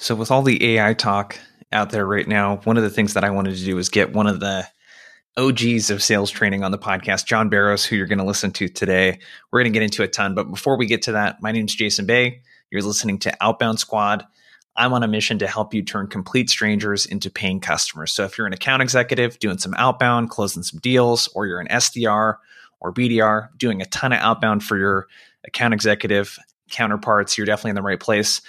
So, 0.00 0.14
with 0.14 0.30
all 0.30 0.40
the 0.40 0.76
AI 0.78 0.94
talk 0.94 1.38
out 1.72 1.90
there 1.90 2.06
right 2.06 2.26
now, 2.26 2.56
one 2.64 2.78
of 2.78 2.82
the 2.82 2.88
things 2.88 3.12
that 3.12 3.22
I 3.22 3.28
wanted 3.28 3.54
to 3.58 3.64
do 3.66 3.76
is 3.76 3.90
get 3.90 4.14
one 4.14 4.26
of 4.26 4.40
the 4.40 4.66
OGs 5.36 5.90
of 5.90 6.02
sales 6.02 6.30
training 6.30 6.64
on 6.64 6.70
the 6.70 6.78
podcast, 6.78 7.26
John 7.26 7.50
Barrows, 7.50 7.84
who 7.84 7.96
you're 7.96 8.06
going 8.06 8.18
to 8.18 8.24
listen 8.24 8.50
to 8.52 8.68
today. 8.68 9.18
We're 9.52 9.60
going 9.60 9.70
to 9.70 9.78
get 9.78 9.82
into 9.82 10.02
a 10.02 10.08
ton. 10.08 10.34
But 10.34 10.50
before 10.50 10.78
we 10.78 10.86
get 10.86 11.02
to 11.02 11.12
that, 11.12 11.42
my 11.42 11.52
name 11.52 11.66
is 11.66 11.74
Jason 11.74 12.06
Bay. 12.06 12.40
You're 12.70 12.80
listening 12.80 13.18
to 13.18 13.36
Outbound 13.42 13.78
Squad. 13.78 14.24
I'm 14.74 14.94
on 14.94 15.02
a 15.02 15.08
mission 15.08 15.38
to 15.40 15.46
help 15.46 15.74
you 15.74 15.82
turn 15.82 16.06
complete 16.06 16.48
strangers 16.48 17.04
into 17.04 17.28
paying 17.28 17.60
customers. 17.60 18.10
So 18.10 18.24
if 18.24 18.38
you're 18.38 18.46
an 18.46 18.54
account 18.54 18.80
executive 18.80 19.38
doing 19.38 19.58
some 19.58 19.74
outbound, 19.74 20.30
closing 20.30 20.62
some 20.62 20.80
deals, 20.80 21.28
or 21.34 21.46
you're 21.46 21.60
an 21.60 21.68
SDR 21.68 22.36
or 22.80 22.94
BDR 22.94 23.48
doing 23.58 23.82
a 23.82 23.86
ton 23.86 24.14
of 24.14 24.20
outbound 24.20 24.64
for 24.64 24.78
your 24.78 25.08
account 25.44 25.74
executive 25.74 26.38
counterparts, 26.70 27.36
you're 27.36 27.46
definitely 27.46 27.70
in 27.70 27.76
the 27.76 27.82
right 27.82 28.00
place. 28.00 28.40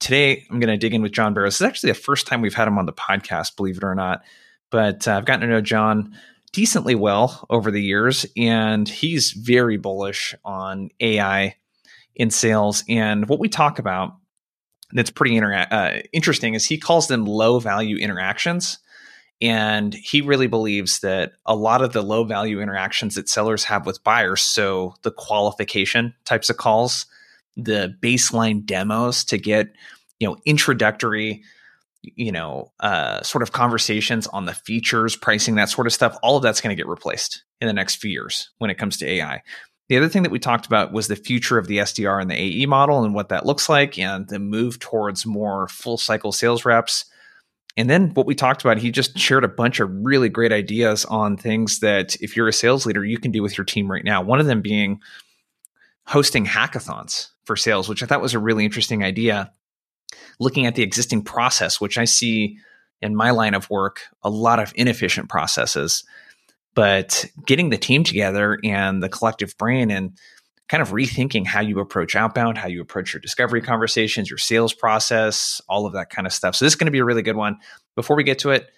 Today, 0.00 0.44
I'm 0.50 0.60
going 0.60 0.68
to 0.68 0.76
dig 0.76 0.94
in 0.94 1.02
with 1.02 1.12
John 1.12 1.34
Barrows. 1.34 1.54
This 1.54 1.60
is 1.60 1.66
actually 1.66 1.90
the 1.92 1.98
first 1.98 2.26
time 2.26 2.40
we've 2.40 2.54
had 2.54 2.68
him 2.68 2.78
on 2.78 2.86
the 2.86 2.92
podcast, 2.92 3.56
believe 3.56 3.78
it 3.78 3.84
or 3.84 3.94
not. 3.94 4.22
But 4.70 5.08
uh, 5.08 5.16
I've 5.16 5.24
gotten 5.24 5.42
to 5.42 5.54
know 5.54 5.60
John 5.60 6.16
decently 6.52 6.94
well 6.94 7.46
over 7.50 7.70
the 7.70 7.82
years, 7.82 8.26
and 8.36 8.88
he's 8.88 9.32
very 9.32 9.76
bullish 9.76 10.34
on 10.44 10.90
AI 11.00 11.56
in 12.14 12.30
sales. 12.30 12.84
And 12.88 13.28
what 13.28 13.40
we 13.40 13.48
talk 13.48 13.78
about 13.78 14.16
that's 14.92 15.10
pretty 15.10 15.36
inter- 15.36 15.66
uh, 15.70 16.00
interesting 16.12 16.54
is 16.54 16.64
he 16.64 16.78
calls 16.78 17.08
them 17.08 17.24
low 17.26 17.58
value 17.58 17.96
interactions. 17.96 18.78
And 19.42 19.92
he 19.92 20.20
really 20.20 20.46
believes 20.46 21.00
that 21.00 21.32
a 21.44 21.56
lot 21.56 21.82
of 21.82 21.92
the 21.92 22.02
low 22.02 22.24
value 22.24 22.60
interactions 22.60 23.16
that 23.16 23.28
sellers 23.28 23.64
have 23.64 23.84
with 23.84 24.04
buyers, 24.04 24.40
so 24.40 24.94
the 25.02 25.10
qualification 25.10 26.14
types 26.24 26.48
of 26.48 26.56
calls, 26.56 27.06
the 27.56 27.94
baseline 28.02 28.64
demos 28.64 29.24
to 29.24 29.38
get 29.38 29.68
you 30.18 30.28
know 30.28 30.36
introductory 30.44 31.42
you 32.02 32.32
know 32.32 32.72
uh, 32.80 33.22
sort 33.22 33.42
of 33.42 33.52
conversations 33.52 34.26
on 34.28 34.44
the 34.44 34.54
features 34.54 35.16
pricing 35.16 35.54
that 35.54 35.68
sort 35.68 35.86
of 35.86 35.92
stuff. 35.92 36.16
All 36.22 36.36
of 36.36 36.42
that's 36.42 36.60
going 36.60 36.74
to 36.74 36.80
get 36.80 36.88
replaced 36.88 37.44
in 37.60 37.66
the 37.66 37.72
next 37.72 37.96
few 37.96 38.10
years 38.10 38.50
when 38.58 38.70
it 38.70 38.78
comes 38.78 38.96
to 38.98 39.08
ai 39.08 39.42
the 39.88 39.98
other 39.98 40.08
thing 40.08 40.22
that 40.22 40.32
we 40.32 40.38
talked 40.38 40.66
about 40.66 40.92
was 40.92 41.08
the 41.08 41.16
future 41.16 41.58
of 41.58 41.66
the 41.66 41.78
sdr 41.78 42.20
and 42.20 42.30
the 42.30 42.40
ae 42.40 42.66
model 42.66 43.04
and 43.04 43.14
what 43.14 43.28
that 43.28 43.46
looks 43.46 43.68
like 43.68 43.98
and 43.98 44.28
the 44.28 44.38
move 44.38 44.78
towards 44.78 45.26
more 45.26 45.68
full 45.68 45.98
cycle 45.98 46.32
sales 46.32 46.64
reps. 46.64 47.04
And 47.76 47.90
then 47.90 48.10
what 48.10 48.26
we 48.26 48.34
talked 48.34 48.62
about 48.62 48.78
he 48.78 48.90
just 48.90 49.18
shared 49.18 49.44
a 49.44 49.48
bunch 49.48 49.80
of 49.80 49.90
really 49.90 50.28
great 50.28 50.52
ideas 50.52 51.04
on 51.06 51.36
things 51.36 51.80
that 51.80 52.16
if 52.16 52.36
you're 52.36 52.48
a 52.48 52.52
sales 52.52 52.86
leader 52.86 53.04
you 53.04 53.18
can 53.18 53.30
do 53.30 53.42
with 53.42 53.58
your 53.58 53.64
team 53.64 53.90
right 53.90 54.04
now. 54.04 54.22
One 54.22 54.40
of 54.40 54.46
them 54.46 54.62
being 54.62 55.00
hosting 56.06 56.46
hackathons 56.46 57.28
for 57.44 57.56
sales 57.56 57.88
which 57.88 58.02
i 58.02 58.06
thought 58.06 58.22
was 58.22 58.34
a 58.34 58.38
really 58.38 58.64
interesting 58.64 59.02
idea 59.02 59.50
looking 60.38 60.66
at 60.66 60.74
the 60.74 60.82
existing 60.82 61.22
process, 61.22 61.80
which 61.80 61.98
I 61.98 62.04
see 62.04 62.58
in 63.00 63.14
my 63.14 63.30
line 63.30 63.54
of 63.54 63.68
work 63.70 64.02
a 64.22 64.30
lot 64.30 64.58
of 64.58 64.72
inefficient 64.76 65.28
processes. 65.28 66.04
But 66.74 67.26
getting 67.46 67.70
the 67.70 67.78
team 67.78 68.02
together 68.02 68.58
and 68.64 69.02
the 69.02 69.08
collective 69.08 69.56
brain 69.58 69.90
and 69.90 70.18
kind 70.68 70.82
of 70.82 70.90
rethinking 70.90 71.46
how 71.46 71.60
you 71.60 71.78
approach 71.78 72.16
outbound, 72.16 72.58
how 72.58 72.68
you 72.68 72.80
approach 72.80 73.12
your 73.12 73.20
discovery 73.20 73.60
conversations, 73.60 74.30
your 74.30 74.38
sales 74.38 74.72
process, 74.72 75.60
all 75.68 75.86
of 75.86 75.92
that 75.92 76.10
kind 76.10 76.26
of 76.26 76.32
stuff. 76.32 76.56
So, 76.56 76.64
this 76.64 76.72
is 76.72 76.76
going 76.76 76.86
to 76.86 76.92
be 76.92 76.98
a 76.98 77.04
really 77.04 77.22
good 77.22 77.36
one. 77.36 77.58
Before 77.94 78.16
we 78.16 78.24
get 78.24 78.40
to 78.40 78.50
it, 78.50 78.68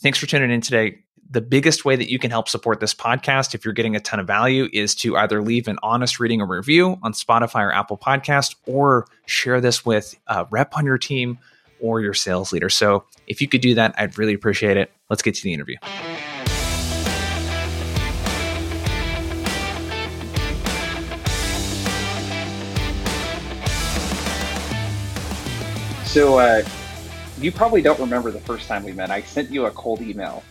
thanks 0.00 0.18
for 0.18 0.26
tuning 0.26 0.50
in 0.50 0.62
today 0.62 1.04
the 1.30 1.40
biggest 1.40 1.84
way 1.84 1.96
that 1.96 2.10
you 2.10 2.18
can 2.18 2.30
help 2.30 2.48
support 2.48 2.80
this 2.80 2.94
podcast, 2.94 3.54
if 3.54 3.64
you're 3.64 3.74
getting 3.74 3.96
a 3.96 4.00
ton 4.00 4.20
of 4.20 4.26
value, 4.26 4.68
is 4.72 4.94
to 4.96 5.16
either 5.16 5.42
leave 5.42 5.68
an 5.68 5.78
honest 5.82 6.20
reading 6.20 6.40
or 6.40 6.46
review 6.46 6.98
on 7.02 7.12
Spotify 7.12 7.62
or 7.62 7.72
Apple 7.72 7.98
Podcast, 7.98 8.54
or 8.66 9.06
share 9.26 9.60
this 9.60 9.84
with 9.84 10.14
a 10.28 10.46
rep 10.50 10.76
on 10.76 10.84
your 10.84 10.98
team 10.98 11.38
or 11.80 12.00
your 12.00 12.14
sales 12.14 12.52
leader. 12.52 12.68
So 12.68 13.04
if 13.26 13.40
you 13.40 13.48
could 13.48 13.60
do 13.60 13.74
that, 13.74 13.94
I'd 13.98 14.16
really 14.18 14.34
appreciate 14.34 14.76
it. 14.76 14.92
Let's 15.10 15.22
get 15.22 15.34
to 15.34 15.42
the 15.42 15.52
interview. 15.52 15.76
So, 26.04 26.38
uh, 26.38 26.62
you 27.40 27.50
probably 27.50 27.82
don't 27.82 27.98
remember 27.98 28.30
the 28.30 28.38
first 28.38 28.68
time 28.68 28.84
we 28.84 28.92
met. 28.92 29.10
I 29.10 29.22
sent 29.22 29.50
you 29.50 29.66
a 29.66 29.70
cold 29.72 30.00
email 30.00 30.44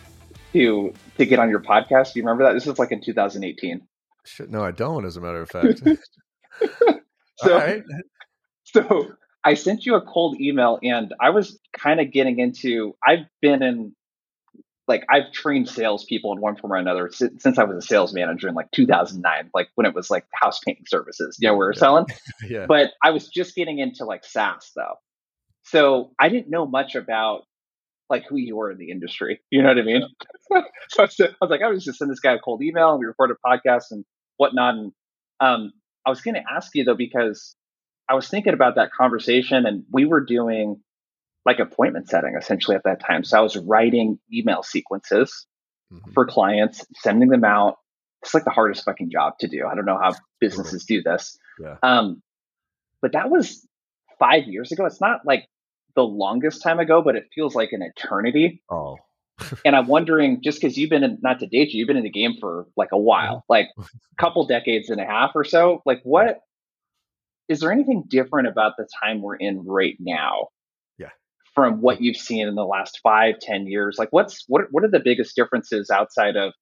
to 0.54 0.94
to 1.18 1.26
get 1.26 1.40
on 1.40 1.50
your 1.50 1.60
podcast. 1.60 2.14
Do 2.14 2.20
you 2.20 2.24
remember 2.24 2.44
that? 2.46 2.54
This 2.54 2.68
is 2.68 2.80
like 2.80 2.92
in 2.92 3.02
2018. 3.02 3.82
Shit, 4.26 4.50
no, 4.50 4.64
I 4.64 4.72
don't. 4.72 5.06
As 5.06 5.18
a 5.18 5.22
matter 5.22 5.42
of 5.42 5.50
fact. 5.50 5.82
so, 7.38 7.82
so 8.64 9.12
I 9.44 9.56
sent 9.56 9.86
you 9.86 9.96
a 9.96 10.02
cold 10.02 10.40
email, 10.40 10.80
and 10.82 11.14
I 11.20 11.32
was 11.32 11.60
kind 11.78 12.00
of 12.00 12.12
getting 12.12 12.40
into. 12.40 12.96
I've 13.06 13.26
been 13.42 13.62
in, 13.62 13.94
like, 14.88 15.04
I've 15.10 15.32
trained 15.34 15.68
salespeople 15.68 16.32
in 16.34 16.40
one 16.40 16.56
form 16.56 16.72
or 16.72 16.78
another 16.78 17.10
since, 17.12 17.44
since 17.44 17.58
I 17.58 17.66
was 17.66 17.84
a 17.84 17.86
sales 17.86 18.14
manager 18.14 18.48
in 18.48 18.56
like 18.56 18.72
2009, 18.72 19.50
like 19.54 19.68
when 19.76 19.86
it 19.86 19.94
was 19.94 20.10
like 20.10 20.26
house 20.34 20.60
painting 20.66 20.86
services. 20.88 21.38
You 21.40 21.50
know, 21.50 21.54
we 21.54 21.60
were 21.60 21.74
yeah. 21.74 21.80
selling. 21.80 22.06
yeah. 22.48 22.66
But 22.66 22.92
I 23.04 23.12
was 23.12 23.28
just 23.28 23.56
getting 23.56 23.80
into 23.80 24.06
like 24.06 24.24
SaaS 24.24 24.72
though, 24.76 24.96
so 25.64 26.12
I 26.18 26.30
didn't 26.30 26.50
know 26.50 26.66
much 26.66 26.96
about 26.96 27.44
like 28.10 28.26
who 28.28 28.38
you 28.38 28.56
were 28.56 28.72
in 28.72 28.78
the 28.78 28.92
industry. 28.92 29.42
You 29.50 29.62
know 29.62 29.70
what 29.70 29.80
I 29.80 29.84
mean? 29.84 30.04
so 30.90 31.04
I 31.04 31.08
was, 31.42 31.50
like, 31.50 31.62
I 31.62 31.68
was 31.68 31.84
just 31.84 32.00
send 32.00 32.12
this 32.12 32.20
guy 32.20 32.34
a 32.34 32.40
cold 32.40 32.62
email 32.62 32.92
and 32.92 33.00
we 33.00 33.06
recorded 33.06 33.38
a 33.44 33.48
podcast 33.48 33.92
and 33.92 34.06
whatnot. 34.38 34.76
And 34.76 34.92
um, 35.40 35.74
I 36.06 36.10
was 36.10 36.22
going 36.22 36.36
to 36.36 36.44
ask 36.50 36.72
you 36.76 36.84
though, 36.84 36.96
because 36.96 37.56
I 38.10 38.16
was 38.16 38.28
thinking 38.28 38.54
about 38.54 38.76
that 38.76 38.92
conversation 38.92 39.66
and 39.66 39.84
we 39.92 40.06
were 40.06 40.22
doing 40.22 40.82
like 41.46 41.60
appointment 41.60 42.10
setting 42.10 42.36
essentially 42.38 42.76
at 42.76 42.84
that 42.84 43.00
time. 43.00 43.24
So 43.24 43.38
I 43.38 43.42
was 43.42 43.58
writing 43.58 44.20
email 44.34 44.64
sequences 44.64 45.46
mm-hmm. 45.92 46.12
for 46.12 46.26
clients, 46.26 46.86
sending 46.96 47.30
them 47.30 47.44
out. 47.44 47.78
It's 48.22 48.34
like 48.34 48.46
the 48.46 48.52
hardest 48.52 48.86
fucking 48.86 49.12
job 49.12 49.34
to 49.40 49.48
do. 49.48 49.66
I 49.70 49.76
don't 49.76 49.86
know 49.86 50.00
how 50.02 50.14
businesses 50.40 50.86
do 50.86 51.02
this. 51.02 51.38
Yeah. 51.60 51.76
Um, 51.84 52.22
but 53.02 53.14
that 53.14 53.30
was 53.30 53.68
five 54.18 54.46
years 54.46 54.72
ago. 54.72 54.86
It's 54.86 55.02
not 55.02 55.22
like 55.26 55.46
the 55.96 56.04
longest 56.04 56.62
time 56.62 56.80
ago, 56.80 57.02
but 57.02 57.16
it 57.16 57.30
feels 57.34 57.56
like 57.56 57.72
an 57.72 57.82
eternity. 57.82 58.62
Oh. 58.70 58.98
and 59.66 59.76
I'm 59.76 59.88
wondering, 59.88 60.42
just 60.44 60.62
because 60.62 60.78
you've 60.78 60.90
been 60.90 61.04
in, 61.04 61.18
not 61.22 61.40
to 61.40 61.48
date 61.48 61.74
you, 61.74 61.80
you've 61.80 61.88
been 61.88 61.98
in 61.98 62.04
the 62.04 62.10
game 62.10 62.36
for 62.40 62.68
like 62.78 62.92
a 62.92 62.98
while, 62.98 63.38
mm-hmm. 63.38 63.52
like 63.54 63.68
a 63.80 63.86
couple 64.18 64.46
decades 64.46 64.90
and 64.90 65.02
a 65.02 65.06
half 65.06 65.32
or 65.36 65.44
so. 65.44 65.82
Like, 65.86 66.02
what 66.04 66.40
is 67.50 67.60
there 67.60 67.72
anything 67.72 68.04
different 68.08 68.48
about 68.48 68.74
the 68.78 68.88
time 69.04 69.22
we're 69.22 69.36
in 69.36 69.66
right 69.66 69.96
now? 70.00 70.48
Yeah. 70.98 71.10
From 71.56 71.82
what 71.82 72.02
you've 72.02 72.18
seen 72.18 72.48
in 72.48 72.56
the 72.56 72.66
last 72.66 73.00
five, 73.04 73.40
ten 73.40 73.68
years, 73.68 73.98
like 73.98 74.10
what's 74.12 74.46
what 74.48 74.64
what 74.72 74.84
are 74.84 74.92
the 74.92 75.02
biggest 75.04 75.36
differences 75.36 75.90
outside 75.90 76.36
of 76.36 76.54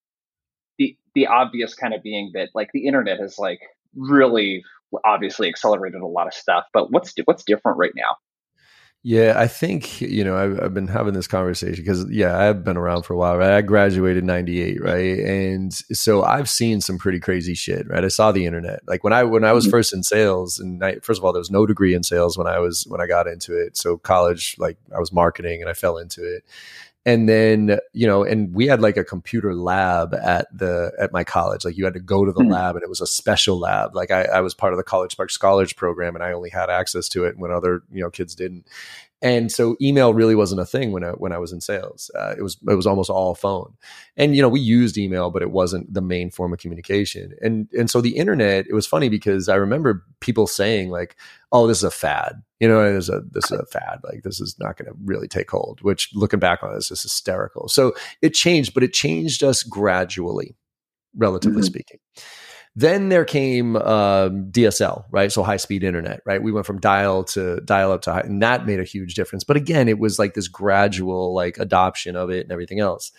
the 0.78 0.98
the 1.13 1.28
obvious 1.28 1.75
kind 1.75 1.94
of 1.94 2.02
being 2.02 2.31
that 2.34 2.50
like 2.56 2.69
the 2.74 2.88
internet 2.88 3.19
has 3.19 3.38
like 3.38 3.59
really 3.96 4.63
obviously 5.06 5.48
accelerated 5.48 6.02
a 6.02 6.08
lot 6.08 6.28
of 6.28 6.34
stuff, 6.34 6.66
but 6.74 6.92
what's 6.92 7.13
what's 7.25 7.44
different 7.44 7.78
right 7.78 7.94
now? 7.96 8.16
Yeah, 9.03 9.34
I 9.35 9.47
think, 9.47 10.00
you 10.00 10.23
know, 10.23 10.38
I've, 10.38 10.62
I've 10.62 10.73
been 10.75 10.88
having 10.88 11.16
this 11.16 11.25
conversation 11.25 11.84
because, 11.84 12.07
yeah, 12.12 12.38
I've 12.38 12.63
been 12.63 12.78
around 12.78 13.01
for 13.01 13.16
a 13.16 13.17
while, 13.17 13.35
right? 13.35 13.50
I 13.50 13.62
graduated 13.62 14.23
98, 14.23 14.79
right? 14.79 15.19
And 15.19 15.73
so 15.73 16.23
I've 16.23 16.47
seen 16.47 16.81
some 16.81 17.00
pretty 17.00 17.19
crazy 17.19 17.56
shit, 17.56 17.89
right? 17.89 18.06
I 18.06 18.09
saw 18.09 18.31
the 18.31 18.45
internet. 18.45 18.81
Like 18.88 19.03
when 19.03 19.12
I, 19.12 19.23
when 19.23 19.44
I 19.44 19.53
was 19.53 19.66
mm-hmm. 19.66 19.72
first 19.72 19.91
in 19.91 20.03
sales 20.03 20.59
and 20.59 20.84
I, 20.85 21.00
first 21.01 21.19
of 21.19 21.25
all, 21.25 21.34
there 21.34 21.39
was 21.39 21.50
no 21.50 21.66
degree 21.66 21.95
in 21.95 22.03
sales 22.03 22.38
when 22.38 22.45
I 22.45 22.59
was, 22.59 22.85
when 22.89 23.01
I 23.01 23.07
got 23.07 23.25
into 23.25 23.59
it. 23.59 23.75
So 23.75 23.97
college, 23.97 24.56
like 24.59 24.78
I 24.95 25.00
was 25.00 25.12
marketing 25.12 25.62
and 25.62 25.69
I 25.69 25.73
fell 25.73 25.97
into 25.97 26.22
it 26.23 26.44
and 27.06 27.28
then 27.28 27.79
you 27.94 28.06
know 28.06 28.23
and 28.23 28.53
we 28.53 28.67
had 28.67 28.81
like 28.81 28.97
a 28.97 29.03
computer 29.03 29.56
lab 29.56 30.13
at 30.13 30.47
the 30.56 30.91
at 31.00 31.12
my 31.12 31.23
college. 31.23 31.66
Like 31.66 31.78
you 31.78 31.85
had 31.85 31.94
to 31.95 32.00
go 32.00 32.25
to 32.25 32.31
the 32.31 32.41
mm-hmm. 32.41 32.51
lab 32.51 32.75
and 32.75 32.84
it 32.84 32.89
was 32.89 33.01
a 33.01 33.07
special 33.07 33.57
lab. 33.57 33.95
Like 33.95 34.12
I, 34.12 34.23
I 34.23 34.41
was 34.41 34.53
part 34.53 34.73
of 34.73 34.78
the 34.78 34.84
college 34.84 35.12
spark 35.12 35.31
scholars 35.31 35.73
program 35.73 36.16
and 36.16 36.23
i 36.23 36.31
only 36.31 36.50
had 36.50 36.69
access 36.69 37.07
to 37.09 37.25
it 37.25 37.38
when 37.38 37.51
other 37.51 37.84
you 37.91 38.01
know 38.01 38.09
kids 38.09 38.35
didn't 38.35 38.67
and 39.21 39.51
so 39.51 39.75
email 39.79 40.13
really 40.13 40.33
wasn't 40.33 40.62
a 40.62 40.65
thing 40.65 40.91
when 40.91 41.03
I 41.03 41.12
when 41.12 41.31
I 41.31 41.38
was 41.38 41.51
in 41.51 41.62
sales. 41.62 42.09
Uh, 42.15 42.33
it 42.38 42.41
was 42.41 42.57
it 42.68 42.73
was 42.73 42.88
almost 42.88 43.09
all 43.09 43.35
phone, 43.35 43.73
and 44.18 44.35
you 44.35 44.41
know 44.41 44.50
we 44.50 44.59
used 44.59 44.97
email, 44.97 45.29
but 45.29 45.44
it 45.44 45.51
wasn't 45.51 45.94
the 45.94 46.01
main 46.01 46.31
form 46.31 46.53
of 46.53 46.59
communication. 46.59 47.33
And 47.41 47.68
and 47.77 47.89
so 47.89 48.01
the 48.01 48.18
internet, 48.18 48.65
it 48.68 48.73
was 48.73 48.88
funny 48.88 49.09
because 49.09 49.47
I 49.47 49.56
remember 49.56 50.03
people 50.21 50.47
saying 50.47 50.89
like, 50.89 51.15
"Oh, 51.51 51.68
this 51.68 51.77
is 51.77 51.83
a 51.83 51.91
fad," 51.91 52.41
you 52.59 52.68
know, 52.68 52.94
this 52.94 53.06
is 53.06 53.09
a 53.09 53.21
this 53.29 53.45
is 53.45 53.59
a 53.59 53.65
fad. 53.65 54.00
Like 54.03 54.23
this 54.23 54.41
is 54.41 54.57
not 54.59 54.77
going 54.77 54.91
to 54.91 54.97
really 55.06 55.27
take 55.27 55.51
hold. 55.51 55.81
Which 55.81 56.09
looking 56.15 56.39
back 56.39 56.63
on 56.63 56.74
this 56.74 56.89
is 56.89 57.03
hysterical. 57.03 57.67
So 57.67 57.94
it 58.21 58.33
changed, 58.33 58.74
but 58.74 58.83
it 58.83 58.94
changed 58.94 59.44
us 59.44 59.62
gradually, 59.62 60.56
relatively 61.15 61.62
mm-hmm. 61.62 61.65
speaking. 61.65 62.00
Then 62.75 63.09
there 63.09 63.25
came 63.25 63.75
um, 63.75 64.45
DSL, 64.50 65.03
right? 65.12 65.31
So 65.31 65.44
high 65.44 65.57
speed 65.57 65.83
internet, 65.83 66.21
right? 66.25 66.41
We 66.41 66.53
went 66.53 66.65
from 66.65 66.79
dial 66.79 67.25
to 67.25 67.59
dial 67.62 67.91
up 67.91 68.01
to 68.03 68.13
high, 68.13 68.21
and 68.21 68.41
that 68.41 68.65
made 68.65 68.79
a 68.79 68.85
huge 68.85 69.13
difference. 69.13 69.44
But 69.44 69.57
again, 69.57 69.89
it 69.89 70.00
was 70.00 70.18
like 70.18 70.35
this 70.35 70.47
gradual 70.47 71.33
like 71.33 71.57
adoption 71.57 72.15
of 72.15 72.29
it 72.29 72.44
and 72.44 72.51
everything 72.51 72.79
else. 72.79 73.12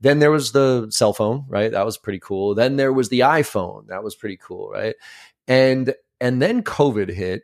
Then 0.00 0.20
there 0.20 0.30
was 0.30 0.52
the 0.52 0.86
cell 0.90 1.12
phone, 1.12 1.44
right? 1.48 1.72
That 1.72 1.84
was 1.84 1.98
pretty 1.98 2.20
cool. 2.20 2.54
Then 2.54 2.76
there 2.76 2.92
was 2.92 3.08
the 3.08 3.20
iPhone, 3.20 3.88
that 3.88 4.04
was 4.04 4.14
pretty 4.14 4.38
cool, 4.40 4.70
right? 4.70 4.94
And 5.48 5.94
and 6.20 6.40
then 6.40 6.62
COVID 6.62 7.10
hit, 7.10 7.42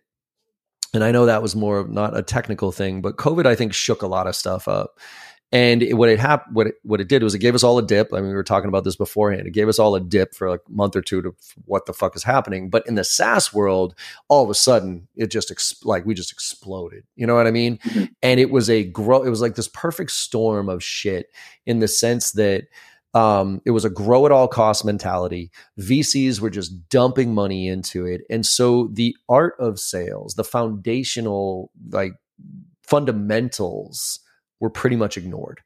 and 0.95 1.03
I 1.03 1.11
know 1.11 1.27
that 1.27 1.43
was 1.43 1.57
more 1.57 1.87
not 1.89 2.17
a 2.17 2.23
technical 2.23 2.71
thing, 2.71 3.03
but 3.03 3.17
COVID 3.17 3.45
I 3.45 3.57
think 3.57 3.75
shook 3.75 4.03
a 4.03 4.07
lot 4.07 4.29
of 4.29 4.37
stuff 4.37 4.69
up. 4.69 5.01
And 5.53 5.83
it, 5.83 5.95
what 5.95 6.09
it 6.09 6.19
happened, 6.19 6.57
what 6.57 6.67
it, 6.67 6.75
what 6.83 7.01
it 7.01 7.09
did 7.09 7.23
was 7.23 7.35
it 7.35 7.39
gave 7.39 7.55
us 7.55 7.63
all 7.63 7.79
a 7.79 7.87
dip. 7.87 8.13
I 8.13 8.17
mean, 8.17 8.29
we 8.29 8.35
were 8.35 8.43
talking 8.43 8.69
about 8.69 8.83
this 8.83 8.97
beforehand. 8.97 9.47
It 9.47 9.53
gave 9.53 9.69
us 9.69 9.79
all 9.79 9.95
a 9.95 10.01
dip 10.01 10.35
for 10.35 10.51
like 10.51 10.61
a 10.69 10.73
month 10.73 10.97
or 10.97 11.03
two 11.03 11.23
to 11.23 11.37
what 11.67 11.87
the 11.87 11.93
fuck 11.93 12.17
is 12.17 12.25
happening. 12.25 12.69
But 12.69 12.87
in 12.89 12.97
the 12.97 13.05
SaaS 13.05 13.55
world, 13.55 13.95
all 14.29 14.43
of 14.43 14.51
a 14.51 14.55
sudden, 14.55 15.07
it 15.15 15.31
just 15.31 15.53
ex- 15.53 15.85
like 15.85 16.05
we 16.05 16.15
just 16.15 16.33
exploded. 16.33 17.05
You 17.15 17.29
know 17.29 17.37
what 17.37 17.47
I 17.47 17.53
mean? 17.53 17.79
Mm-hmm. 17.79 18.05
And 18.23 18.41
it 18.41 18.51
was 18.51 18.69
a 18.69 18.83
grow. 18.83 19.23
It 19.23 19.31
was 19.31 19.41
like 19.41 19.55
this 19.55 19.69
perfect 19.69 20.11
storm 20.11 20.69
of 20.69 20.83
shit 20.83 21.31
in 21.65 21.79
the 21.79 21.89
sense 21.89 22.33
that 22.33 22.65
um, 23.15 23.63
it 23.65 23.71
was 23.71 23.85
a 23.85 23.91
grow 23.91 24.27
at 24.27 24.33
all 24.33 24.49
cost 24.49 24.85
mentality. 24.85 25.51
VCs 25.79 26.41
were 26.41 26.51
just 26.51 26.89
dumping 26.91 27.33
money 27.33 27.69
into 27.69 28.05
it, 28.05 28.23
and 28.29 28.45
so 28.45 28.91
the 28.93 29.17
art 29.29 29.55
of 29.59 29.79
sales, 29.79 30.35
the 30.35 30.45
foundational 30.45 31.71
like 31.91 32.13
fundamentals 32.83 34.21
were 34.61 34.71
pretty 34.71 34.97
much 34.97 35.17
ignored, 35.17 35.61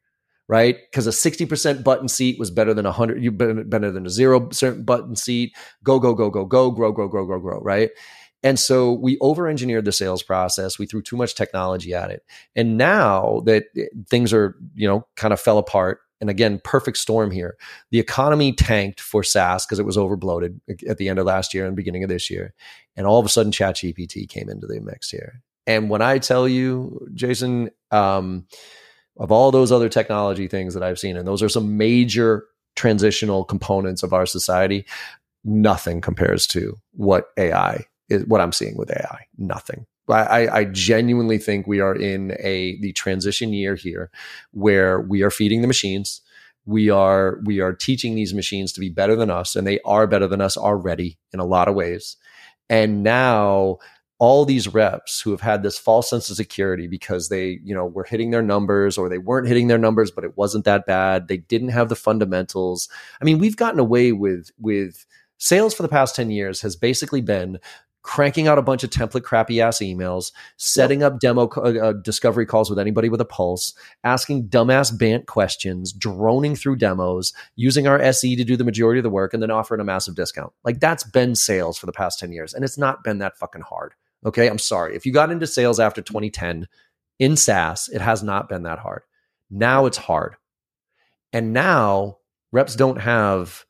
right? 0.48 0.76
Because 0.90 1.06
a 1.06 1.10
60% 1.10 1.84
button 1.84 2.08
seat 2.08 2.38
was 2.38 2.50
better 2.50 2.74
than 2.74 2.86
a 2.86 2.90
100, 2.90 3.22
you 3.22 3.30
better 3.30 3.90
than 3.90 4.06
a 4.06 4.10
zero 4.10 4.40
button 4.40 5.16
seat. 5.16 5.56
Go, 5.82 5.98
go, 5.98 6.14
go, 6.14 6.30
go, 6.30 6.44
go, 6.44 6.70
grow, 6.70 6.92
grow, 6.92 7.08
grow, 7.08 7.26
grow, 7.26 7.40
grow, 7.40 7.60
right? 7.60 7.90
And 8.42 8.58
so 8.58 8.92
we 8.92 9.18
over 9.20 9.48
engineered 9.48 9.84
the 9.84 9.92
sales 9.92 10.22
process. 10.22 10.78
We 10.78 10.86
threw 10.86 11.02
too 11.02 11.16
much 11.16 11.34
technology 11.34 11.92
at 11.92 12.10
it. 12.10 12.24
And 12.56 12.78
now 12.78 13.42
that 13.44 13.64
things 14.08 14.32
are, 14.32 14.56
you 14.74 14.88
know, 14.88 15.06
kind 15.16 15.34
of 15.34 15.40
fell 15.40 15.58
apart, 15.58 16.00
and 16.20 16.28
again, 16.28 16.60
perfect 16.62 16.98
storm 16.98 17.30
here. 17.30 17.56
The 17.90 17.98
economy 17.98 18.52
tanked 18.52 19.00
for 19.00 19.22
SaaS 19.22 19.64
because 19.64 19.78
it 19.78 19.86
was 19.86 19.96
overbloated 19.96 20.60
at 20.86 20.98
the 20.98 21.08
end 21.08 21.18
of 21.18 21.26
last 21.26 21.54
year 21.54 21.66
and 21.66 21.74
beginning 21.74 22.02
of 22.02 22.10
this 22.10 22.28
year. 22.28 22.52
And 22.96 23.06
all 23.06 23.18
of 23.18 23.24
a 23.24 23.30
sudden, 23.30 23.52
ChatGPT 23.52 24.28
came 24.28 24.50
into 24.50 24.66
the 24.66 24.80
mix 24.80 25.10
here. 25.10 25.42
And 25.66 25.88
when 25.88 26.02
I 26.02 26.18
tell 26.18 26.46
you, 26.46 27.08
Jason, 27.14 27.70
um, 27.90 28.46
of 29.20 29.30
all 29.30 29.52
those 29.52 29.70
other 29.70 29.88
technology 29.88 30.48
things 30.48 30.74
that 30.74 30.82
I've 30.82 30.98
seen, 30.98 31.16
and 31.16 31.28
those 31.28 31.42
are 31.42 31.48
some 31.48 31.76
major 31.76 32.46
transitional 32.74 33.44
components 33.44 34.02
of 34.02 34.12
our 34.12 34.26
society, 34.26 34.86
nothing 35.44 36.00
compares 36.00 36.46
to 36.48 36.76
what 36.92 37.26
AI 37.36 37.84
is, 38.08 38.24
what 38.24 38.40
I'm 38.40 38.52
seeing 38.52 38.76
with 38.76 38.90
AI. 38.90 39.26
Nothing. 39.38 39.86
I, 40.08 40.48
I, 40.48 40.64
genuinely 40.64 41.38
think 41.38 41.68
we 41.68 41.78
are 41.78 41.94
in 41.94 42.32
a 42.40 42.76
the 42.80 42.92
transition 42.92 43.52
year 43.52 43.76
here 43.76 44.10
where 44.50 45.00
we 45.00 45.22
are 45.22 45.30
feeding 45.30 45.60
the 45.60 45.68
machines. 45.68 46.20
We 46.66 46.90
are 46.90 47.38
we 47.44 47.60
are 47.60 47.72
teaching 47.72 48.16
these 48.16 48.34
machines 48.34 48.72
to 48.72 48.80
be 48.80 48.88
better 48.88 49.14
than 49.14 49.30
us, 49.30 49.54
and 49.54 49.66
they 49.66 49.78
are 49.84 50.08
better 50.08 50.26
than 50.26 50.40
us 50.40 50.56
already 50.56 51.16
in 51.32 51.38
a 51.38 51.44
lot 51.44 51.68
of 51.68 51.76
ways. 51.76 52.16
And 52.68 53.04
now 53.04 53.78
all 54.20 54.44
these 54.44 54.68
reps 54.68 55.20
who 55.20 55.30
have 55.30 55.40
had 55.40 55.62
this 55.62 55.78
false 55.78 56.10
sense 56.10 56.28
of 56.28 56.36
security 56.36 56.86
because 56.86 57.30
they, 57.30 57.58
you 57.64 57.74
know, 57.74 57.86
were 57.86 58.04
hitting 58.04 58.30
their 58.30 58.42
numbers 58.42 58.98
or 58.98 59.08
they 59.08 59.18
weren't 59.18 59.48
hitting 59.48 59.66
their 59.66 59.78
numbers, 59.78 60.10
but 60.10 60.24
it 60.24 60.36
wasn't 60.36 60.66
that 60.66 60.84
bad. 60.86 61.26
They 61.26 61.38
didn't 61.38 61.70
have 61.70 61.88
the 61.88 61.96
fundamentals. 61.96 62.90
I 63.20 63.24
mean, 63.24 63.38
we've 63.38 63.56
gotten 63.56 63.80
away 63.80 64.12
with 64.12 64.50
with 64.58 65.06
sales 65.38 65.72
for 65.72 65.82
the 65.82 65.88
past 65.88 66.14
10 66.14 66.30
years 66.30 66.60
has 66.60 66.76
basically 66.76 67.22
been 67.22 67.58
cranking 68.02 68.46
out 68.46 68.58
a 68.58 68.62
bunch 68.62 68.84
of 68.84 68.90
template 68.90 69.22
crappy 69.22 69.60
ass 69.60 69.78
emails, 69.78 70.32
setting 70.58 71.02
up 71.02 71.18
demo 71.18 71.48
uh, 71.56 71.88
uh, 71.88 71.92
discovery 71.92 72.44
calls 72.44 72.68
with 72.68 72.78
anybody 72.78 73.08
with 73.08 73.20
a 73.22 73.26
pulse, 73.26 73.74
asking 74.04 74.48
dumbass 74.48 74.96
bant 74.96 75.26
questions, 75.26 75.92
droning 75.92 76.56
through 76.56 76.76
demos, 76.76 77.32
using 77.56 77.86
our 77.86 78.00
SE 78.00 78.36
to 78.36 78.44
do 78.44 78.56
the 78.56 78.64
majority 78.64 78.98
of 78.98 79.04
the 79.04 79.10
work, 79.10 79.32
and 79.32 79.42
then 79.42 79.50
offering 79.50 79.80
a 79.80 79.84
massive 79.84 80.14
discount. 80.14 80.52
Like 80.62 80.80
that's 80.80 81.04
been 81.04 81.34
sales 81.34 81.78
for 81.78 81.86
the 81.86 81.92
past 81.92 82.18
10 82.18 82.32
years. 82.32 82.52
And 82.52 82.64
it's 82.64 82.78
not 82.78 83.02
been 83.02 83.18
that 83.18 83.38
fucking 83.38 83.62
hard. 83.62 83.94
Okay. 84.24 84.48
I'm 84.48 84.58
sorry. 84.58 84.96
If 84.96 85.06
you 85.06 85.12
got 85.12 85.30
into 85.30 85.46
sales 85.46 85.80
after 85.80 86.02
2010 86.02 86.68
in 87.18 87.36
SaaS, 87.36 87.88
it 87.88 88.00
has 88.00 88.22
not 88.22 88.48
been 88.48 88.64
that 88.64 88.78
hard. 88.78 89.02
Now 89.50 89.86
it's 89.86 89.96
hard. 89.96 90.36
And 91.32 91.52
now 91.52 92.18
reps 92.52 92.76
don't 92.76 93.00
have 93.00 93.64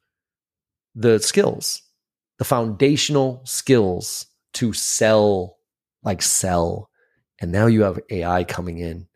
the 0.94 1.19
skills, 1.19 1.82
the 2.38 2.44
foundational 2.44 3.43
skills 3.44 4.26
to 4.55 4.73
sell, 4.73 5.58
like 6.02 6.23
sell. 6.23 6.91
And 7.41 7.52
now 7.52 7.67
you 7.67 7.82
have 7.82 8.00
AI 8.11 8.44
coming 8.44 8.79
in. 8.79 9.06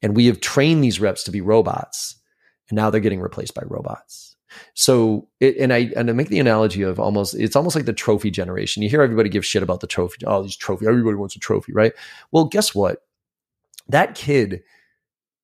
And 0.00 0.16
we 0.16 0.26
have 0.26 0.40
trained 0.40 0.82
these 0.82 1.00
reps 1.00 1.24
to 1.24 1.30
be 1.30 1.40
robots. 1.40 2.20
And 2.68 2.76
now 2.76 2.90
they're 2.90 3.00
getting 3.00 3.20
replaced 3.20 3.54
by 3.54 3.62
robots. 3.66 4.36
So, 4.74 5.28
it, 5.40 5.56
and 5.58 5.72
I 5.72 5.90
and 5.96 6.10
I 6.10 6.12
make 6.12 6.28
the 6.28 6.38
analogy 6.38 6.82
of 6.82 6.98
almost 7.00 7.34
it's 7.34 7.56
almost 7.56 7.76
like 7.76 7.86
the 7.86 7.92
trophy 7.92 8.30
generation. 8.30 8.82
You 8.82 8.88
hear 8.88 9.02
everybody 9.02 9.28
give 9.28 9.44
shit 9.46 9.62
about 9.62 9.80
the 9.80 9.86
trophy. 9.86 10.18
Oh, 10.26 10.42
these 10.42 10.56
trophy. 10.56 10.86
Everybody 10.86 11.16
wants 11.16 11.36
a 11.36 11.40
trophy, 11.40 11.72
right? 11.72 11.92
Well, 12.32 12.44
guess 12.44 12.74
what? 12.74 13.02
That 13.88 14.14
kid, 14.14 14.62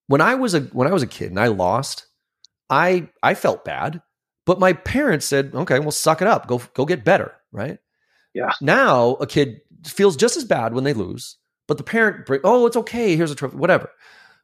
when 0.06 0.20
I 0.20 0.34
was 0.34 0.54
a 0.54 0.60
when 0.60 0.88
I 0.88 0.92
was 0.92 1.02
a 1.02 1.08
kid 1.08 1.30
and 1.30 1.40
I 1.40 1.48
lost, 1.48 2.06
I 2.70 3.08
I 3.22 3.34
felt 3.34 3.64
bad, 3.64 4.02
but 4.46 4.60
my 4.60 4.72
parents 4.72 5.26
said, 5.26 5.52
"Okay, 5.54 5.78
well, 5.78 5.90
suck 5.90 6.22
it 6.22 6.28
up. 6.28 6.46
Go 6.46 6.60
go 6.74 6.84
get 6.84 7.04
better." 7.04 7.32
Right? 7.52 7.78
Yeah. 8.34 8.52
Now 8.60 9.10
a 9.14 9.26
kid 9.26 9.60
feels 9.86 10.16
just 10.16 10.36
as 10.36 10.44
bad 10.44 10.74
when 10.74 10.84
they 10.84 10.94
lose, 10.94 11.36
but 11.66 11.78
the 11.78 11.84
parent, 11.84 12.28
oh, 12.44 12.66
it's 12.66 12.76
okay. 12.76 13.16
Here's 13.16 13.30
a 13.30 13.34
trophy, 13.34 13.56
whatever. 13.56 13.90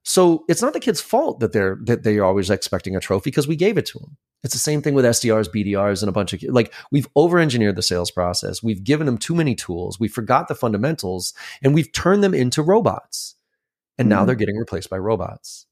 So 0.03 0.45
it's 0.49 0.63
not 0.63 0.73
the 0.73 0.81
kid's 0.81 1.01
fault 1.01 1.41
that 1.41 1.53
they're 1.53 1.79
that 1.85 2.03
they're 2.03 2.25
always 2.25 2.51
expecting 2.51 2.97
a 2.97 3.01
trophy 3.01 3.31
because 3.31 3.47
we 3.47 3.57
gave 3.57 3.77
it 3.77 3.87
to 3.87 3.99
them. 3.99 4.17
It's 4.43 4.55
the 4.55 4.61
same 4.61 4.81
thing 4.81 4.95
with 4.95 5.05
SDRs, 5.05 5.49
BDRs, 5.49 6.03
and 6.03 6.09
a 6.09 6.13
bunch 6.13 6.33
of 6.33 6.43
like 6.45 6.73
we've 6.91 7.09
over-engineered 7.15 7.77
the 7.77 7.83
sales 7.83 8.11
process. 8.11 8.63
We've 8.63 8.83
given 8.83 9.07
them 9.07 9.19
too 9.19 9.35
many 9.35 9.55
tools. 9.55 10.01
We 10.01 10.09
forgot 10.09 10.49
the 10.49 10.55
fundamentals, 10.55 11.35
and 11.63 11.75
we've 11.75 11.93
turned 11.93 12.25
them 12.25 12.35
into 12.35 12.63
robots. 12.63 13.35
And 13.99 14.07
mm-hmm. 14.07 14.19
now 14.19 14.25
they're 14.25 14.35
getting 14.35 14.57
replaced 14.57 14.89
by 14.89 14.97
robots. 14.97 15.67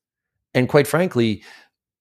And 0.52 0.68
quite 0.68 0.86
frankly, 0.86 1.42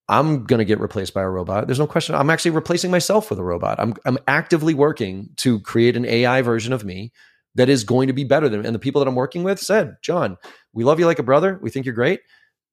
I'm 0.09 0.43
going 0.43 0.59
to 0.59 0.65
get 0.65 0.79
replaced 0.79 1.13
by 1.13 1.21
a 1.21 1.29
robot. 1.29 1.67
There's 1.67 1.79
no 1.79 1.87
question. 1.87 2.15
I'm 2.15 2.29
actually 2.29 2.51
replacing 2.51 2.91
myself 2.91 3.29
with 3.29 3.39
a 3.39 3.43
robot. 3.43 3.79
I'm 3.79 3.95
I'm 4.05 4.17
actively 4.27 4.73
working 4.73 5.29
to 5.37 5.61
create 5.61 5.95
an 5.95 6.05
AI 6.05 6.41
version 6.41 6.73
of 6.73 6.83
me 6.83 7.13
that 7.57 7.69
is 7.69 7.83
going 7.83 8.07
to 8.07 8.13
be 8.13 8.23
better 8.23 8.47
than. 8.47 8.65
And 8.65 8.73
the 8.73 8.79
people 8.79 8.99
that 8.99 9.07
I'm 9.07 9.15
working 9.15 9.43
with 9.43 9.59
said, 9.59 9.97
John, 10.01 10.37
we 10.73 10.83
love 10.83 10.99
you 10.99 11.05
like 11.05 11.19
a 11.19 11.23
brother. 11.23 11.59
We 11.61 11.69
think 11.69 11.85
you're 11.85 11.95
great, 11.95 12.21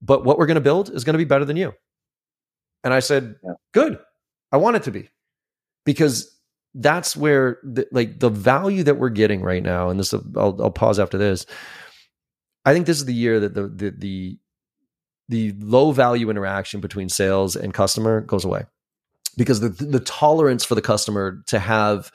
but 0.00 0.25
what 0.25 0.38
we're 0.38 0.46
going 0.46 0.56
to 0.56 0.60
build 0.60 0.90
is 0.90 1.04
going 1.04 1.14
to 1.14 1.19
be 1.19 1.25
better 1.25 1.44
than 1.44 1.56
you. 1.56 1.72
And 2.84 2.92
I 2.92 3.00
said, 3.00 3.36
yeah. 3.42 3.54
good. 3.72 3.98
I 4.52 4.58
want 4.58 4.76
it 4.76 4.82
to 4.84 4.90
be 4.90 5.08
because 5.86 6.38
that's 6.75 7.16
where 7.16 7.58
the, 7.64 7.88
like 7.92 8.20
the 8.20 8.28
value 8.28 8.82
that 8.82 8.96
we're 8.96 9.08
getting 9.08 9.40
right 9.40 9.62
now. 9.62 9.88
And 9.88 9.98
this, 9.98 10.12
I'll, 10.12 10.22
I'll 10.36 10.70
pause 10.70 10.98
after 10.98 11.16
this. 11.16 11.46
I 12.66 12.75
think 12.75 12.87
this 12.87 12.98
is 12.98 13.06
the 13.06 13.14
year 13.14 13.40
that 13.40 13.54
the, 13.54 13.69
the, 13.69 13.90
the, 13.90 14.38
the 15.28 15.52
low 15.59 15.92
value 15.92 16.28
interaction 16.28 16.80
between 16.80 17.09
sales 17.09 17.56
and 17.56 17.73
customer 17.73 18.20
goes 18.20 18.44
away 18.44 18.64
because 19.38 19.61
the, 19.61 19.70
the 19.70 20.00
tolerance 20.00 20.64
for 20.64 20.75
the 20.75 20.82
customer 20.82 21.42
to 21.47 21.59
have 21.59 22.12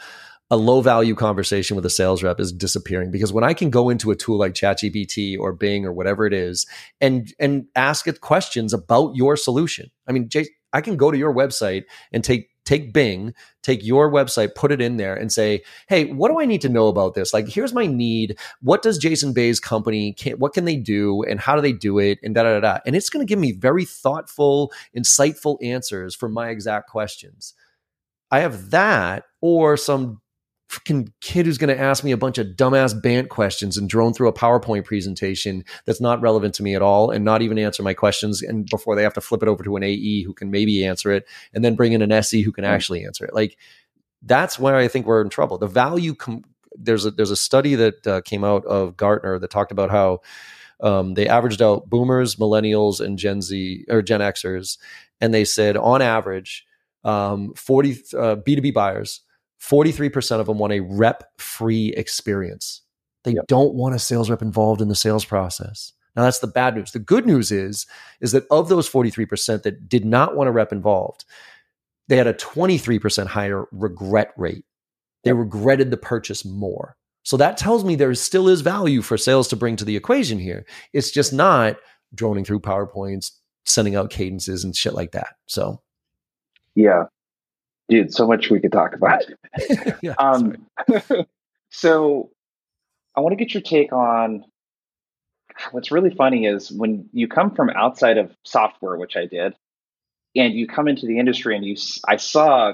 a 0.51 0.58
low 0.58 0.82
value 0.82 1.15
conversation 1.15 1.75
with 1.75 1.86
a 1.86 1.89
sales 1.89 2.24
rep 2.24 2.39
is 2.39 2.51
disappearing 2.51 3.12
because 3.12 3.32
when 3.32 3.44
I 3.44 3.53
can 3.53 3.70
go 3.70 3.89
into 3.89 4.12
a 4.12 4.15
tool 4.15 4.39
like 4.39 4.53
ChatGPT 4.53 5.38
or 5.39 5.53
Bing 5.53 5.86
or 5.86 5.94
whatever 5.94 6.25
it 6.25 6.34
is 6.34 6.65
and 7.00 7.32
and 7.39 7.65
ask 7.75 8.08
it 8.08 8.22
questions 8.22 8.74
about 8.74 9.15
your 9.15 9.38
solution. 9.38 9.91
I 10.08 10.12
mean, 10.12 10.27
Jay, 10.27 10.48
I 10.74 10.82
can 10.82 10.98
go 10.98 11.12
to 11.12 11.18
your 11.18 11.34
website 11.34 11.84
and 12.12 12.24
take 12.24 12.50
take 12.65 12.94
Bing, 12.94 13.34
take 13.63 13.84
your 13.84 14.12
website, 14.12 14.53
put 14.53 14.72
it 14.72 14.82
in 14.82 14.98
there 14.98 15.15
and 15.15 15.32
say, 15.32 15.63
"Hey, 15.88 16.06
what 16.06 16.29
do 16.29 16.39
I 16.39 16.46
need 16.46 16.62
to 16.62 16.70
know 16.70 16.88
about 16.88 17.13
this? 17.13 17.34
Like, 17.34 17.48
here's 17.48 17.74
my 17.74 17.86
need. 17.86 18.38
What 18.62 18.82
does 18.82 18.98
Jason 18.98 19.34
Bay's 19.34 19.60
company 19.60 20.13
can 20.13 20.34
what 20.34 20.53
can 20.53 20.65
they 20.65 20.77
do 20.77 21.24
and 21.24 21.39
how 21.39 21.56
do 21.56 21.62
they 21.62 21.74
do 21.74 22.00
it 22.00 22.20
and 22.24 22.34
da 22.34 22.44
da 22.44 22.60
da." 22.60 22.79
And 22.88 22.96
it's 22.96 23.10
going 23.10 23.25
to 23.25 23.29
give 23.29 23.39
me 23.39 23.51
very 23.51 23.86
thoughtful, 23.86 24.72
insightful 24.98 25.58
answers 25.63 26.15
for 26.15 26.27
my 26.27 26.50
exact 26.50 26.89
questions. 26.89 27.53
I 28.32 28.39
have 28.39 28.72
that 28.72 29.25
or 29.41 29.77
some 29.77 30.22
freaking 30.70 31.12
kid 31.20 31.46
who's 31.46 31.58
going 31.58 31.76
to 31.76 31.82
ask 31.82 32.04
me 32.04 32.12
a 32.12 32.18
bunch 32.18 32.38
of 32.38 32.48
dumbass 32.50 33.00
bant 33.02 33.30
questions 33.30 33.76
and 33.76 33.90
drone 33.90 34.14
through 34.14 34.28
a 34.28 34.34
PowerPoint 34.34 34.86
presentation 34.86 35.66
that's 35.86 36.00
not 36.00 36.22
relevant 36.22 36.54
to 36.56 36.64
me 36.64 36.76
at 36.76 36.82
all 36.82 37.10
and 37.10 37.26
not 37.26 37.42
even 37.42 37.58
answer 37.58 37.82
my 37.82 37.96
questions. 37.96 38.44
And 38.44 38.70
before 38.70 38.96
they 38.96 39.02
have 39.02 39.14
to 39.16 39.22
flip 39.22 39.42
it 39.42 39.50
over 39.50 39.64
to 39.64 39.76
an 39.78 39.84
AE 39.84 40.24
who 40.24 40.34
can 40.34 40.52
maybe 40.52 40.86
answer 40.86 41.12
it 41.12 41.28
and 41.54 41.66
then 41.66 41.76
bring 41.76 41.94
in 41.94 42.04
an 42.04 42.12
SE 42.12 42.42
who 42.44 42.52
can 42.52 42.66
actually 42.66 43.04
answer 43.04 43.26
it. 43.26 43.34
Like 43.34 43.58
that's 44.22 44.60
where 44.60 44.76
I 44.76 44.88
think 44.88 45.08
we're 45.08 45.24
in 45.24 45.30
trouble. 45.30 45.58
The 45.58 45.68
value, 45.68 46.14
com- 46.14 46.46
there's 46.76 47.06
a, 47.06 47.12
there's 47.12 47.32
a 47.32 47.36
study 47.36 47.74
that 47.74 48.06
uh, 48.06 48.22
came 48.22 48.44
out 48.44 48.64
of 48.66 48.96
Gartner 48.96 49.40
that 49.40 49.50
talked 49.50 49.72
about 49.72 49.90
how 49.90 50.22
um, 50.82 51.16
they 51.16 51.28
averaged 51.28 51.64
out 51.64 51.90
boomers, 51.90 52.36
millennials, 52.36 53.02
and 53.02 53.18
Gen 53.18 53.42
Z 53.42 53.86
or 53.90 54.04
Gen 54.04 54.22
Xers. 54.22 54.78
And 55.20 55.34
they 55.34 55.46
said 55.46 55.78
on 55.78 56.04
average, 56.04 56.66
um, 57.04 57.54
40 57.56 57.92
uh, 57.92 58.36
B2B 58.36 58.74
buyers 58.74 59.22
43% 59.62 60.39
of 60.39 60.48
them 60.48 60.58
want 60.58 60.74
a 60.74 60.80
rep 60.80 61.24
free 61.39 61.89
experience. 61.89 62.82
They 63.24 63.34
yep. 63.34 63.48
don't 63.48 63.75
want 63.75 63.96
a 63.96 64.00
sales 64.00 64.30
rep 64.30 64.42
involved 64.42 64.82
in 64.82 64.88
the 64.88 64.96
sales 64.96 65.25
process. 65.25 65.94
Now 66.16 66.24
that's 66.24 66.39
the 66.39 66.48
bad 66.48 66.75
news. 66.75 66.92
The 66.92 67.00
good 67.00 67.25
news 67.25 67.51
is 67.51 67.86
is 68.22 68.32
that 68.32 68.46
of 68.50 68.70
those 68.70 68.89
43% 68.89 69.63
that 69.63 69.88
did 69.88 70.06
not 70.06 70.36
want 70.36 70.50
a 70.50 70.51
rep 70.51 70.72
involved, 70.72 71.25
they 72.08 72.18
had 72.18 72.28
a 72.28 72.34
23% 72.34 73.28
higher 73.28 73.66
regret 73.72 74.34
rate. 74.38 74.66
They 75.24 75.34
regretted 75.34 75.92
the 75.92 75.98
purchase 75.98 76.46
more. 76.46 76.96
So 77.24 77.38
that 77.38 77.58
tells 77.58 77.84
me 77.84 77.96
there 77.96 78.13
still 78.16 78.48
is 78.48 78.62
value 78.62 79.01
for 79.01 79.18
sales 79.18 79.48
to 79.50 79.56
bring 79.56 79.75
to 79.75 79.86
the 79.86 79.96
equation 79.96 80.39
here. 80.39 80.66
It's 80.94 81.12
just 81.12 81.34
not 81.34 81.78
droning 82.16 82.46
through 82.46 82.62
PowerPoints, 82.62 83.32
sending 83.66 83.96
out 83.96 84.10
cadences 84.10 84.63
and 84.63 84.75
shit 84.75 84.94
like 84.94 85.12
that. 85.12 85.36
So, 85.46 85.82
yeah, 86.75 87.04
dude, 87.89 88.13
so 88.13 88.27
much 88.27 88.50
we 88.50 88.60
could 88.60 88.72
talk 88.72 88.93
about. 88.93 89.24
yeah, 90.01 90.13
um, 90.17 90.67
so, 91.69 92.29
I 93.15 93.22
want 93.22 93.38
to 93.38 93.43
get 93.43 93.53
your 93.53 93.62
take 93.62 93.91
on 93.91 94.46
what's 95.72 95.91
really 95.91 96.12
funny 96.12 96.46
is 96.46 96.72
when 96.72 97.10
you 97.12 97.27
come 97.27 97.53
from 97.53 97.69
outside 97.69 98.17
of 98.17 98.34
software, 98.46 98.98
which 98.98 99.17
I 99.17 99.25
did, 99.25 99.55
and 100.36 100.53
you 100.53 100.67
come 100.67 100.88
into 100.88 101.05
the 101.05 101.19
industry 101.19 101.55
and 101.55 101.65
you, 101.65 101.75
I 102.08 102.17
saw 102.17 102.74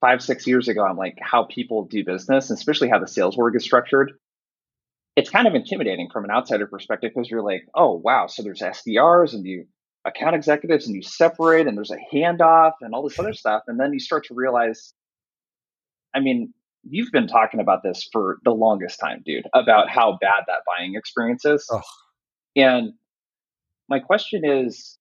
five, 0.00 0.22
six 0.22 0.46
years 0.46 0.68
ago, 0.68 0.84
I'm 0.84 0.96
like, 0.96 1.18
how 1.20 1.44
people 1.44 1.84
do 1.84 2.04
business, 2.04 2.50
especially 2.50 2.88
how 2.88 2.98
the 2.98 3.06
sales 3.06 3.36
org 3.36 3.56
is 3.56 3.64
structured. 3.64 4.12
It's 5.16 5.30
kind 5.30 5.46
of 5.46 5.54
intimidating 5.54 6.10
from 6.10 6.24
an 6.24 6.30
outsider 6.30 6.66
perspective 6.66 7.12
because 7.14 7.30
you're 7.30 7.42
like, 7.42 7.66
oh, 7.74 7.92
wow. 7.92 8.26
So 8.26 8.42
there's 8.42 8.60
SDRs 8.60 9.34
and 9.34 9.44
you 9.44 9.66
account 10.08 10.34
executives 10.34 10.86
and 10.86 10.96
you 10.96 11.02
separate 11.02 11.66
and 11.66 11.76
there's 11.76 11.90
a 11.90 11.98
handoff 12.14 12.72
and 12.80 12.94
all 12.94 13.02
this 13.06 13.18
other 13.18 13.32
stuff. 13.34 13.62
And 13.66 13.78
then 13.78 13.92
you 13.92 14.00
start 14.00 14.24
to 14.26 14.34
realize, 14.34 14.92
I 16.14 16.20
mean, 16.20 16.52
you've 16.82 17.12
been 17.12 17.26
talking 17.26 17.60
about 17.60 17.82
this 17.82 18.08
for 18.12 18.38
the 18.44 18.50
longest 18.50 18.98
time, 19.00 19.22
dude, 19.24 19.46
about 19.54 19.88
how 19.88 20.18
bad 20.20 20.44
that 20.46 20.62
buying 20.66 20.94
experience 20.94 21.44
is. 21.44 21.66
Oh. 21.70 21.82
And 22.56 22.92
my 23.88 23.98
question 23.98 24.42
is, 24.44 24.98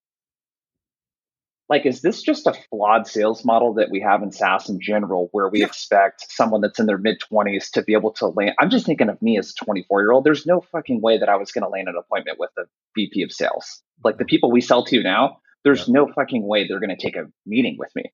like 1.69 1.85
is 1.85 2.01
this 2.01 2.21
just 2.21 2.47
a 2.47 2.53
flawed 2.69 3.07
sales 3.07 3.43
model 3.43 3.73
that 3.73 3.89
we 3.91 3.99
have 3.99 4.23
in 4.23 4.31
SaaS 4.31 4.69
in 4.69 4.79
general 4.81 5.29
where 5.31 5.49
we 5.49 5.59
yeah. 5.59 5.65
expect 5.65 6.25
someone 6.29 6.61
that's 6.61 6.79
in 6.79 6.85
their 6.85 6.97
mid 6.97 7.21
20s 7.31 7.71
to 7.71 7.83
be 7.83 7.93
able 7.93 8.11
to 8.13 8.27
land 8.27 8.55
I'm 8.59 8.69
just 8.69 8.85
thinking 8.85 9.09
of 9.09 9.21
me 9.21 9.37
as 9.37 9.51
a 9.51 9.65
24 9.65 10.01
year 10.01 10.11
old 10.11 10.23
there's 10.23 10.45
no 10.45 10.61
fucking 10.61 11.01
way 11.01 11.17
that 11.17 11.29
I 11.29 11.35
was 11.35 11.51
going 11.51 11.63
to 11.63 11.69
land 11.69 11.87
an 11.87 11.95
appointment 11.97 12.39
with 12.39 12.51
a 12.57 12.63
VP 12.95 13.23
of 13.23 13.31
sales 13.31 13.81
like 14.03 14.17
the 14.17 14.25
people 14.25 14.51
we 14.51 14.61
sell 14.61 14.83
to 14.85 15.01
now 15.01 15.39
there's 15.63 15.87
yeah. 15.87 15.93
no 15.93 16.11
fucking 16.13 16.45
way 16.45 16.67
they're 16.67 16.79
going 16.79 16.95
to 16.95 17.01
take 17.01 17.15
a 17.15 17.27
meeting 17.45 17.75
with 17.77 17.91
me 17.95 18.11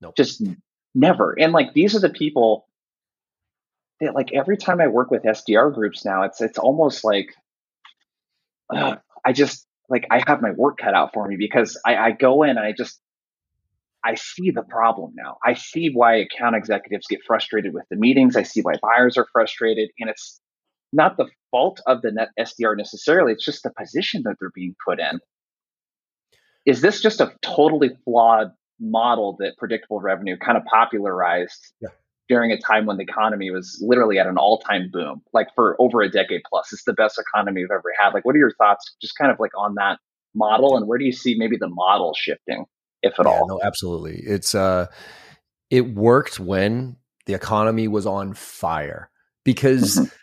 nope. 0.00 0.16
just 0.16 0.42
never 0.94 1.38
and 1.38 1.52
like 1.52 1.74
these 1.74 1.94
are 1.94 2.00
the 2.00 2.10
people 2.10 2.66
that 4.00 4.14
like 4.14 4.32
every 4.32 4.56
time 4.56 4.80
I 4.80 4.86
work 4.88 5.10
with 5.10 5.22
SDR 5.22 5.74
groups 5.74 6.04
now 6.04 6.22
it's 6.22 6.40
it's 6.40 6.58
almost 6.58 7.04
like 7.04 7.34
uh, 8.74 8.96
I 9.24 9.32
just 9.32 9.67
like 9.88 10.06
I 10.10 10.22
have 10.26 10.42
my 10.42 10.50
work 10.52 10.78
cut 10.78 10.94
out 10.94 11.10
for 11.14 11.26
me 11.26 11.36
because 11.38 11.80
I, 11.84 11.96
I 11.96 12.10
go 12.12 12.42
in 12.42 12.50
and 12.50 12.60
I 12.60 12.72
just 12.76 13.00
I 14.04 14.14
see 14.14 14.50
the 14.50 14.62
problem 14.62 15.12
now. 15.16 15.38
I 15.44 15.54
see 15.54 15.90
why 15.92 16.16
account 16.16 16.56
executives 16.56 17.06
get 17.08 17.20
frustrated 17.26 17.74
with 17.74 17.84
the 17.90 17.96
meetings. 17.96 18.36
I 18.36 18.42
see 18.44 18.60
why 18.60 18.74
buyers 18.80 19.16
are 19.16 19.26
frustrated, 19.32 19.90
and 19.98 20.08
it's 20.08 20.40
not 20.92 21.16
the 21.16 21.26
fault 21.50 21.80
of 21.86 22.02
the 22.02 22.12
net 22.12 22.28
SDR 22.38 22.76
necessarily. 22.76 23.32
It's 23.32 23.44
just 23.44 23.62
the 23.62 23.72
position 23.78 24.22
that 24.24 24.36
they're 24.38 24.52
being 24.54 24.76
put 24.86 25.00
in. 25.00 25.20
Is 26.64 26.80
this 26.80 27.00
just 27.00 27.20
a 27.20 27.32
totally 27.42 27.90
flawed 28.04 28.52
model 28.80 29.36
that 29.40 29.56
predictable 29.58 30.00
revenue 30.00 30.36
kind 30.36 30.56
of 30.56 30.64
popularized 30.64 31.72
yeah 31.80 31.88
during 32.28 32.52
a 32.52 32.58
time 32.58 32.86
when 32.86 32.98
the 32.98 33.02
economy 33.02 33.50
was 33.50 33.82
literally 33.84 34.18
at 34.18 34.26
an 34.26 34.36
all-time 34.36 34.90
boom, 34.92 35.22
like 35.32 35.48
for 35.54 35.76
over 35.78 36.02
a 36.02 36.10
decade 36.10 36.42
plus. 36.48 36.72
It's 36.72 36.84
the 36.84 36.92
best 36.92 37.18
economy 37.18 37.62
we've 37.62 37.70
ever 37.70 37.92
had. 37.98 38.12
Like, 38.12 38.24
what 38.24 38.34
are 38.34 38.38
your 38.38 38.52
thoughts, 38.52 38.94
just 39.00 39.16
kind 39.16 39.32
of 39.32 39.40
like 39.40 39.52
on 39.56 39.74
that 39.76 39.98
model, 40.34 40.76
and 40.76 40.86
where 40.86 40.98
do 40.98 41.04
you 41.04 41.12
see 41.12 41.36
maybe 41.36 41.56
the 41.56 41.68
model 41.68 42.14
shifting, 42.14 42.66
if 43.02 43.18
at 43.18 43.26
yeah, 43.26 43.32
all? 43.32 43.48
No, 43.48 43.60
absolutely. 43.62 44.20
It's 44.24 44.54
uh, 44.54 44.86
it 45.70 45.94
worked 45.94 46.38
when 46.38 46.96
the 47.26 47.34
economy 47.34 47.88
was 47.88 48.06
on 48.06 48.34
fire 48.34 49.10
because. 49.44 49.96
Mm-hmm 49.96 50.14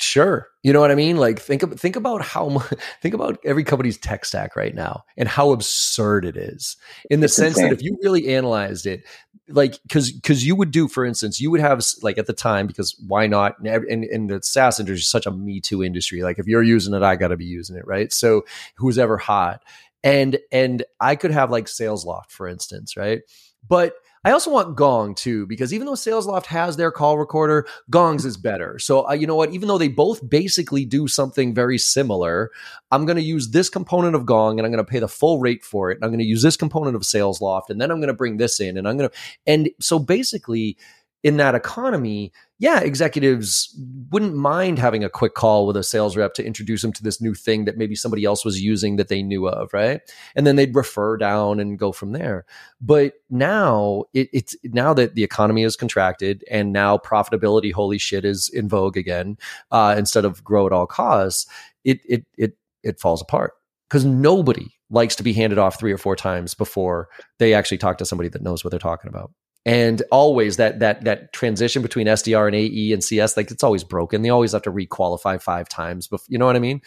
sure 0.00 0.48
you 0.62 0.72
know 0.72 0.80
what 0.80 0.90
i 0.90 0.94
mean 0.94 1.16
like 1.16 1.38
think 1.38 1.62
of, 1.62 1.78
think 1.78 1.96
about 1.96 2.22
how 2.22 2.48
much 2.48 2.72
think 3.00 3.14
about 3.14 3.38
every 3.44 3.62
company's 3.62 3.98
tech 3.98 4.24
stack 4.24 4.56
right 4.56 4.74
now 4.74 5.04
and 5.16 5.28
how 5.28 5.52
absurd 5.52 6.24
it 6.24 6.36
is 6.36 6.76
in 7.10 7.20
the 7.20 7.26
it's 7.26 7.36
sense 7.36 7.56
insane. 7.56 7.70
that 7.70 7.72
if 7.72 7.82
you 7.82 7.96
really 8.02 8.34
analyzed 8.34 8.86
it 8.86 9.04
like 9.48 9.78
because 9.82 10.10
because 10.10 10.46
you 10.46 10.56
would 10.56 10.70
do 10.70 10.88
for 10.88 11.04
instance 11.04 11.40
you 11.40 11.50
would 11.50 11.60
have 11.60 11.84
like 12.02 12.16
at 12.18 12.26
the 12.26 12.32
time 12.32 12.66
because 12.66 12.96
why 13.06 13.26
not? 13.26 13.54
In, 13.64 14.04
in 14.04 14.26
the 14.26 14.42
SaaS 14.42 14.80
industry 14.80 15.00
is 15.00 15.08
such 15.08 15.26
a 15.26 15.30
me 15.30 15.60
too 15.60 15.82
industry. 15.82 16.22
Like 16.22 16.38
if 16.38 16.46
you're 16.46 16.62
using 16.62 16.94
it 16.94 17.02
I 17.02 17.16
got 17.16 17.28
to 17.28 17.36
be 17.36 17.44
using 17.44 17.76
it 17.76 17.86
right? 17.86 18.12
So 18.12 18.44
who's 18.76 18.98
ever 18.98 19.18
hot? 19.18 19.62
And 20.02 20.38
and 20.50 20.84
I 21.00 21.16
could 21.16 21.30
have 21.30 21.50
like 21.50 21.66
Salesloft 21.66 22.30
for 22.30 22.48
instance 22.48 22.96
right? 22.96 23.22
But 23.66 23.94
I 24.24 24.30
also 24.30 24.50
want 24.50 24.76
Gong 24.76 25.14
too, 25.14 25.46
because 25.46 25.74
even 25.74 25.86
though 25.86 25.92
Salesloft 25.92 26.46
has 26.46 26.76
their 26.76 26.90
call 26.90 27.18
recorder, 27.18 27.66
Gong's 27.90 28.24
is 28.24 28.36
better. 28.36 28.78
So, 28.78 29.08
uh, 29.08 29.12
you 29.12 29.26
know 29.26 29.36
what? 29.36 29.52
Even 29.52 29.68
though 29.68 29.78
they 29.78 29.88
both 29.88 30.26
basically 30.28 30.84
do 30.84 31.06
something 31.06 31.54
very 31.54 31.76
similar, 31.76 32.50
I'm 32.90 33.04
going 33.04 33.16
to 33.16 33.22
use 33.22 33.50
this 33.50 33.68
component 33.68 34.14
of 34.14 34.24
Gong 34.24 34.58
and 34.58 34.66
I'm 34.66 34.72
going 34.72 34.84
to 34.84 34.90
pay 34.90 34.98
the 34.98 35.08
full 35.08 35.40
rate 35.40 35.62
for 35.62 35.90
it. 35.90 35.96
And 35.96 36.04
I'm 36.04 36.10
going 36.10 36.20
to 36.20 36.24
use 36.24 36.42
this 36.42 36.56
component 36.56 36.96
of 36.96 37.02
Salesloft 37.02 37.68
and 37.68 37.80
then 37.80 37.90
I'm 37.90 37.98
going 37.98 38.08
to 38.08 38.14
bring 38.14 38.38
this 38.38 38.60
in 38.60 38.78
and 38.78 38.88
I'm 38.88 38.96
going 38.96 39.10
to, 39.10 39.16
and 39.46 39.70
so 39.80 39.98
basically, 39.98 40.76
in 41.22 41.38
that 41.38 41.54
economy, 41.54 42.32
yeah, 42.64 42.80
executives 42.80 43.78
wouldn't 44.10 44.34
mind 44.34 44.78
having 44.78 45.04
a 45.04 45.10
quick 45.10 45.34
call 45.34 45.66
with 45.66 45.76
a 45.76 45.82
sales 45.82 46.16
rep 46.16 46.32
to 46.32 46.46
introduce 46.46 46.80
them 46.80 46.94
to 46.94 47.02
this 47.02 47.20
new 47.20 47.34
thing 47.34 47.66
that 47.66 47.76
maybe 47.76 47.94
somebody 47.94 48.24
else 48.24 48.42
was 48.42 48.62
using 48.62 48.96
that 48.96 49.08
they 49.08 49.22
knew 49.22 49.46
of, 49.46 49.74
right? 49.74 50.00
And 50.34 50.46
then 50.46 50.56
they'd 50.56 50.74
refer 50.74 51.18
down 51.18 51.60
and 51.60 51.78
go 51.78 51.92
from 51.92 52.12
there. 52.12 52.46
But 52.80 53.16
now 53.28 54.04
it, 54.14 54.30
it's 54.32 54.56
now 54.64 54.94
that 54.94 55.14
the 55.14 55.24
economy 55.24 55.62
is 55.62 55.76
contracted 55.76 56.42
and 56.50 56.72
now 56.72 56.96
profitability, 56.96 57.70
holy 57.70 57.98
shit, 57.98 58.24
is 58.24 58.48
in 58.48 58.66
vogue 58.66 58.96
again 58.96 59.36
uh, 59.70 59.94
instead 59.98 60.24
of 60.24 60.42
grow 60.42 60.66
at 60.66 60.72
all 60.72 60.86
costs. 60.86 61.46
It 61.84 62.00
it 62.08 62.24
it 62.38 62.56
it 62.82 62.98
falls 62.98 63.20
apart 63.20 63.52
because 63.90 64.06
nobody 64.06 64.68
likes 64.88 65.16
to 65.16 65.22
be 65.22 65.34
handed 65.34 65.58
off 65.58 65.78
three 65.78 65.92
or 65.92 65.98
four 65.98 66.16
times 66.16 66.54
before 66.54 67.10
they 67.38 67.52
actually 67.52 67.76
talk 67.76 67.98
to 67.98 68.06
somebody 68.06 68.30
that 68.30 68.40
knows 68.40 68.64
what 68.64 68.70
they're 68.70 68.80
talking 68.80 69.10
about 69.10 69.32
and 69.66 70.02
always 70.10 70.56
that 70.56 70.80
that 70.80 71.04
that 71.04 71.32
transition 71.32 71.82
between 71.82 72.06
SDR 72.06 72.46
and 72.46 72.54
AE 72.54 72.92
and 72.92 73.02
CS 73.02 73.36
like 73.36 73.50
it's 73.50 73.64
always 73.64 73.84
broken. 73.84 74.22
They 74.22 74.28
always 74.28 74.52
have 74.52 74.62
to 74.62 74.72
requalify 74.72 75.40
five 75.40 75.68
times, 75.68 76.06
before, 76.06 76.26
you 76.28 76.38
know 76.38 76.46
what 76.46 76.56
I 76.56 76.60
mean? 76.60 76.82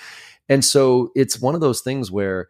And 0.50 0.64
so 0.64 1.12
it's 1.16 1.42
one 1.42 1.56
of 1.56 1.62
those 1.62 1.82
things 1.82 2.12
where 2.12 2.48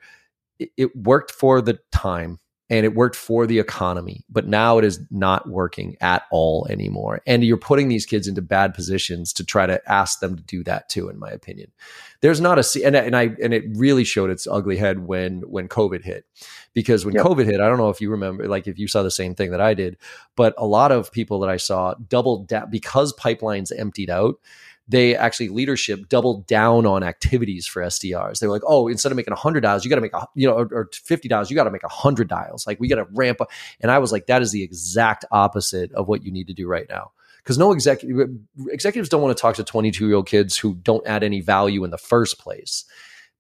it, 0.60 0.70
it 0.78 0.96
worked 0.96 1.32
for 1.32 1.62
the 1.62 1.80
time 1.92 2.40
and 2.70 2.86
it 2.86 2.96
worked 2.96 3.16
for 3.16 3.48
the 3.48 3.60
economy, 3.60 4.26
but 4.30 4.48
now 4.48 4.78
it 4.78 4.84
is 4.84 5.00
not 5.10 5.48
working 5.48 5.96
at 6.02 6.24
all 6.32 6.68
anymore. 6.70 7.22
And 7.26 7.44
you're 7.44 7.56
putting 7.56 7.88
these 7.88 8.06
kids 8.06 8.28
into 8.28 8.42
bad 8.42 8.74
positions 8.74 9.32
to 9.34 9.46
try 9.46 9.66
to 9.66 9.82
ask 9.90 10.20
them 10.20 10.36
to 10.36 10.44
do 10.44 10.64
that 10.66 10.90
too, 10.90 11.08
in 11.08 11.18
my 11.18 11.30
opinion. 11.30 11.72
There's 12.20 12.42
not 12.42 12.60
a 12.60 12.86
and 12.86 12.96
and 12.96 13.16
I 13.16 13.36
and 13.42 13.54
it 13.54 13.64
really 13.76 14.04
showed 14.04 14.30
its 14.30 14.48
ugly 14.48 14.76
head 14.76 15.00
when 15.00 15.42
when 15.50 15.70
COVID 15.70 16.04
hit, 16.04 16.26
because 16.74 17.06
when 17.06 17.16
yep. 17.16 17.26
COVID 17.26 17.46
hit, 17.46 17.62
I 17.62 17.70
don't 17.70 17.78
know 17.78 17.90
if 17.90 18.02
you 18.02 18.10
remember, 18.10 18.48
like 18.48 18.68
if 18.68 18.78
you 18.78 18.88
saw 18.88 19.04
the 19.04 19.12
same 19.12 19.36
thing 19.36 19.52
that 19.52 19.62
I 19.62 19.74
did, 19.74 19.98
but 20.36 20.54
a 20.58 20.66
lot 20.66 20.92
of 20.92 21.12
people 21.12 21.40
that 21.42 21.50
I 21.50 21.58
saw 21.58 21.94
doubled 21.94 22.48
down 22.48 22.70
because 22.70 23.14
pipelines 23.14 23.72
emptied 23.78 24.10
out 24.10 24.40
they 24.88 25.16
actually 25.16 25.50
leadership 25.50 26.08
doubled 26.08 26.48
down 26.48 26.86
on 26.86 27.04
activities 27.04 27.68
for 27.68 27.82
SDRs. 27.82 28.40
They 28.40 28.48
were 28.48 28.54
like, 28.54 28.64
oh, 28.66 28.88
instead 28.88 29.12
of 29.12 29.16
making 29.16 29.34
hundred 29.36 29.62
dials, 29.62 29.84
you 29.84 29.90
got 29.90 29.96
to 29.96 30.02
make 30.02 30.14
a 30.14 30.28
you 30.36 30.48
know 30.48 30.56
or, 30.56 30.70
or 30.72 30.90
fifty 30.94 31.28
dials, 31.28 31.50
you 31.50 31.56
got 31.56 31.66
to 31.66 31.72
make 31.72 31.84
hundred 31.84 32.30
dials. 32.30 32.66
Like 32.66 32.80
we 32.80 32.88
got 32.88 32.96
to 32.96 33.08
ramp 33.12 33.42
up. 33.42 33.52
And 33.82 33.92
I 33.92 34.00
was 34.00 34.12
like, 34.12 34.28
that 34.28 34.42
is 34.42 34.52
the 34.52 34.64
exact 34.64 35.26
opposite 35.32 35.92
of 35.94 36.08
what 36.08 36.24
you 36.24 36.32
need 36.32 36.48
to 36.48 36.54
do 36.54 36.68
right 36.68 36.88
now. 36.90 37.12
Because 37.44 37.58
no 37.58 37.72
executive 37.72 38.30
executives 38.68 39.10
don't 39.10 39.22
want 39.22 39.36
to 39.36 39.42
talk 39.42 39.56
to 39.56 39.64
twenty 39.64 39.92
two 39.92 40.08
year 40.08 40.16
old 40.16 40.28
kids 40.28 40.58
who 40.58 40.76
don't 40.76 41.06
add 41.06 41.24
any 41.24 41.42
value 41.42 41.84
in 41.84 41.92
the 41.92 41.98
first 41.98 42.40
place. 42.40 42.86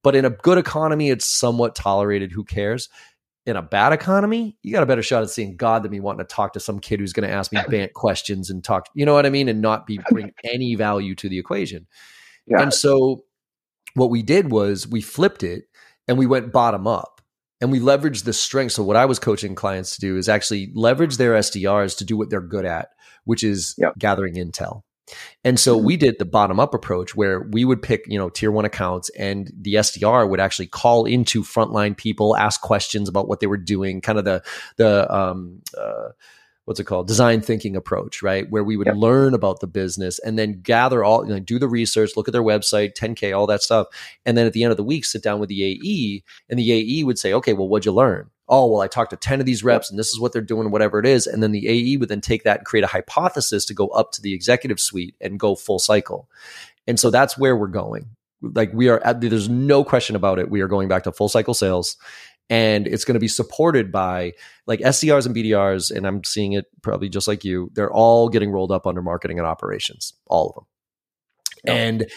But 0.04 0.16
in 0.16 0.25
a 0.25 0.30
good 0.30 0.58
economy, 0.58 1.10
it's 1.10 1.25
somewhat 1.25 1.75
tolerated. 1.75 2.32
Who 2.32 2.44
cares? 2.44 2.89
In 3.48 3.56
a 3.56 3.62
bad 3.62 3.94
economy, 3.94 4.58
you 4.62 4.74
got 4.74 4.84
a 4.84 4.86
better 4.86 5.01
shot 5.01 5.24
at 5.24 5.30
seeing 5.30 5.56
God 5.56 5.82
than 5.82 5.92
me 5.92 6.01
wanting 6.01 6.25
to 6.25 6.25
talk 6.25 6.51
to 6.54 6.60
some 6.60 6.80
kid 6.80 7.00
who's 7.00 7.13
going 7.13 7.27
to 7.27 7.34
ask 7.34 7.54
me 7.54 7.62
bant 7.70 7.94
questions 7.94 8.50
and 8.50 8.62
talk, 8.62 8.89
you 8.94 9.06
know 9.06 9.13
what 9.13 9.25
I 9.25 9.30
mean, 9.30 9.48
and 9.48 9.62
not 9.62 9.88
be 9.88 10.00
bring 10.10 10.34
any 10.44 10.75
value 10.75 11.16
to 11.16 11.30
the 11.30 11.39
equation. 11.39 11.88
Yeah. 12.46 12.62
And 12.62 12.74
so 12.74 13.24
what 13.94 14.10
we 14.10 14.22
did 14.22 14.51
was 14.51 14.86
we 14.86 15.00
flipped 15.00 15.44
it 15.44 15.63
and 16.10 16.18
we 16.18 16.25
went 16.25 16.51
bottom 16.51 16.88
up 16.88 17.22
and 17.62 17.72
we 17.72 17.80
leveraged 17.80 18.25
the 18.25 18.34
strength. 18.34 18.74
So 18.74 18.84
what 18.84 18.98
I 18.98 19.06
was 19.06 19.18
coaching 19.18 19.56
clients 19.56 19.96
to 19.96 20.01
do 20.01 20.18
is 20.18 20.27
actually 20.27 20.70
leverage 20.75 21.16
their 21.16 21.34
SDRs 21.34 21.98
to 22.00 22.06
do 22.06 22.18
what 22.18 22.30
they're 22.30 22.42
good 22.42 22.66
at, 22.66 22.89
which 23.24 23.46
is 23.46 23.75
yep. 23.77 23.94
gathering 23.98 24.36
intel. 24.36 24.82
And 25.43 25.59
so 25.59 25.77
we 25.77 25.95
mm-hmm. 25.95 26.05
did 26.05 26.19
the 26.19 26.25
bottom 26.25 26.59
up 26.59 26.73
approach 26.73 27.15
where 27.15 27.41
we 27.51 27.65
would 27.65 27.81
pick, 27.81 28.05
you 28.07 28.17
know, 28.17 28.29
tier 28.29 28.51
one 28.51 28.65
accounts 28.65 29.09
and 29.11 29.51
the 29.59 29.75
SDR 29.75 30.29
would 30.29 30.39
actually 30.39 30.67
call 30.67 31.05
into 31.05 31.43
frontline 31.43 31.95
people, 31.95 32.35
ask 32.35 32.61
questions 32.61 33.07
about 33.07 33.27
what 33.27 33.39
they 33.39 33.47
were 33.47 33.57
doing, 33.57 34.01
kind 34.01 34.19
of 34.19 34.25
the, 34.25 34.43
the, 34.77 35.13
um, 35.13 35.61
uh, 35.77 36.09
what's 36.67 36.81
it 36.81 36.83
called 36.83 37.07
design 37.07 37.39
thinking 37.39 37.77
approach 37.77 38.21
right 38.21 38.49
where 38.49 38.63
we 38.63 38.75
would 38.75 38.87
yep. 38.87 38.97
learn 38.97 39.33
about 39.33 39.61
the 39.61 39.67
business 39.67 40.19
and 40.19 40.37
then 40.37 40.59
gather 40.61 41.01
all 41.01 41.25
you 41.25 41.33
know, 41.33 41.39
do 41.39 41.57
the 41.57 41.67
research 41.67 42.11
look 42.17 42.27
at 42.27 42.33
their 42.33 42.43
website 42.43 42.93
10k 42.93 43.35
all 43.35 43.47
that 43.47 43.63
stuff 43.63 43.87
and 44.25 44.37
then 44.37 44.45
at 44.45 44.51
the 44.51 44.63
end 44.63 44.71
of 44.71 44.75
the 44.75 44.83
week 44.83 45.05
sit 45.05 45.23
down 45.23 45.39
with 45.39 45.47
the 45.47 45.63
ae 45.63 46.21
and 46.49 46.59
the 46.59 46.71
ae 46.73 47.03
would 47.05 47.17
say 47.17 47.31
okay 47.31 47.53
well 47.53 47.69
what'd 47.69 47.85
you 47.85 47.93
learn 47.93 48.29
oh, 48.50 48.68
well, 48.68 48.82
I 48.82 48.88
talked 48.88 49.10
to 49.12 49.18
10 49.18 49.39
of 49.39 49.46
these 49.46 49.63
reps 49.63 49.89
and 49.89 50.00
this 50.00 50.10
is 50.10 50.20
what 50.20 50.32
they're 50.32 50.42
doing, 50.42 50.72
whatever 50.72 51.00
it 51.00 51.06
is. 51.06 51.27
And 51.27 51.44
then 51.44 51.51
the 51.51 51.68
AE 51.68 51.98
would 51.98 52.10
then 52.10 52.22
take 52.22 52.44
that 52.44 52.60
and 52.60 52.66
create 52.66 52.84
a 52.84 52.88
hypothesis 52.88 53.66
to 53.66 53.74
go 53.74 53.88
up 53.89 54.12
to 54.13 54.22
the 54.22 54.34
executive 54.34 54.80
suite 54.80 55.16
and 55.20 55.39
go 55.39 55.56
full 55.56 55.80
cycle. 55.80 56.30
And 56.88 57.00
so 57.00 57.10
that's 57.10 57.38
where 57.38 57.56
we're 57.56 57.68
going. 57.68 58.10
Like 58.42 58.72
we 58.74 58.88
are 58.88 59.04
at, 59.04 59.20
there's 59.20 59.50
no 59.50 59.84
question 59.84 60.16
about 60.16 60.39
it. 60.39 60.50
We 60.50 60.62
are 60.62 60.68
going 60.68 60.88
back 60.88 61.04
to 61.04 61.12
full 61.12 61.30
cycle 61.30 61.54
sales 61.54 61.98
and 62.50 62.88
it's 62.88 63.04
going 63.04 63.16
to 63.16 63.20
be 63.20 63.27
supported 63.27 63.92
by 63.92 64.34
like 64.66 64.80
SDRs 64.80 65.25
and 65.25 65.36
BDRs. 65.36 65.96
And 65.96 66.08
I'm 66.08 66.24
seeing 66.24 66.54
it 66.54 66.66
probably 66.82 67.10
just 67.10 67.27
like 67.27 67.44
you. 67.44 67.70
They're 67.74 67.92
all 67.92 68.30
getting 68.30 68.51
rolled 68.51 68.72
up 68.72 68.88
under 68.88 69.01
marketing 69.01 69.39
and 69.39 69.48
operations, 69.48 70.13
all 70.27 70.50
of 70.50 70.56
them. 70.56 70.66
And 71.65 72.09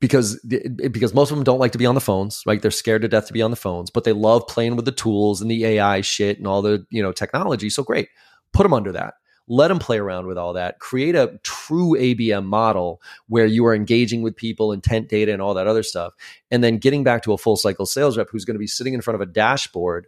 because 0.00 0.40
because 0.40 1.14
most 1.14 1.30
of 1.30 1.36
them 1.36 1.44
don't 1.44 1.58
like 1.58 1.72
to 1.72 1.78
be 1.78 1.86
on 1.86 1.94
the 1.94 2.00
phones, 2.00 2.42
right? 2.46 2.60
They're 2.60 2.70
scared 2.70 3.02
to 3.02 3.08
death 3.08 3.26
to 3.26 3.32
be 3.32 3.42
on 3.42 3.50
the 3.50 3.56
phones, 3.56 3.90
but 3.90 4.04
they 4.04 4.12
love 4.12 4.46
playing 4.46 4.76
with 4.76 4.84
the 4.84 4.92
tools 4.92 5.40
and 5.40 5.50
the 5.50 5.64
AI 5.64 6.00
shit 6.00 6.38
and 6.38 6.46
all 6.46 6.62
the 6.62 6.86
you 6.90 7.02
know 7.02 7.12
technology. 7.12 7.70
So 7.70 7.82
great, 7.82 8.08
put 8.52 8.62
them 8.62 8.74
under 8.74 8.92
that. 8.92 9.14
Let 9.50 9.68
them 9.68 9.78
play 9.78 9.98
around 9.98 10.26
with 10.26 10.36
all 10.36 10.52
that. 10.52 10.78
Create 10.78 11.14
a 11.14 11.40
true 11.42 11.96
ABM 11.98 12.44
model 12.44 13.00
where 13.28 13.46
you 13.46 13.64
are 13.64 13.74
engaging 13.74 14.20
with 14.20 14.36
people, 14.36 14.72
intent 14.72 15.08
data, 15.08 15.32
and 15.32 15.40
all 15.40 15.54
that 15.54 15.66
other 15.66 15.82
stuff. 15.82 16.12
And 16.50 16.62
then 16.62 16.76
getting 16.76 17.02
back 17.02 17.22
to 17.22 17.32
a 17.32 17.38
full 17.38 17.56
cycle 17.56 17.86
sales 17.86 18.18
rep 18.18 18.28
who's 18.30 18.44
going 18.44 18.56
to 18.56 18.60
be 18.60 18.66
sitting 18.66 18.92
in 18.92 19.00
front 19.00 19.14
of 19.14 19.26
a 19.26 19.32
dashboard 19.32 20.06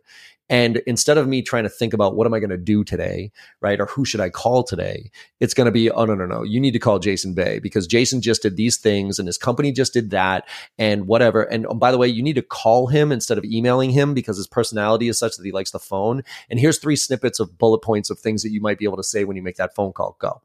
and 0.50 0.78
instead 0.78 1.16
of 1.16 1.28
me 1.28 1.42
trying 1.42 1.62
to 1.62 1.68
think 1.68 1.94
about 1.94 2.16
what 2.16 2.26
am 2.26 2.34
I 2.34 2.40
going 2.40 2.50
to 2.50 2.56
do 2.56 2.82
today, 2.82 3.30
right? 3.60 3.80
Or 3.80 3.86
who 3.86 4.04
should 4.04 4.20
I 4.20 4.30
call 4.30 4.64
today? 4.64 5.12
It's 5.38 5.54
going 5.54 5.66
to 5.66 5.70
be, 5.70 5.92
oh, 5.92 6.04
no, 6.04 6.16
no, 6.16 6.26
no. 6.26 6.42
You 6.42 6.58
need 6.58 6.72
to 6.72 6.80
call 6.80 6.98
Jason 6.98 7.34
Bay 7.34 7.60
because 7.60 7.86
Jason 7.86 8.20
just 8.20 8.42
did 8.42 8.56
these 8.56 8.76
things 8.76 9.20
and 9.20 9.28
his 9.28 9.38
company 9.38 9.70
just 9.70 9.92
did 9.92 10.10
that 10.10 10.48
and 10.76 11.06
whatever. 11.06 11.42
And 11.42 11.68
oh, 11.68 11.74
by 11.74 11.92
the 11.92 11.98
way, 11.98 12.08
you 12.08 12.20
need 12.20 12.34
to 12.34 12.42
call 12.42 12.88
him 12.88 13.12
instead 13.12 13.38
of 13.38 13.44
emailing 13.44 13.90
him 13.90 14.12
because 14.12 14.36
his 14.36 14.48
personality 14.48 15.06
is 15.06 15.20
such 15.20 15.36
that 15.36 15.46
he 15.46 15.52
likes 15.52 15.70
the 15.70 15.78
phone. 15.78 16.24
And 16.50 16.58
here's 16.58 16.80
three 16.80 16.96
snippets 16.96 17.38
of 17.38 17.56
bullet 17.56 17.78
points 17.78 18.10
of 18.10 18.18
things 18.18 18.42
that 18.42 18.50
you 18.50 18.60
might 18.60 18.78
be 18.78 18.86
able 18.86 18.96
to 18.96 19.04
say 19.04 19.22
when 19.22 19.36
you 19.36 19.42
make 19.42 19.56
that 19.56 19.76
phone 19.76 19.92
call. 19.92 20.16
Go 20.18 20.42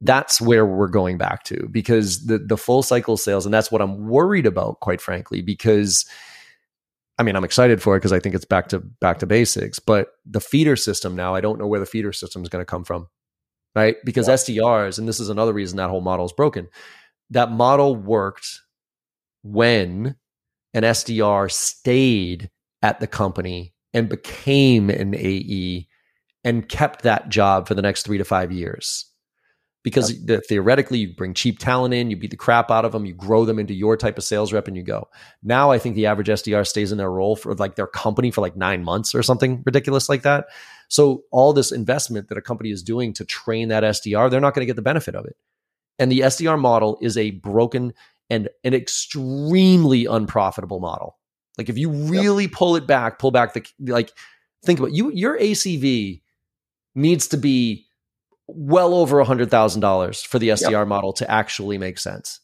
that's 0.00 0.40
where 0.40 0.66
we're 0.66 0.88
going 0.88 1.16
back 1.16 1.44
to 1.44 1.68
because 1.70 2.26
the 2.26 2.36
the 2.36 2.58
full 2.58 2.82
cycle 2.82 3.16
sales 3.16 3.46
and 3.46 3.54
that's 3.54 3.70
what 3.70 3.80
I'm 3.80 4.08
worried 4.08 4.44
about 4.44 4.80
quite 4.80 5.00
frankly 5.00 5.40
because 5.40 6.04
I 7.18 7.22
mean, 7.22 7.36
I'm 7.36 7.44
excited 7.44 7.80
for 7.80 7.94
it 7.94 8.00
because 8.00 8.12
I 8.12 8.18
think 8.18 8.34
it's 8.34 8.44
back 8.44 8.68
to 8.68 8.80
back 8.80 9.18
to 9.20 9.26
basics. 9.26 9.78
But 9.78 10.08
the 10.26 10.40
feeder 10.40 10.76
system 10.76 11.14
now, 11.14 11.34
I 11.34 11.40
don't 11.40 11.58
know 11.58 11.66
where 11.66 11.80
the 11.80 11.86
feeder 11.86 12.12
system 12.12 12.42
is 12.42 12.48
going 12.48 12.60
to 12.60 12.66
come 12.66 12.84
from, 12.84 13.08
right? 13.74 13.96
Because 14.04 14.28
yeah. 14.28 14.34
SDRs, 14.34 14.98
and 14.98 15.08
this 15.08 15.20
is 15.20 15.28
another 15.28 15.52
reason 15.52 15.76
that 15.76 15.90
whole 15.90 16.00
model 16.00 16.26
is 16.26 16.32
broken. 16.32 16.68
That 17.30 17.50
model 17.50 17.94
worked 17.94 18.60
when 19.42 20.16
an 20.72 20.82
SDR 20.82 21.50
stayed 21.50 22.50
at 22.82 23.00
the 23.00 23.06
company 23.06 23.74
and 23.92 24.08
became 24.08 24.90
an 24.90 25.14
AE 25.14 25.86
and 26.42 26.68
kept 26.68 27.02
that 27.02 27.28
job 27.28 27.68
for 27.68 27.74
the 27.74 27.82
next 27.82 28.02
three 28.02 28.18
to 28.18 28.24
five 28.24 28.50
years 28.52 29.06
because 29.84 30.10
yep. 30.10 30.26
the, 30.26 30.40
theoretically 30.40 30.98
you 30.98 31.14
bring 31.14 31.34
cheap 31.34 31.58
talent 31.58 31.94
in, 31.94 32.10
you 32.10 32.16
beat 32.16 32.30
the 32.30 32.36
crap 32.36 32.70
out 32.70 32.84
of 32.84 32.92
them, 32.92 33.04
you 33.04 33.12
grow 33.12 33.44
them 33.44 33.58
into 33.58 33.74
your 33.74 33.96
type 33.96 34.18
of 34.18 34.24
sales 34.24 34.52
rep, 34.52 34.66
and 34.66 34.76
you 34.76 34.82
go. 34.82 35.08
Now 35.42 35.70
I 35.70 35.78
think 35.78 35.94
the 35.94 36.06
average 36.06 36.28
SDR 36.28 36.66
stays 36.66 36.90
in 36.90 36.98
their 36.98 37.10
role 37.10 37.36
for 37.36 37.54
like 37.54 37.76
their 37.76 37.86
company 37.86 38.32
for 38.32 38.40
like 38.40 38.56
nine 38.56 38.82
months 38.82 39.14
or 39.14 39.22
something 39.22 39.62
ridiculous 39.64 40.08
like 40.08 40.22
that. 40.22 40.46
So 40.88 41.22
all 41.30 41.52
this 41.52 41.70
investment 41.70 42.28
that 42.28 42.38
a 42.38 42.42
company 42.42 42.70
is 42.70 42.82
doing 42.82 43.12
to 43.12 43.24
train 43.24 43.68
that 43.68 43.84
SDR, 43.84 44.30
they're 44.30 44.40
not 44.40 44.54
going 44.54 44.62
to 44.62 44.66
get 44.66 44.76
the 44.76 44.82
benefit 44.82 45.14
of 45.14 45.26
it. 45.26 45.36
And 45.98 46.10
the 46.10 46.20
SDR 46.20 46.58
model 46.58 46.98
is 47.00 47.16
a 47.16 47.32
broken 47.32 47.92
and 48.30 48.48
an 48.64 48.74
extremely 48.74 50.06
unprofitable 50.06 50.80
model. 50.80 51.18
Like 51.58 51.68
if 51.68 51.76
you 51.76 51.90
really 51.90 52.44
yep. 52.44 52.52
pull 52.52 52.74
it 52.76 52.86
back, 52.86 53.18
pull 53.18 53.30
back 53.30 53.52
the 53.52 53.64
like, 53.80 54.12
think 54.64 54.78
about 54.78 54.92
you. 54.92 55.12
Your 55.12 55.38
ACV 55.38 56.22
needs 56.94 57.28
to 57.28 57.36
be 57.36 57.86
well 58.46 58.94
over 58.94 59.20
a 59.20 59.24
hundred 59.24 59.50
thousand 59.50 59.80
dollars 59.80 60.22
for 60.22 60.38
the 60.38 60.48
SDR 60.50 60.70
yep. 60.70 60.88
model 60.88 61.12
to 61.14 61.30
actually 61.30 61.78
make 61.78 61.98
sense. 61.98 62.40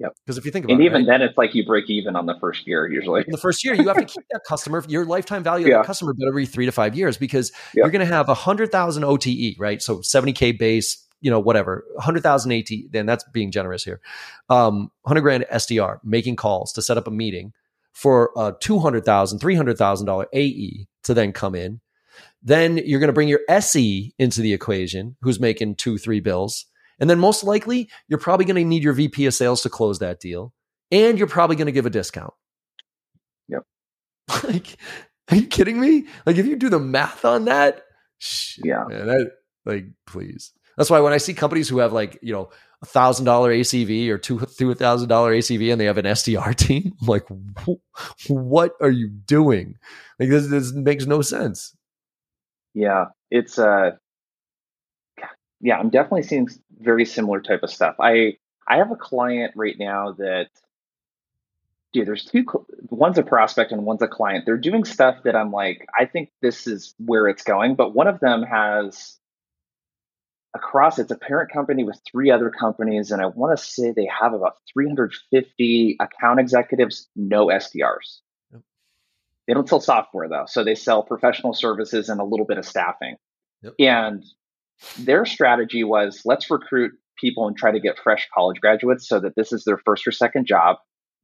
Yep. 0.00 0.12
Because 0.26 0.38
if 0.38 0.44
you 0.44 0.50
think 0.50 0.64
about 0.64 0.72
it, 0.72 0.74
and 0.74 0.82
it, 0.82 0.86
even 0.86 1.02
right? 1.02 1.18
then, 1.18 1.22
it's 1.22 1.38
like 1.38 1.54
you 1.54 1.64
break 1.64 1.88
even 1.88 2.16
on 2.16 2.26
the 2.26 2.36
first 2.40 2.66
year 2.66 2.90
usually. 2.90 3.22
In 3.22 3.30
the 3.30 3.38
first 3.38 3.64
year, 3.64 3.74
you 3.74 3.86
have 3.86 3.96
to 3.96 4.04
keep 4.04 4.24
that 4.32 4.40
customer, 4.46 4.84
your 4.88 5.04
lifetime 5.04 5.44
value 5.44 5.68
yeah. 5.68 5.76
of 5.76 5.82
the 5.82 5.86
customer, 5.86 6.12
but 6.18 6.26
every 6.26 6.46
three 6.46 6.66
to 6.66 6.72
five 6.72 6.96
years, 6.96 7.16
because 7.16 7.52
yep. 7.74 7.84
you're 7.84 7.90
going 7.90 8.06
to 8.06 8.12
have 8.12 8.28
a 8.28 8.34
hundred 8.34 8.72
thousand 8.72 9.04
OTE, 9.04 9.56
right? 9.58 9.80
So 9.80 10.00
seventy 10.00 10.32
k 10.32 10.50
base, 10.52 11.06
you 11.20 11.30
know, 11.30 11.38
whatever, 11.38 11.84
hundred 11.98 12.22
thousand 12.22 12.52
AT. 12.52 12.68
Then 12.90 13.06
that's 13.06 13.24
being 13.32 13.52
generous 13.52 13.84
here. 13.84 14.00
Um, 14.48 14.90
hundred 15.06 15.20
grand 15.20 15.46
SDR 15.52 16.00
making 16.02 16.36
calls 16.36 16.72
to 16.72 16.82
set 16.82 16.98
up 16.98 17.06
a 17.06 17.12
meeting 17.12 17.52
for 17.92 18.30
a 18.36 18.52
two 18.58 18.80
hundred 18.80 19.04
thousand, 19.04 19.38
three 19.38 19.54
hundred 19.54 19.78
thousand 19.78 20.06
dollar 20.06 20.26
AE 20.32 20.86
to 21.04 21.14
then 21.14 21.32
come 21.32 21.54
in 21.54 21.80
then 22.44 22.76
you're 22.76 23.00
going 23.00 23.08
to 23.08 23.14
bring 23.14 23.28
your 23.28 23.40
SE 23.48 24.14
into 24.18 24.40
the 24.42 24.52
equation, 24.52 25.16
who's 25.22 25.40
making 25.40 25.76
two, 25.76 25.96
three 25.98 26.20
bills. 26.20 26.66
And 27.00 27.08
then 27.08 27.18
most 27.18 27.42
likely, 27.42 27.90
you're 28.06 28.18
probably 28.18 28.44
going 28.44 28.56
to 28.56 28.64
need 28.64 28.84
your 28.84 28.92
VP 28.92 29.26
of 29.26 29.34
sales 29.34 29.62
to 29.62 29.70
close 29.70 29.98
that 29.98 30.20
deal. 30.20 30.52
And 30.92 31.18
you're 31.18 31.26
probably 31.26 31.56
going 31.56 31.66
to 31.66 31.72
give 31.72 31.86
a 31.86 31.90
discount. 31.90 32.34
Yep. 33.48 33.62
like, 34.44 34.76
are 35.30 35.36
you 35.36 35.46
kidding 35.46 35.80
me? 35.80 36.06
Like, 36.26 36.36
if 36.36 36.46
you 36.46 36.56
do 36.56 36.68
the 36.68 36.78
math 36.78 37.24
on 37.24 37.46
that, 37.46 37.82
shit, 38.18 38.66
yeah. 38.66 38.84
Man, 38.88 39.06
that, 39.06 39.30
like, 39.64 39.86
please. 40.06 40.52
That's 40.76 40.90
why 40.90 41.00
when 41.00 41.12
I 41.12 41.18
see 41.18 41.34
companies 41.34 41.68
who 41.68 41.78
have 41.78 41.92
like, 41.92 42.18
you 42.20 42.32
know, 42.32 42.50
a 42.82 42.86
thousand 42.86 43.24
dollar 43.24 43.52
ACV 43.54 44.08
or 44.08 44.18
two 44.18 44.40
two 44.58 44.74
thousand 44.74 45.08
dollar 45.08 45.32
ACV 45.32 45.72
and 45.72 45.80
they 45.80 45.86
have 45.86 45.98
an 45.98 46.04
SDR 46.04 46.54
team, 46.56 46.92
I'm 47.00 47.06
like, 47.06 47.26
what 48.28 48.72
are 48.80 48.90
you 48.90 49.08
doing? 49.08 49.76
Like 50.18 50.28
this, 50.28 50.48
this 50.48 50.72
makes 50.72 51.06
no 51.06 51.22
sense. 51.22 51.74
Yeah, 52.74 53.06
it's 53.30 53.58
uh 53.58 53.92
yeah, 55.60 55.78
I'm 55.78 55.90
definitely 55.90 56.24
seeing 56.24 56.48
very 56.78 57.04
similar 57.06 57.40
type 57.40 57.62
of 57.62 57.70
stuff. 57.70 57.96
I 58.00 58.36
I 58.68 58.76
have 58.76 58.90
a 58.90 58.96
client 58.96 59.52
right 59.56 59.76
now 59.78 60.12
that 60.18 60.48
dude, 61.92 62.08
there's 62.08 62.24
two 62.24 62.44
one's 62.90 63.18
a 63.18 63.22
prospect 63.22 63.72
and 63.72 63.84
one's 63.86 64.02
a 64.02 64.08
client. 64.08 64.44
They're 64.44 64.58
doing 64.58 64.84
stuff 64.84 65.22
that 65.24 65.36
I'm 65.36 65.52
like, 65.52 65.86
I 65.98 66.04
think 66.06 66.30
this 66.42 66.66
is 66.66 66.94
where 66.98 67.28
it's 67.28 67.44
going, 67.44 67.76
but 67.76 67.94
one 67.94 68.08
of 68.08 68.20
them 68.20 68.42
has 68.42 69.18
across 70.54 70.98
it's 70.98 71.10
a 71.10 71.16
parent 71.16 71.50
company 71.52 71.82
with 71.84 71.98
three 72.10 72.30
other 72.30 72.50
companies 72.50 73.10
and 73.10 73.20
I 73.22 73.26
want 73.26 73.58
to 73.58 73.64
say 73.64 73.92
they 73.92 74.08
have 74.20 74.34
about 74.34 74.56
350 74.72 75.96
account 76.00 76.40
executives, 76.40 77.08
no 77.16 77.46
SDRs. 77.46 78.20
They 79.46 79.54
don't 79.54 79.68
sell 79.68 79.80
software 79.80 80.28
though. 80.28 80.44
So 80.46 80.64
they 80.64 80.74
sell 80.74 81.02
professional 81.02 81.52
services 81.52 82.08
and 82.08 82.20
a 82.20 82.24
little 82.24 82.46
bit 82.46 82.58
of 82.58 82.66
staffing. 82.66 83.16
Yep. 83.62 83.74
And 83.78 84.24
their 84.98 85.24
strategy 85.24 85.84
was 85.84 86.22
let's 86.24 86.50
recruit 86.50 86.92
people 87.20 87.46
and 87.46 87.56
try 87.56 87.70
to 87.70 87.80
get 87.80 87.98
fresh 87.98 88.28
college 88.34 88.60
graduates 88.60 89.08
so 89.08 89.20
that 89.20 89.34
this 89.36 89.52
is 89.52 89.64
their 89.64 89.78
first 89.78 90.06
or 90.06 90.12
second 90.12 90.46
job. 90.46 90.76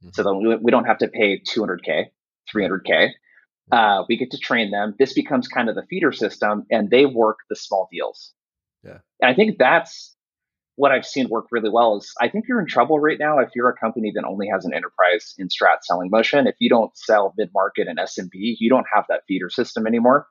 Mm-hmm. 0.02 0.10
So 0.14 0.22
that 0.22 0.60
we 0.62 0.70
don't 0.70 0.86
have 0.86 0.98
to 0.98 1.08
pay 1.08 1.40
200K, 1.40 2.06
300K. 2.54 3.10
Uh, 3.70 4.02
we 4.08 4.16
get 4.16 4.30
to 4.32 4.38
train 4.38 4.70
them. 4.70 4.94
This 4.98 5.12
becomes 5.12 5.46
kind 5.46 5.68
of 5.68 5.74
the 5.74 5.84
feeder 5.88 6.10
system 6.12 6.64
and 6.70 6.90
they 6.90 7.06
work 7.06 7.38
the 7.48 7.56
small 7.56 7.88
deals. 7.92 8.32
Yeah. 8.82 8.98
And 9.20 9.30
I 9.30 9.34
think 9.34 9.58
that's 9.58 10.16
what 10.80 10.92
I've 10.92 11.04
seen 11.04 11.28
work 11.28 11.48
really 11.50 11.68
well 11.68 11.98
is 11.98 12.10
I 12.22 12.30
think 12.30 12.46
you're 12.48 12.58
in 12.58 12.66
trouble 12.66 12.98
right 12.98 13.18
now 13.18 13.38
if 13.38 13.50
you're 13.54 13.68
a 13.68 13.76
company 13.76 14.12
that 14.14 14.24
only 14.24 14.48
has 14.48 14.64
an 14.64 14.72
enterprise 14.72 15.34
in 15.36 15.48
strat 15.48 15.82
selling 15.82 16.08
motion. 16.08 16.46
If 16.46 16.54
you 16.58 16.70
don't 16.70 16.96
sell 16.96 17.34
mid 17.36 17.50
market 17.52 17.86
and 17.86 17.98
SMB, 17.98 18.30
you 18.32 18.70
don't 18.70 18.86
have 18.94 19.04
that 19.10 19.24
feeder 19.28 19.50
system 19.50 19.86
anymore. 19.86 20.26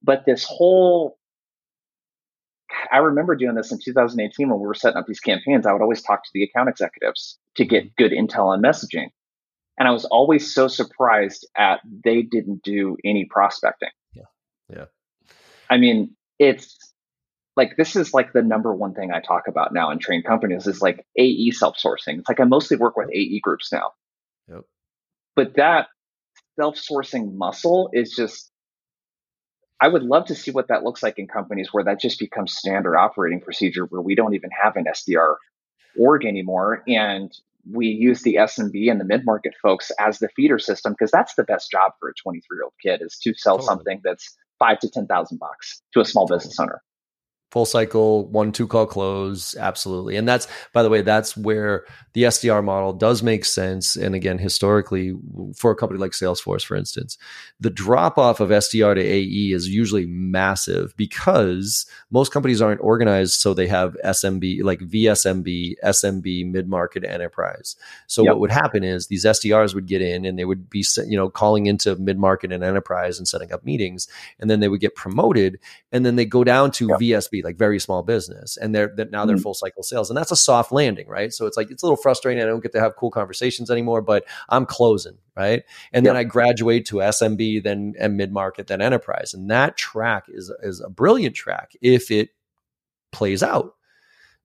But 0.00 0.26
this 0.26 0.44
whole 0.44 1.18
I 2.92 2.98
remember 2.98 3.34
doing 3.34 3.56
this 3.56 3.72
in 3.72 3.80
2018 3.84 4.48
when 4.48 4.60
we 4.60 4.66
were 4.66 4.74
setting 4.74 4.96
up 4.96 5.06
these 5.08 5.18
campaigns. 5.18 5.66
I 5.66 5.72
would 5.72 5.82
always 5.82 6.02
talk 6.02 6.22
to 6.22 6.30
the 6.32 6.44
account 6.44 6.68
executives 6.68 7.36
to 7.56 7.64
get 7.64 7.84
mm-hmm. 7.84 7.94
good 7.98 8.12
intel 8.12 8.46
on 8.46 8.62
messaging. 8.62 9.08
And 9.76 9.88
I 9.88 9.90
was 9.90 10.04
always 10.04 10.54
so 10.54 10.68
surprised 10.68 11.48
at 11.56 11.80
they 12.04 12.22
didn't 12.22 12.62
do 12.62 12.96
any 13.04 13.24
prospecting. 13.24 13.90
Yeah. 14.12 14.22
Yeah. 14.72 14.84
I 15.68 15.78
mean, 15.78 16.14
it's 16.38 16.93
like 17.56 17.76
this 17.76 17.96
is 17.96 18.12
like 18.12 18.32
the 18.32 18.42
number 18.42 18.74
one 18.74 18.94
thing 18.94 19.12
I 19.12 19.20
talk 19.20 19.44
about 19.48 19.72
now 19.72 19.90
in 19.90 19.98
train 19.98 20.22
companies 20.22 20.66
is 20.66 20.82
like 20.82 21.06
AE 21.16 21.50
self-sourcing. 21.52 22.18
It's 22.18 22.28
like 22.28 22.40
I 22.40 22.44
mostly 22.44 22.76
work 22.76 22.96
with 22.96 23.10
AE 23.12 23.40
groups 23.40 23.72
now. 23.72 23.92
Yep. 24.48 24.62
But 25.36 25.54
that 25.56 25.88
self-sourcing 26.58 27.34
muscle 27.34 27.90
is 27.92 28.14
just 28.16 28.50
I 29.80 29.88
would 29.88 30.02
love 30.02 30.26
to 30.26 30.34
see 30.34 30.50
what 30.50 30.68
that 30.68 30.82
looks 30.82 31.02
like 31.02 31.18
in 31.18 31.26
companies 31.26 31.68
where 31.72 31.84
that 31.84 32.00
just 32.00 32.18
becomes 32.18 32.54
standard 32.56 32.96
operating 32.96 33.40
procedure 33.40 33.84
where 33.84 34.00
we 34.00 34.14
don't 34.14 34.34
even 34.34 34.50
have 34.62 34.76
an 34.76 34.84
SDR 34.84 35.34
org 35.98 36.24
anymore 36.24 36.82
and 36.88 37.32
we 37.72 37.86
use 37.86 38.22
the 38.22 38.36
SMB 38.36 38.90
and 38.90 39.00
the 39.00 39.04
mid-market 39.04 39.54
folks 39.62 39.90
as 39.98 40.18
the 40.18 40.28
feeder 40.36 40.58
system 40.58 40.92
because 40.92 41.10
that's 41.10 41.34
the 41.34 41.44
best 41.44 41.70
job 41.70 41.92
for 41.98 42.08
a 42.08 42.12
23-year-old 42.12 42.72
kid 42.82 43.00
is 43.02 43.18
to 43.22 43.32
sell 43.34 43.56
totally. 43.56 43.66
something 43.66 44.00
that's 44.04 44.36
5 44.58 44.78
to 44.80 44.90
10,000 44.90 45.38
bucks 45.38 45.82
to 45.92 46.00
a 46.00 46.04
small 46.04 46.26
totally. 46.26 46.38
business 46.38 46.60
owner 46.60 46.82
full 47.54 47.64
cycle 47.64 48.26
one 48.30 48.50
two 48.50 48.66
call 48.66 48.84
close 48.84 49.54
absolutely 49.58 50.16
and 50.16 50.26
that's 50.26 50.48
by 50.72 50.82
the 50.82 50.90
way 50.90 51.02
that's 51.02 51.36
where 51.36 51.84
the 52.12 52.24
sdr 52.24 52.64
model 52.64 52.92
does 52.92 53.22
make 53.22 53.44
sense 53.44 53.94
and 53.94 54.12
again 54.12 54.38
historically 54.38 55.14
for 55.54 55.70
a 55.70 55.76
company 55.76 56.00
like 56.00 56.10
salesforce 56.10 56.64
for 56.64 56.74
instance 56.74 57.16
the 57.60 57.70
drop 57.70 58.18
off 58.18 58.40
of 58.40 58.48
sdr 58.48 58.96
to 58.96 59.00
ae 59.00 59.52
is 59.52 59.68
usually 59.68 60.04
massive 60.04 60.96
because 60.96 61.86
most 62.10 62.32
companies 62.32 62.60
aren't 62.60 62.80
organized 62.80 63.34
so 63.34 63.54
they 63.54 63.68
have 63.68 63.96
smb 64.04 64.60
like 64.64 64.80
vsmb 64.80 65.74
smb 65.84 66.50
mid-market 66.50 67.04
enterprise 67.04 67.76
so 68.08 68.24
yep. 68.24 68.30
what 68.30 68.40
would 68.40 68.50
happen 68.50 68.82
is 68.82 69.06
these 69.06 69.24
sdrs 69.24 69.76
would 69.76 69.86
get 69.86 70.02
in 70.02 70.24
and 70.24 70.36
they 70.36 70.44
would 70.44 70.68
be 70.68 70.84
you 71.06 71.16
know 71.16 71.30
calling 71.30 71.66
into 71.66 71.94
mid-market 71.94 72.50
and 72.50 72.64
enterprise 72.64 73.16
and 73.18 73.28
setting 73.28 73.52
up 73.52 73.64
meetings 73.64 74.08
and 74.40 74.50
then 74.50 74.58
they 74.58 74.66
would 74.66 74.80
get 74.80 74.96
promoted 74.96 75.60
and 75.92 76.04
then 76.04 76.16
they 76.16 76.24
go 76.24 76.42
down 76.42 76.72
to 76.72 76.88
yep. 76.88 76.98
vsb 76.98 77.43
like 77.44 77.56
very 77.56 77.78
small 77.78 78.02
business, 78.02 78.56
and 78.56 78.74
they're, 78.74 78.92
they're 78.96 79.06
now 79.06 79.24
they're 79.24 79.36
mm-hmm. 79.36 79.42
full 79.42 79.54
cycle 79.54 79.82
sales, 79.82 80.10
and 80.10 80.16
that's 80.16 80.32
a 80.32 80.36
soft 80.36 80.72
landing, 80.72 81.06
right? 81.08 81.32
So 81.32 81.46
it's 81.46 81.56
like 81.56 81.70
it's 81.70 81.82
a 81.82 81.86
little 81.86 81.96
frustrating. 81.96 82.42
I 82.42 82.46
don't 82.46 82.62
get 82.62 82.72
to 82.72 82.80
have 82.80 82.96
cool 82.96 83.10
conversations 83.10 83.70
anymore, 83.70 84.02
but 84.02 84.24
I'm 84.48 84.66
closing, 84.66 85.18
right? 85.36 85.62
And 85.92 86.04
then 86.04 86.16
I 86.16 86.24
graduate 86.24 86.86
to 86.86 86.96
SMB, 86.96 87.62
then 87.62 87.94
and 87.98 88.16
mid 88.16 88.32
market, 88.32 88.66
then 88.66 88.80
enterprise, 88.80 89.34
and 89.34 89.50
that 89.50 89.76
track 89.76 90.24
is 90.28 90.52
is 90.62 90.80
a 90.80 90.88
brilliant 90.88 91.36
track 91.36 91.72
if 91.80 92.10
it 92.10 92.30
plays 93.12 93.42
out, 93.42 93.74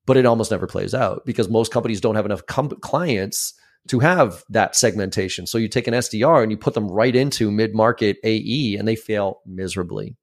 but 0.06 0.18
it 0.18 0.26
almost 0.26 0.52
never 0.52 0.68
plays 0.68 0.94
out 0.94 1.26
because 1.26 1.50
most 1.50 1.72
companies 1.72 2.02
don't 2.02 2.16
have 2.16 2.26
enough 2.26 2.46
com- 2.46 2.70
clients 2.82 3.54
to 3.88 4.00
have 4.00 4.44
that 4.50 4.76
segmentation. 4.76 5.48
So 5.48 5.58
you 5.58 5.68
take 5.68 5.88
an 5.88 5.94
SDR 5.94 6.44
and 6.44 6.52
you 6.52 6.58
put 6.58 6.74
them 6.74 6.88
right 6.88 7.16
into 7.16 7.52
mid 7.52 7.74
market 7.74 8.18
AE, 8.24 8.76
and 8.78 8.88
they 8.88 8.96
fail 8.96 9.42
miserably. 9.46 10.16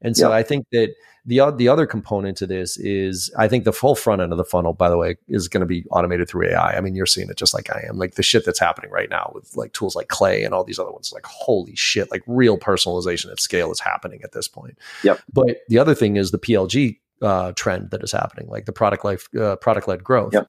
And 0.00 0.16
so 0.16 0.32
I 0.32 0.42
think 0.42 0.66
that 0.72 0.94
the 1.26 1.50
the 1.50 1.68
other 1.68 1.86
component 1.86 2.36
to 2.38 2.46
this 2.46 2.76
is 2.76 3.32
I 3.36 3.48
think 3.48 3.64
the 3.64 3.72
full 3.72 3.94
front 3.94 4.22
end 4.22 4.32
of 4.32 4.38
the 4.38 4.44
funnel, 4.44 4.72
by 4.72 4.88
the 4.88 4.96
way, 4.96 5.16
is 5.28 5.48
going 5.48 5.60
to 5.60 5.66
be 5.66 5.84
automated 5.90 6.28
through 6.28 6.48
AI. 6.48 6.76
I 6.76 6.80
mean, 6.80 6.94
you're 6.94 7.06
seeing 7.06 7.28
it 7.28 7.36
just 7.36 7.52
like 7.52 7.68
I 7.70 7.84
am. 7.88 7.98
Like 7.98 8.14
the 8.14 8.22
shit 8.22 8.44
that's 8.44 8.60
happening 8.60 8.90
right 8.90 9.10
now 9.10 9.32
with 9.34 9.56
like 9.56 9.72
tools 9.72 9.96
like 9.96 10.08
Clay 10.08 10.44
and 10.44 10.54
all 10.54 10.64
these 10.64 10.78
other 10.78 10.92
ones. 10.92 11.12
Like 11.12 11.26
holy 11.26 11.74
shit! 11.74 12.10
Like 12.10 12.22
real 12.26 12.56
personalization 12.56 13.30
at 13.30 13.40
scale 13.40 13.72
is 13.72 13.80
happening 13.80 14.20
at 14.22 14.32
this 14.32 14.46
point. 14.46 14.78
Yep. 15.02 15.20
But 15.32 15.58
the 15.68 15.78
other 15.78 15.94
thing 15.94 16.16
is 16.16 16.30
the 16.30 16.38
PLG 16.38 16.98
uh, 17.22 17.52
trend 17.52 17.90
that 17.90 18.04
is 18.04 18.12
happening, 18.12 18.48
like 18.48 18.66
the 18.66 18.72
product 18.72 19.04
life, 19.04 19.28
uh, 19.36 19.56
product 19.56 19.88
led 19.88 20.04
growth. 20.04 20.32
Yep 20.32 20.48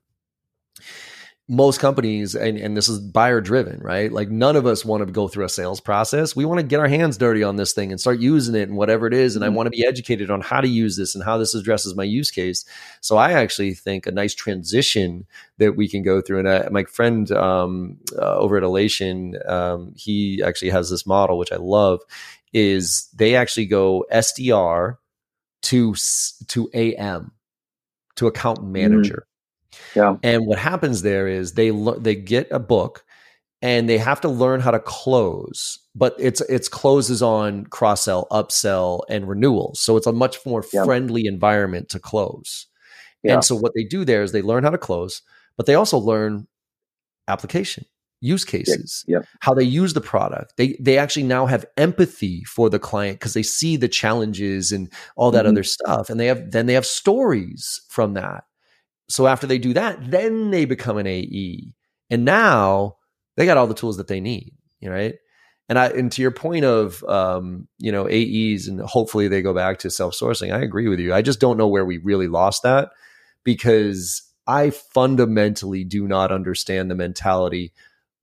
most 1.49 1.79
companies 1.79 2.35
and, 2.35 2.57
and 2.57 2.75
this 2.75 2.89
is 2.89 2.99
buyer 2.99 3.39
driven 3.39 3.79
right 3.79 4.11
like 4.11 4.29
none 4.29 4.57
of 4.57 4.65
us 4.65 4.83
want 4.83 5.05
to 5.05 5.11
go 5.11 5.29
through 5.29 5.45
a 5.45 5.49
sales 5.49 5.79
process 5.79 6.35
we 6.35 6.43
want 6.43 6.59
to 6.59 6.65
get 6.65 6.81
our 6.81 6.89
hands 6.89 7.17
dirty 7.17 7.41
on 7.41 7.55
this 7.55 7.71
thing 7.71 7.89
and 7.89 8.01
start 8.01 8.19
using 8.19 8.53
it 8.53 8.67
and 8.67 8.75
whatever 8.75 9.07
it 9.07 9.13
is 9.13 9.35
and 9.35 9.43
mm-hmm. 9.43 9.53
i 9.53 9.55
want 9.55 9.65
to 9.65 9.71
be 9.71 9.85
educated 9.85 10.29
on 10.29 10.41
how 10.41 10.59
to 10.59 10.67
use 10.67 10.97
this 10.97 11.15
and 11.15 11.23
how 11.23 11.37
this 11.37 11.53
addresses 11.53 11.95
my 11.95 12.03
use 12.03 12.31
case 12.31 12.65
so 12.99 13.15
i 13.15 13.31
actually 13.31 13.73
think 13.73 14.05
a 14.05 14.11
nice 14.11 14.35
transition 14.35 15.25
that 15.57 15.77
we 15.77 15.87
can 15.87 16.03
go 16.03 16.19
through 16.19 16.39
and 16.39 16.49
I, 16.49 16.67
my 16.69 16.83
friend 16.83 17.31
um, 17.31 17.97
uh, 18.17 18.37
over 18.37 18.57
at 18.57 18.63
elation 18.63 19.35
um, 19.45 19.93
he 19.95 20.43
actually 20.43 20.71
has 20.71 20.89
this 20.89 21.05
model 21.05 21.37
which 21.37 21.53
i 21.53 21.57
love 21.57 22.01
is 22.51 23.07
they 23.15 23.35
actually 23.35 23.67
go 23.67 24.05
sdr 24.11 24.97
to 25.61 25.95
to 26.49 26.69
am 26.73 27.31
to 28.17 28.27
account 28.27 28.59
mm-hmm. 28.59 28.73
manager 28.73 29.13
mm-hmm 29.13 29.26
yeah. 29.95 30.17
And 30.23 30.45
what 30.45 30.59
happens 30.59 31.01
there 31.01 31.27
is 31.27 31.53
they 31.53 31.71
le- 31.71 31.99
they 31.99 32.15
get 32.15 32.47
a 32.51 32.59
book 32.59 33.03
and 33.61 33.89
they 33.89 33.97
have 33.97 34.21
to 34.21 34.29
learn 34.29 34.59
how 34.59 34.71
to 34.71 34.79
close, 34.79 35.79
but 35.95 36.15
it's 36.19 36.41
it's 36.41 36.69
closes 36.69 37.21
on 37.21 37.65
cross 37.65 38.03
sell, 38.03 38.27
upsell, 38.31 39.01
and 39.09 39.27
renewals. 39.27 39.79
So 39.79 39.97
it's 39.97 40.07
a 40.07 40.13
much 40.13 40.45
more 40.45 40.63
yeah. 40.71 40.83
friendly 40.83 41.25
environment 41.25 41.89
to 41.89 41.99
close. 41.99 42.67
Yeah. 43.23 43.35
And 43.35 43.43
so 43.43 43.55
what 43.55 43.73
they 43.75 43.83
do 43.83 44.05
there 44.05 44.23
is 44.23 44.31
they 44.31 44.41
learn 44.41 44.63
how 44.63 44.69
to 44.69 44.77
close, 44.77 45.21
but 45.57 45.65
they 45.65 45.75
also 45.75 45.97
learn 45.97 46.47
application 47.27 47.85
use 48.19 48.43
cases 48.43 49.05
yeah, 49.07 49.19
how 49.41 49.53
they 49.53 49.63
use 49.63 49.93
the 49.93 50.01
product 50.01 50.53
they 50.57 50.75
they 50.79 50.97
actually 50.97 51.23
now 51.23 51.45
have 51.45 51.65
empathy 51.77 52.43
for 52.45 52.69
the 52.69 52.79
client 52.79 53.19
because 53.19 53.33
they 53.33 53.43
see 53.43 53.77
the 53.77 53.87
challenges 53.87 54.71
and 54.71 54.91
all 55.15 55.29
that 55.29 55.41
mm-hmm. 55.41 55.51
other 55.51 55.63
stuff 55.63 56.09
and 56.09 56.19
they 56.19 56.25
have 56.25 56.49
then 56.51 56.65
they 56.65 56.73
have 56.73 56.85
stories 56.85 57.79
from 57.89 58.15
that 58.15 58.45
so 59.09 59.27
after 59.27 59.47
they 59.47 59.57
do 59.57 59.73
that, 59.73 60.11
then 60.11 60.51
they 60.51 60.65
become 60.65 60.97
an 60.97 61.07
AE. 61.07 61.73
And 62.09 62.25
now 62.25 62.97
they 63.35 63.45
got 63.45 63.57
all 63.57 63.67
the 63.67 63.73
tools 63.73 63.97
that 63.97 64.07
they 64.07 64.19
need, 64.19 64.53
right? 64.83 65.15
And 65.69 65.77
I 65.77 65.87
and 65.87 66.11
to 66.13 66.21
your 66.21 66.31
point 66.31 66.65
of 66.65 67.03
um, 67.03 67.67
you 67.77 67.91
know, 67.91 68.07
AEs 68.07 68.67
and 68.67 68.79
hopefully 68.81 69.27
they 69.27 69.41
go 69.41 69.53
back 69.53 69.79
to 69.79 69.89
self-sourcing, 69.89 70.53
I 70.53 70.61
agree 70.61 70.87
with 70.87 70.99
you. 70.99 71.13
I 71.13 71.21
just 71.21 71.39
don't 71.39 71.57
know 71.57 71.67
where 71.67 71.85
we 71.85 71.97
really 71.97 72.27
lost 72.27 72.63
that 72.63 72.89
because 73.43 74.23
I 74.47 74.69
fundamentally 74.69 75.83
do 75.83 76.07
not 76.07 76.31
understand 76.31 76.89
the 76.89 76.95
mentality 76.95 77.73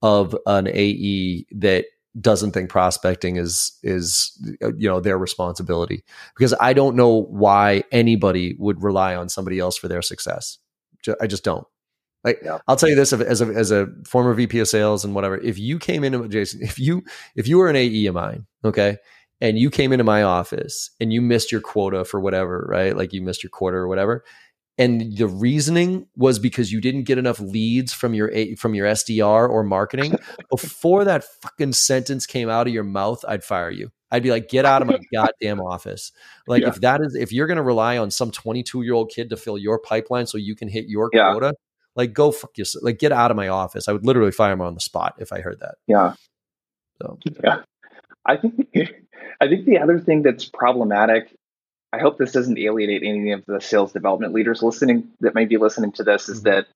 of 0.00 0.36
an 0.46 0.68
AE 0.68 1.46
that 1.52 1.86
doesn't 2.20 2.52
think 2.52 2.70
prospecting 2.70 3.36
is 3.36 3.76
is 3.82 4.38
you 4.60 4.88
know 4.88 5.00
their 5.00 5.18
responsibility 5.18 6.04
because 6.36 6.54
I 6.60 6.72
don't 6.72 6.94
know 6.94 7.22
why 7.24 7.82
anybody 7.90 8.54
would 8.58 8.82
rely 8.82 9.16
on 9.16 9.28
somebody 9.28 9.58
else 9.58 9.76
for 9.76 9.88
their 9.88 10.02
success. 10.02 10.58
I 11.20 11.26
just 11.26 11.44
don't. 11.44 11.66
Like 12.24 12.40
yeah. 12.42 12.58
I'll 12.66 12.76
tell 12.76 12.88
you 12.88 12.94
this 12.94 13.12
as 13.12 13.40
a 13.42 13.46
as 13.46 13.70
a 13.70 13.86
former 14.06 14.32
VP 14.32 14.58
of 14.58 14.68
sales 14.68 15.04
and 15.04 15.14
whatever. 15.14 15.36
If 15.38 15.58
you 15.58 15.78
came 15.78 16.04
into 16.04 16.26
Jason, 16.28 16.62
if 16.62 16.78
you 16.78 17.04
if 17.36 17.46
you 17.46 17.58
were 17.58 17.68
an 17.68 17.76
AE 17.76 18.06
of 18.06 18.14
mine, 18.14 18.46
okay, 18.64 18.96
and 19.42 19.58
you 19.58 19.70
came 19.70 19.92
into 19.92 20.04
my 20.04 20.22
office 20.22 20.90
and 21.00 21.12
you 21.12 21.20
missed 21.20 21.52
your 21.52 21.60
quota 21.60 22.04
for 22.04 22.20
whatever, 22.20 22.66
right? 22.68 22.96
Like 22.96 23.12
you 23.12 23.20
missed 23.20 23.42
your 23.42 23.50
quarter 23.50 23.78
or 23.78 23.88
whatever, 23.88 24.24
and 24.78 25.16
the 25.16 25.28
reasoning 25.28 26.06
was 26.16 26.38
because 26.38 26.72
you 26.72 26.80
didn't 26.80 27.04
get 27.04 27.18
enough 27.18 27.40
leads 27.40 27.92
from 27.92 28.14
your 28.14 28.30
from 28.56 28.74
your 28.74 28.88
SDR 28.88 29.48
or 29.48 29.62
marketing. 29.62 30.14
Before 30.50 31.04
that 31.04 31.24
fucking 31.42 31.74
sentence 31.74 32.26
came 32.26 32.48
out 32.48 32.66
of 32.66 32.72
your 32.72 32.84
mouth, 32.84 33.22
I'd 33.28 33.44
fire 33.44 33.70
you. 33.70 33.90
I'd 34.14 34.22
be 34.22 34.30
like, 34.30 34.48
get 34.48 34.64
out 34.64 34.82
of 34.82 34.88
my 34.88 34.98
goddamn 35.12 35.60
office. 35.60 36.12
Like, 36.46 36.62
yeah. 36.62 36.68
if 36.68 36.76
that 36.76 37.00
is, 37.00 37.14
if 37.14 37.32
you're 37.32 37.48
going 37.48 37.56
to 37.56 37.62
rely 37.62 37.98
on 37.98 38.10
some 38.10 38.30
22 38.30 38.82
year 38.82 38.94
old 38.94 39.10
kid 39.10 39.30
to 39.30 39.36
fill 39.36 39.58
your 39.58 39.78
pipeline 39.78 40.26
so 40.26 40.38
you 40.38 40.54
can 40.54 40.68
hit 40.68 40.86
your 40.88 41.10
yeah. 41.12 41.32
quota, 41.32 41.54
like, 41.96 42.12
go 42.12 42.30
fuck 42.30 42.56
yourself. 42.56 42.84
Like, 42.84 42.98
get 42.98 43.12
out 43.12 43.30
of 43.30 43.36
my 43.36 43.48
office. 43.48 43.88
I 43.88 43.92
would 43.92 44.06
literally 44.06 44.30
fire 44.30 44.52
him 44.52 44.60
on 44.60 44.74
the 44.74 44.80
spot 44.80 45.16
if 45.18 45.32
I 45.32 45.40
heard 45.40 45.60
that. 45.60 45.76
Yeah. 45.86 46.14
So, 47.02 47.18
yeah. 47.42 47.62
I 48.24 48.36
think, 48.36 48.68
I 49.40 49.48
think 49.48 49.66
the 49.66 49.78
other 49.78 49.98
thing 49.98 50.22
that's 50.22 50.44
problematic, 50.44 51.34
I 51.92 51.98
hope 51.98 52.18
this 52.18 52.32
doesn't 52.32 52.58
alienate 52.58 53.02
any 53.02 53.32
of 53.32 53.44
the 53.46 53.60
sales 53.60 53.92
development 53.92 54.32
leaders 54.32 54.62
listening 54.62 55.08
that 55.20 55.34
may 55.34 55.44
be 55.44 55.56
listening 55.56 55.92
to 55.92 56.04
this, 56.04 56.28
is 56.28 56.38
mm-hmm. 56.38 56.50
that 56.50 56.66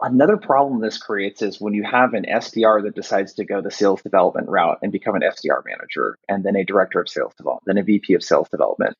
Another 0.00 0.36
problem 0.36 0.80
this 0.80 0.96
creates 0.96 1.42
is 1.42 1.60
when 1.60 1.74
you 1.74 1.82
have 1.82 2.14
an 2.14 2.24
SDR 2.24 2.84
that 2.84 2.94
decides 2.94 3.32
to 3.34 3.44
go 3.44 3.60
the 3.60 3.70
sales 3.70 4.00
development 4.00 4.48
route 4.48 4.78
and 4.80 4.92
become 4.92 5.16
an 5.16 5.22
SDR 5.22 5.62
manager, 5.64 6.16
and 6.28 6.44
then 6.44 6.54
a 6.54 6.64
director 6.64 7.00
of 7.00 7.08
sales 7.08 7.34
development, 7.34 7.64
then 7.66 7.78
a 7.78 7.82
VP 7.82 8.14
of 8.14 8.22
sales 8.22 8.48
development. 8.48 8.96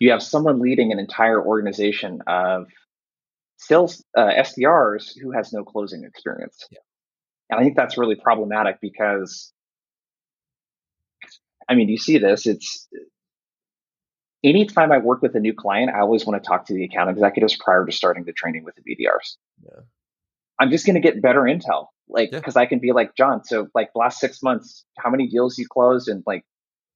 You 0.00 0.10
have 0.10 0.22
someone 0.22 0.58
leading 0.58 0.90
an 0.90 0.98
entire 0.98 1.44
organization 1.44 2.22
of 2.26 2.66
sales 3.58 4.02
uh, 4.16 4.30
SDRs 4.38 5.16
who 5.20 5.30
has 5.30 5.52
no 5.52 5.62
closing 5.62 6.02
experience. 6.04 6.66
Yeah. 6.70 6.78
And 7.50 7.60
I 7.60 7.62
think 7.62 7.76
that's 7.76 7.98
really 7.98 8.16
problematic 8.16 8.80
because, 8.80 9.52
I 11.68 11.74
mean, 11.74 11.88
you 11.88 11.98
see 11.98 12.18
this. 12.18 12.46
It's 12.46 12.88
anytime 14.42 14.90
I 14.90 14.98
work 14.98 15.22
with 15.22 15.36
a 15.36 15.40
new 15.40 15.54
client, 15.54 15.90
I 15.94 16.00
always 16.00 16.24
want 16.26 16.42
to 16.42 16.48
talk 16.48 16.66
to 16.66 16.74
the 16.74 16.84
account 16.84 17.10
executives 17.10 17.56
prior 17.56 17.84
to 17.84 17.92
starting 17.92 18.24
the 18.24 18.32
training 18.32 18.64
with 18.64 18.74
the 18.76 18.82
BDRs. 18.82 19.36
Yeah. 19.64 19.80
I'm 20.60 20.70
just 20.70 20.86
going 20.86 20.94
to 20.94 21.00
get 21.00 21.20
better 21.22 21.40
intel. 21.40 21.86
Like, 22.08 22.30
because 22.30 22.54
yeah. 22.56 22.62
I 22.62 22.66
can 22.66 22.78
be 22.80 22.92
like, 22.92 23.16
John, 23.16 23.44
so 23.44 23.68
like 23.74 23.90
the 23.94 23.98
last 23.98 24.20
six 24.20 24.42
months, 24.42 24.84
how 24.98 25.10
many 25.10 25.26
deals 25.26 25.56
you 25.58 25.66
closed 25.66 26.08
and 26.08 26.22
like 26.26 26.44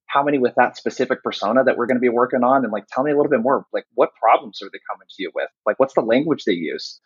how 0.07 0.23
many 0.23 0.37
with 0.37 0.53
that 0.55 0.77
specific 0.77 1.23
persona 1.23 1.63
that 1.63 1.77
we're 1.77 1.87
going 1.87 1.97
to 1.97 2.01
be 2.01 2.09
working 2.09 2.43
on? 2.43 2.63
And 2.63 2.71
like, 2.71 2.85
tell 2.87 3.03
me 3.03 3.11
a 3.11 3.15
little 3.15 3.29
bit 3.29 3.41
more. 3.41 3.65
Like, 3.73 3.85
what 3.95 4.11
problems 4.21 4.61
are 4.61 4.69
they 4.71 4.79
coming 4.89 5.07
to 5.09 5.15
you 5.17 5.31
with? 5.33 5.49
Like, 5.65 5.79
what's 5.79 5.93
the 5.93 6.01
language 6.01 6.43
they 6.45 6.53
use? 6.53 6.99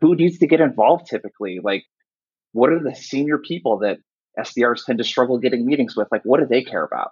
Who 0.00 0.14
needs 0.14 0.38
to 0.38 0.46
get 0.46 0.60
involved 0.60 1.06
typically? 1.10 1.60
Like, 1.62 1.84
what 2.52 2.70
are 2.70 2.82
the 2.82 2.94
senior 2.94 3.38
people 3.38 3.78
that 3.80 3.98
SDRs 4.38 4.84
tend 4.86 4.98
to 4.98 5.04
struggle 5.04 5.38
getting 5.38 5.66
meetings 5.66 5.96
with? 5.96 6.08
Like, 6.12 6.22
what 6.24 6.40
do 6.40 6.46
they 6.46 6.62
care 6.62 6.84
about? 6.84 7.10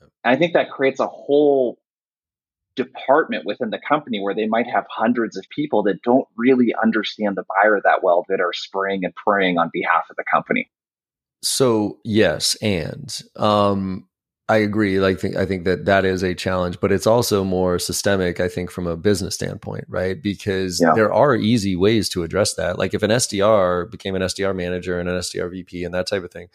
And 0.00 0.34
I 0.34 0.36
think 0.36 0.54
that 0.54 0.70
creates 0.70 1.00
a 1.00 1.06
whole 1.06 1.78
department 2.84 3.44
within 3.44 3.70
the 3.70 3.80
company 3.86 4.20
where 4.20 4.34
they 4.34 4.46
might 4.46 4.66
have 4.66 4.84
hundreds 4.88 5.36
of 5.36 5.44
people 5.54 5.82
that 5.84 6.02
don't 6.02 6.26
really 6.36 6.74
understand 6.82 7.36
the 7.36 7.44
buyer 7.48 7.80
that 7.84 8.02
well 8.02 8.24
that 8.28 8.40
are 8.40 8.52
spraying 8.52 9.04
and 9.04 9.14
praying 9.14 9.58
on 9.58 9.70
behalf 9.72 10.04
of 10.10 10.16
the 10.16 10.24
company. 10.30 10.70
So 11.42 11.98
yes, 12.04 12.54
and 12.56 13.18
um, 13.36 14.06
I 14.48 14.58
agree. 14.58 15.00
Like 15.00 15.24
I 15.36 15.46
think 15.46 15.64
that 15.64 15.84
that 15.84 16.04
is 16.04 16.22
a 16.22 16.34
challenge, 16.34 16.80
but 16.80 16.92
it's 16.92 17.06
also 17.06 17.44
more 17.44 17.78
systemic. 17.78 18.40
I 18.40 18.48
think 18.48 18.70
from 18.70 18.86
a 18.86 18.96
business 18.96 19.34
standpoint, 19.34 19.84
right? 19.88 20.20
Because 20.20 20.80
yeah. 20.80 20.92
there 20.94 21.12
are 21.12 21.36
easy 21.36 21.76
ways 21.76 22.08
to 22.10 22.22
address 22.22 22.54
that. 22.54 22.78
Like 22.78 22.92
if 22.92 23.02
an 23.02 23.10
SDR 23.10 23.90
became 23.90 24.14
an 24.14 24.22
SDR 24.22 24.54
manager 24.54 24.98
and 24.98 25.08
an 25.08 25.18
SDR 25.18 25.50
VP 25.50 25.84
and 25.84 25.94
that 25.94 26.06
type 26.06 26.24
of 26.24 26.30
thing, 26.30 26.48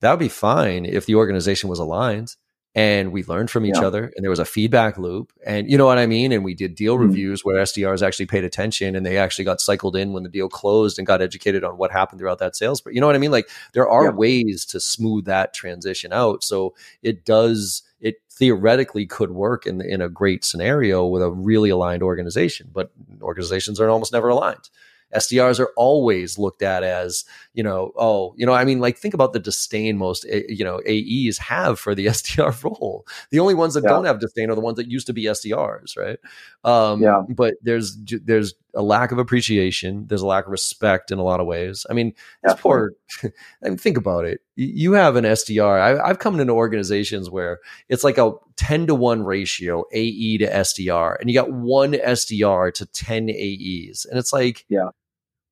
that 0.00 0.10
would 0.10 0.20
be 0.20 0.28
fine 0.28 0.84
if 0.84 1.06
the 1.06 1.14
organization 1.14 1.68
was 1.68 1.78
aligned 1.78 2.36
and 2.74 3.10
we 3.10 3.24
learned 3.24 3.50
from 3.50 3.66
each 3.66 3.76
yeah. 3.76 3.86
other 3.86 4.12
and 4.14 4.22
there 4.22 4.30
was 4.30 4.38
a 4.38 4.44
feedback 4.44 4.96
loop 4.96 5.32
and 5.44 5.68
you 5.68 5.76
know 5.76 5.86
what 5.86 5.98
i 5.98 6.06
mean 6.06 6.30
and 6.30 6.44
we 6.44 6.54
did 6.54 6.74
deal 6.74 6.94
mm-hmm. 6.94 7.06
reviews 7.06 7.44
where 7.44 7.62
sdrs 7.64 8.06
actually 8.06 8.26
paid 8.26 8.44
attention 8.44 8.94
and 8.94 9.04
they 9.04 9.18
actually 9.18 9.44
got 9.44 9.60
cycled 9.60 9.96
in 9.96 10.12
when 10.12 10.22
the 10.22 10.28
deal 10.28 10.48
closed 10.48 10.98
and 10.98 11.06
got 11.06 11.20
educated 11.20 11.64
on 11.64 11.76
what 11.76 11.90
happened 11.90 12.20
throughout 12.20 12.38
that 12.38 12.54
sales 12.54 12.80
but 12.80 12.94
you 12.94 13.00
know 13.00 13.06
what 13.06 13.16
i 13.16 13.18
mean 13.18 13.32
like 13.32 13.48
there 13.72 13.88
are 13.88 14.04
yeah. 14.04 14.10
ways 14.10 14.64
to 14.64 14.78
smooth 14.78 15.24
that 15.24 15.52
transition 15.52 16.12
out 16.12 16.44
so 16.44 16.74
it 17.02 17.24
does 17.24 17.82
it 18.00 18.16
theoretically 18.30 19.04
could 19.04 19.32
work 19.32 19.66
in 19.66 19.80
in 19.80 20.00
a 20.00 20.08
great 20.08 20.44
scenario 20.44 21.04
with 21.04 21.22
a 21.22 21.30
really 21.30 21.70
aligned 21.70 22.02
organization 22.02 22.70
but 22.72 22.92
organizations 23.20 23.80
are 23.80 23.90
almost 23.90 24.12
never 24.12 24.28
aligned 24.28 24.70
SDRs 25.14 25.58
are 25.60 25.72
always 25.76 26.38
looked 26.38 26.62
at 26.62 26.82
as, 26.82 27.24
you 27.52 27.62
know, 27.62 27.92
oh, 27.96 28.34
you 28.36 28.46
know, 28.46 28.52
I 28.52 28.64
mean, 28.64 28.80
like 28.80 28.96
think 28.96 29.14
about 29.14 29.32
the 29.32 29.40
disdain 29.40 29.96
most, 29.96 30.24
eh, 30.28 30.42
you 30.48 30.64
know, 30.64 30.80
AEs 30.86 31.38
have 31.38 31.78
for 31.78 31.94
the 31.94 32.06
SDR 32.20 32.62
role. 32.62 33.06
The 33.30 33.40
only 33.40 33.54
ones 33.54 33.74
that 33.74 33.84
yeah. 33.84 33.90
don't 33.90 34.04
have 34.04 34.20
disdain 34.20 34.50
are 34.50 34.54
the 34.54 34.60
ones 34.60 34.76
that 34.76 34.90
used 34.90 35.06
to 35.08 35.12
be 35.12 35.24
SDRs, 35.24 35.96
right? 35.96 36.18
Um, 36.64 37.02
yeah. 37.02 37.22
But 37.28 37.54
there's 37.62 37.96
there's 38.04 38.54
a 38.74 38.82
lack 38.82 39.10
of 39.10 39.18
appreciation. 39.18 40.06
There's 40.06 40.22
a 40.22 40.26
lack 40.26 40.44
of 40.44 40.52
respect 40.52 41.10
in 41.10 41.18
a 41.18 41.24
lot 41.24 41.40
of 41.40 41.46
ways. 41.46 41.86
I 41.90 41.94
mean, 41.94 42.14
yeah, 42.46 42.54
poor. 42.54 42.92
I 43.24 43.30
mean, 43.68 43.78
think 43.78 43.96
about 43.96 44.24
it. 44.24 44.40
You 44.54 44.92
have 44.92 45.16
an 45.16 45.24
SDR. 45.24 45.80
I, 45.80 46.08
I've 46.08 46.18
come 46.18 46.38
into 46.38 46.52
organizations 46.52 47.30
where 47.30 47.58
it's 47.88 48.04
like 48.04 48.18
a 48.18 48.32
ten 48.56 48.86
to 48.86 48.94
one 48.94 49.24
ratio 49.24 49.84
AE 49.92 50.38
to 50.38 50.46
SDR, 50.46 51.16
and 51.18 51.28
you 51.28 51.34
got 51.34 51.50
one 51.50 51.92
SDR 51.92 52.72
to 52.74 52.86
ten 52.86 53.28
AEs, 53.28 54.06
and 54.08 54.18
it's 54.18 54.32
like, 54.32 54.64
yeah 54.68 54.90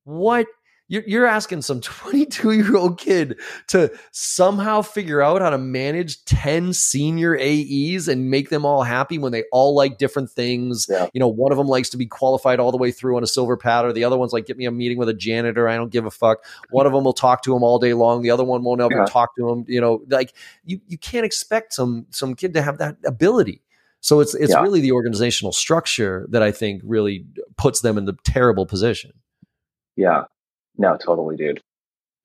what 0.09 0.47
you're, 0.89 1.03
you're 1.05 1.25
asking 1.25 1.61
some 1.61 1.79
22 1.81 2.51
year 2.51 2.75
old 2.75 2.99
kid 2.99 3.39
to 3.67 3.91
somehow 4.11 4.81
figure 4.81 5.21
out 5.21 5.41
how 5.41 5.51
to 5.51 5.57
manage 5.57 6.25
10 6.25 6.73
senior 6.73 7.37
AEs 7.37 8.07
and 8.07 8.29
make 8.29 8.49
them 8.49 8.65
all 8.65 8.83
happy 8.83 9.17
when 9.17 9.31
they 9.31 9.43
all 9.51 9.75
like 9.75 9.97
different 9.97 10.29
things. 10.29 10.87
Yeah. 10.89 11.07
You 11.13 11.19
know, 11.19 11.27
one 11.27 11.51
of 11.51 11.57
them 11.57 11.67
likes 11.67 11.89
to 11.89 11.97
be 11.97 12.07
qualified 12.07 12.59
all 12.59 12.71
the 12.71 12.77
way 12.77 12.91
through 12.91 13.15
on 13.15 13.23
a 13.23 13.27
silver 13.27 13.55
paddle. 13.55 13.93
The 13.93 14.03
other 14.03 14.17
one's 14.17 14.33
like, 14.33 14.47
get 14.47 14.57
me 14.57 14.65
a 14.65 14.71
meeting 14.71 14.97
with 14.97 15.07
a 15.07 15.13
janitor. 15.13 15.69
I 15.69 15.77
don't 15.77 15.91
give 15.91 16.05
a 16.05 16.11
fuck. 16.11 16.43
One 16.71 16.85
of 16.85 16.91
them 16.91 17.03
will 17.03 17.13
talk 17.13 17.43
to 17.43 17.55
him 17.55 17.63
all 17.63 17.79
day 17.79 17.93
long. 17.93 18.23
The 18.23 18.31
other 18.31 18.43
one 18.43 18.63
won't 18.63 18.81
ever 18.81 18.95
yeah. 18.95 19.05
talk 19.05 19.35
to 19.37 19.47
him. 19.47 19.65
You 19.67 19.79
know, 19.79 20.01
like 20.09 20.33
you, 20.65 20.81
you 20.87 20.97
can't 20.97 21.25
expect 21.25 21.73
some, 21.73 22.07
some 22.09 22.35
kid 22.35 22.55
to 22.55 22.61
have 22.61 22.79
that 22.79 22.97
ability. 23.05 23.61
So 24.01 24.21
it's, 24.21 24.33
it's 24.33 24.53
yeah. 24.53 24.61
really 24.61 24.81
the 24.81 24.93
organizational 24.93 25.51
structure 25.51 26.25
that 26.29 26.41
I 26.41 26.51
think 26.51 26.81
really 26.85 27.25
puts 27.57 27.81
them 27.81 27.97
in 27.97 28.05
the 28.05 28.17
terrible 28.23 28.65
position. 28.65 29.11
Yeah. 29.99 30.23
No, 30.77 30.95
totally, 30.95 31.35
dude. 31.35 31.61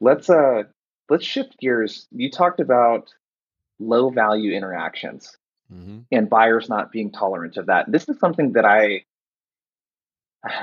Let's 0.00 0.30
uh 0.30 0.62
let's 1.10 1.24
shift 1.24 1.58
gears. 1.58 2.06
You 2.12 2.30
talked 2.30 2.60
about 2.60 3.12
low 3.80 4.10
value 4.10 4.52
interactions 4.52 5.36
mm-hmm. 5.72 6.00
and 6.12 6.30
buyers 6.30 6.68
not 6.68 6.92
being 6.92 7.10
tolerant 7.10 7.56
of 7.56 7.66
that. 7.66 7.90
This 7.90 8.08
is 8.08 8.20
something 8.20 8.52
that 8.52 8.64
I 8.64 9.04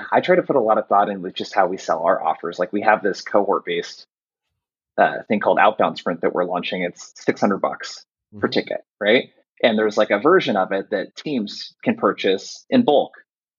I 0.09 0.21
try 0.21 0.37
to 0.37 0.41
put 0.41 0.55
a 0.55 0.61
lot 0.61 0.77
of 0.77 0.87
thought 0.87 1.09
in 1.09 1.21
with 1.21 1.33
just 1.33 1.53
how 1.53 1.67
we 1.67 1.75
sell 1.75 2.03
our 2.03 2.23
offers. 2.23 2.57
Like 2.57 2.71
we 2.71 2.81
have 2.81 3.03
this 3.03 3.19
cohort 3.19 3.65
based 3.65 4.07
uh, 4.97 5.23
thing 5.27 5.41
called 5.41 5.59
outbound 5.59 5.97
sprint 5.97 6.21
that 6.21 6.33
we're 6.33 6.45
launching. 6.45 6.83
It's 6.83 7.11
600 7.25 7.57
bucks 7.57 8.05
mm-hmm. 8.33 8.39
per 8.39 8.47
ticket, 8.47 8.85
right? 9.01 9.31
And 9.61 9.77
there's 9.77 9.97
like 9.97 10.11
a 10.11 10.19
version 10.19 10.55
of 10.55 10.71
it 10.71 10.91
that 10.91 11.17
teams 11.17 11.73
can 11.83 11.97
purchase 11.97 12.65
in 12.69 12.85
bulk. 12.85 13.11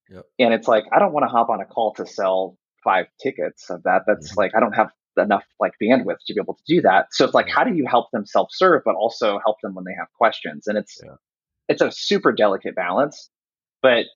Yep. 0.08 0.24
And 0.38 0.54
it's 0.54 0.68
like, 0.68 0.84
I 0.90 0.98
don't 0.98 1.12
want 1.12 1.24
to 1.24 1.28
hop 1.28 1.50
on 1.50 1.60
a 1.60 1.66
call 1.66 1.92
to 1.94 2.06
sell 2.06 2.56
five 2.82 3.06
tickets 3.22 3.70
of 3.70 3.82
that. 3.84 4.02
That's 4.06 4.30
mm-hmm. 4.30 4.40
like 4.40 4.52
I 4.56 4.60
don't 4.60 4.74
have 4.74 4.90
enough 5.18 5.44
like 5.60 5.72
bandwidth 5.82 6.18
to 6.26 6.34
be 6.34 6.40
able 6.40 6.54
to 6.54 6.62
do 6.66 6.80
that. 6.82 7.08
So 7.12 7.24
it's 7.24 7.34
like 7.34 7.48
how 7.48 7.64
do 7.64 7.74
you 7.74 7.86
help 7.86 8.10
them 8.12 8.26
self 8.26 8.48
serve, 8.52 8.82
but 8.84 8.94
also 8.94 9.38
help 9.44 9.56
them 9.62 9.74
when 9.74 9.84
they 9.84 9.94
have 9.98 10.08
questions? 10.16 10.66
And 10.66 10.78
it's 10.78 10.98
yeah. 11.02 11.16
it's 11.68 11.82
a 11.82 11.90
super 11.90 12.32
delicate 12.32 12.74
balance. 12.74 13.30
But 13.82 14.06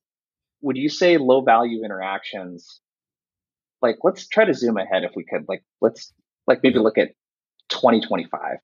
would 0.62 0.76
you 0.76 0.88
say 0.88 1.16
low 1.18 1.42
value 1.42 1.85
interactions? 1.85 2.81
Like 3.83 3.96
let's 4.02 4.26
try 4.26 4.44
to 4.44 4.55
zoom 4.55 4.76
ahead 4.76 5.05
if 5.05 5.12
we 5.14 5.24
could. 5.24 5.46
Like 5.48 5.62
let's 5.81 6.12
like 6.46 6.61
maybe 6.62 6.79
look 6.79 6.98
at 6.98 7.11
2025, 7.68 8.59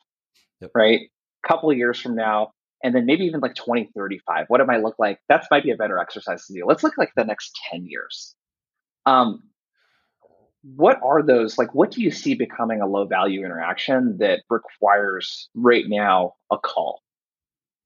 yep. 0.60 0.70
right? 0.74 1.00
A 1.00 1.48
couple 1.48 1.70
of 1.70 1.76
years 1.76 2.00
from 2.00 2.14
now, 2.14 2.52
and 2.82 2.94
then 2.94 3.06
maybe 3.06 3.24
even 3.24 3.40
like 3.40 3.54
2035. 3.54 4.46
What 4.48 4.60
it 4.60 4.66
might 4.66 4.82
look 4.82 4.96
like? 4.98 5.18
That 5.28 5.46
might 5.50 5.64
be 5.64 5.70
a 5.70 5.76
better 5.76 5.98
exercise 5.98 6.46
to 6.46 6.54
do. 6.54 6.64
Let's 6.66 6.82
look 6.82 6.96
like 6.96 7.12
the 7.16 7.24
next 7.24 7.52
10 7.70 7.86
years. 7.86 8.34
Um, 9.06 9.42
what 10.62 11.00
are 11.02 11.22
those 11.22 11.58
like 11.58 11.74
what 11.74 11.90
do 11.90 12.02
you 12.02 12.10
see 12.10 12.34
becoming 12.34 12.80
a 12.80 12.86
low 12.86 13.04
value 13.04 13.44
interaction 13.44 14.16
that 14.18 14.42
requires 14.48 15.48
right 15.54 15.84
now 15.88 16.34
a 16.50 16.58
call? 16.58 17.00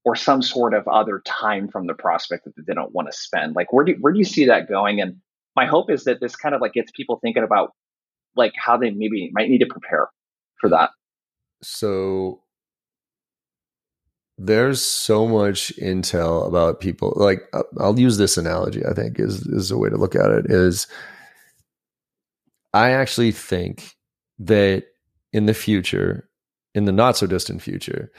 Or 0.04 0.14
some 0.14 0.40
sort 0.40 0.72
of 0.72 0.86
other 0.86 1.20
time 1.24 1.68
from 1.68 1.88
the 1.88 1.94
prospect 1.94 2.44
that 2.44 2.52
they 2.66 2.74
don't 2.74 2.94
want 2.94 3.10
to 3.10 3.16
spend? 3.16 3.56
Like 3.56 3.72
where 3.72 3.84
do 3.84 3.96
where 4.00 4.12
do 4.12 4.18
you 4.18 4.24
see 4.24 4.44
that 4.46 4.68
going? 4.68 5.00
And 5.00 5.16
my 5.56 5.66
hope 5.66 5.90
is 5.90 6.04
that 6.04 6.20
this 6.20 6.36
kind 6.36 6.54
of 6.54 6.60
like 6.60 6.74
gets 6.74 6.92
people 6.92 7.18
thinking 7.20 7.42
about 7.42 7.70
like 8.36 8.52
how 8.56 8.76
they 8.76 8.90
maybe 8.90 9.30
might 9.32 9.48
need 9.48 9.58
to 9.58 9.66
prepare 9.66 10.08
for 10.60 10.68
that. 10.70 10.90
So 11.62 12.42
there's 14.38 14.84
so 14.84 15.26
much 15.26 15.72
intel 15.80 16.46
about 16.46 16.78
people 16.78 17.14
like 17.16 17.40
uh, 17.54 17.62
i'll 17.80 17.98
use 17.98 18.18
this 18.18 18.36
analogy 18.36 18.84
i 18.84 18.92
think 18.92 19.18
is 19.18 19.40
is 19.46 19.70
a 19.70 19.78
way 19.78 19.88
to 19.88 19.96
look 19.96 20.14
at 20.14 20.30
it 20.30 20.44
is 20.50 20.86
I 22.76 22.90
actually 22.90 23.32
think 23.32 23.96
that 24.38 24.84
in 25.32 25.46
the 25.46 25.54
future, 25.54 26.28
in 26.74 26.84
the 26.84 26.92
not 26.92 27.16
so 27.16 27.26
distant 27.26 27.62
future, 27.62 28.12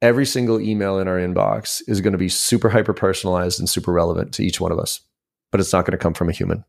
every 0.00 0.24
single 0.24 0.58
email 0.58 0.98
in 0.98 1.06
our 1.06 1.18
inbox 1.18 1.82
is 1.86 2.00
going 2.00 2.12
to 2.12 2.18
be 2.18 2.30
super 2.30 2.70
hyper 2.70 2.94
personalized 2.94 3.60
and 3.60 3.68
super 3.68 3.92
relevant 3.92 4.32
to 4.34 4.42
each 4.42 4.58
one 4.58 4.72
of 4.72 4.78
us, 4.78 5.00
but 5.52 5.60
it's 5.60 5.74
not 5.74 5.84
going 5.84 5.92
to 5.92 6.02
come 6.02 6.14
from 6.14 6.30
a 6.30 6.32
human. 6.32 6.64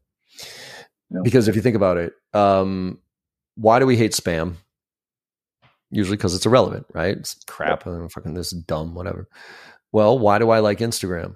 No. 1.10 1.24
Because 1.24 1.48
if 1.48 1.56
you 1.56 1.62
think 1.62 1.78
about 1.78 1.96
it, 1.96 2.12
um, 2.34 3.00
why 3.56 3.80
do 3.80 3.86
we 3.86 3.96
hate 3.96 4.12
spam? 4.12 4.56
Usually 5.90 6.18
because 6.18 6.36
it's 6.36 6.46
irrelevant, 6.46 6.86
right? 6.94 7.16
It's 7.16 7.36
crap. 7.48 7.86
Yeah. 7.86 8.08
fucking 8.10 8.34
this 8.34 8.52
dumb, 8.52 8.94
whatever. 8.94 9.30
Well, 9.94 10.20
why 10.20 10.38
do 10.38 10.50
I 10.50 10.60
like 10.60 10.80
Instagram? 10.80 11.36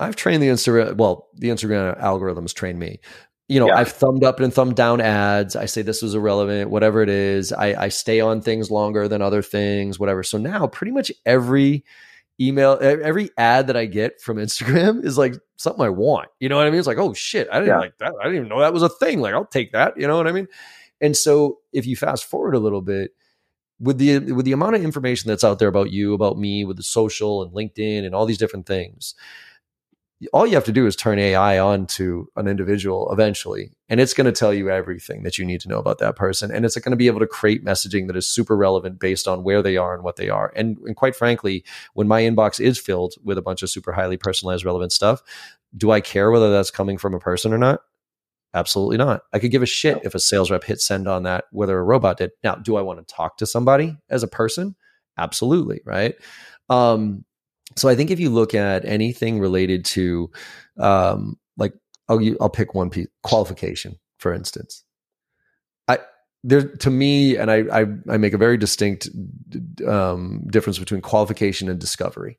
I've 0.00 0.16
trained 0.16 0.42
the 0.42 0.48
Instagram. 0.48 0.96
Well, 0.96 1.28
the 1.34 1.48
Instagram 1.48 2.00
algorithms 2.00 2.54
train 2.54 2.78
me, 2.78 2.98
you 3.48 3.58
know, 3.58 3.68
yeah. 3.68 3.76
I've 3.76 3.90
thumbed 3.90 4.24
up 4.24 4.40
and 4.40 4.52
thumbed 4.52 4.76
down 4.76 5.00
ads. 5.00 5.56
I 5.56 5.64
say 5.64 5.80
this 5.82 6.02
was 6.02 6.14
irrelevant, 6.14 6.70
whatever 6.70 7.02
it 7.02 7.08
is. 7.08 7.52
I, 7.52 7.84
I 7.84 7.88
stay 7.88 8.20
on 8.20 8.42
things 8.42 8.70
longer 8.70 9.08
than 9.08 9.22
other 9.22 9.42
things, 9.42 9.98
whatever. 9.98 10.22
So 10.22 10.36
now 10.36 10.66
pretty 10.66 10.92
much 10.92 11.10
every 11.24 11.84
email, 12.38 12.78
every 12.80 13.30
ad 13.38 13.68
that 13.68 13.76
I 13.76 13.86
get 13.86 14.20
from 14.20 14.36
Instagram 14.36 15.02
is 15.04 15.16
like 15.16 15.34
something 15.56 15.82
I 15.82 15.88
want. 15.88 16.28
You 16.40 16.50
know 16.50 16.56
what 16.56 16.66
I 16.66 16.70
mean? 16.70 16.78
It's 16.78 16.86
like, 16.86 16.98
oh 16.98 17.14
shit, 17.14 17.48
I 17.50 17.60
didn't 17.60 17.68
yeah. 17.68 17.78
like 17.78 17.98
that. 17.98 18.12
I 18.20 18.24
didn't 18.24 18.36
even 18.36 18.48
know 18.48 18.60
that 18.60 18.74
was 18.74 18.82
a 18.82 18.88
thing. 18.88 19.20
Like, 19.20 19.32
I'll 19.34 19.46
take 19.46 19.72
that. 19.72 19.98
You 19.98 20.06
know 20.06 20.18
what 20.18 20.28
I 20.28 20.32
mean? 20.32 20.48
And 21.00 21.16
so 21.16 21.58
if 21.72 21.86
you 21.86 21.96
fast 21.96 22.24
forward 22.24 22.54
a 22.54 22.60
little 22.60 22.82
bit, 22.82 23.12
with 23.80 23.98
the 23.98 24.18
with 24.32 24.44
the 24.44 24.52
amount 24.52 24.74
of 24.74 24.82
information 24.82 25.28
that's 25.28 25.44
out 25.44 25.58
there 25.58 25.68
about 25.68 25.90
you, 25.90 26.12
about 26.12 26.36
me, 26.36 26.64
with 26.64 26.76
the 26.76 26.82
social 26.82 27.42
and 27.42 27.52
LinkedIn 27.52 28.04
and 28.04 28.14
all 28.14 28.26
these 28.26 28.38
different 28.38 28.66
things, 28.66 29.14
all 30.32 30.46
you 30.46 30.54
have 30.54 30.64
to 30.64 30.72
do 30.72 30.86
is 30.86 30.96
turn 30.96 31.18
AI 31.18 31.58
on 31.58 31.86
to 31.86 32.28
an 32.34 32.48
individual 32.48 33.12
eventually, 33.12 33.70
and 33.88 34.00
it's 34.00 34.14
going 34.14 34.24
to 34.24 34.32
tell 34.32 34.52
you 34.52 34.68
everything 34.68 35.22
that 35.22 35.38
you 35.38 35.44
need 35.44 35.60
to 35.60 35.68
know 35.68 35.78
about 35.78 35.98
that 35.98 36.16
person. 36.16 36.50
And 36.50 36.64
it's 36.64 36.76
going 36.76 36.90
to 36.90 36.96
be 36.96 37.06
able 37.06 37.20
to 37.20 37.26
create 37.26 37.64
messaging 37.64 38.08
that 38.08 38.16
is 38.16 38.26
super 38.26 38.56
relevant 38.56 38.98
based 38.98 39.28
on 39.28 39.44
where 39.44 39.62
they 39.62 39.76
are 39.76 39.94
and 39.94 40.02
what 40.02 40.16
they 40.16 40.28
are. 40.28 40.52
And, 40.56 40.76
and 40.78 40.96
quite 40.96 41.14
frankly, 41.14 41.64
when 41.94 42.08
my 42.08 42.22
inbox 42.22 42.58
is 42.58 42.78
filled 42.78 43.14
with 43.22 43.38
a 43.38 43.42
bunch 43.42 43.62
of 43.62 43.70
super 43.70 43.92
highly 43.92 44.16
personalized, 44.16 44.64
relevant 44.64 44.92
stuff, 44.92 45.22
do 45.76 45.92
I 45.92 46.00
care 46.00 46.30
whether 46.30 46.50
that's 46.50 46.70
coming 46.70 46.98
from 46.98 47.14
a 47.14 47.20
person 47.20 47.52
or 47.52 47.58
not? 47.58 47.80
Absolutely 48.54 48.96
not. 48.96 49.22
I 49.32 49.38
could 49.38 49.50
give 49.50 49.62
a 49.62 49.66
shit 49.66 50.00
if 50.04 50.14
a 50.14 50.18
sales 50.18 50.50
rep 50.50 50.64
hit 50.64 50.80
send 50.80 51.06
on 51.06 51.24
that, 51.24 51.44
whether 51.52 51.78
a 51.78 51.82
robot 51.82 52.16
did. 52.16 52.30
Now, 52.42 52.56
do 52.56 52.76
I 52.76 52.82
want 52.82 53.06
to 53.06 53.14
talk 53.14 53.36
to 53.36 53.46
somebody 53.46 53.96
as 54.08 54.22
a 54.22 54.28
person? 54.28 54.74
Absolutely, 55.16 55.80
right? 55.84 56.14
Um, 56.70 57.24
so 57.76 57.88
I 57.88 57.94
think 57.94 58.10
if 58.10 58.20
you 58.20 58.30
look 58.30 58.54
at 58.54 58.84
anything 58.84 59.38
related 59.38 59.84
to, 59.86 60.30
um, 60.78 61.38
like 61.56 61.74
I'll 62.08 62.20
I'll 62.40 62.50
pick 62.50 62.74
one 62.74 62.90
piece 62.90 63.08
qualification 63.22 63.98
for 64.18 64.32
instance. 64.32 64.84
I 65.86 65.98
there 66.44 66.68
to 66.68 66.90
me, 66.90 67.36
and 67.36 67.50
I 67.50 67.58
I, 67.72 67.86
I 68.10 68.16
make 68.18 68.34
a 68.34 68.38
very 68.38 68.56
distinct 68.56 69.08
um, 69.86 70.44
difference 70.50 70.78
between 70.78 71.00
qualification 71.00 71.68
and 71.68 71.78
discovery. 71.78 72.38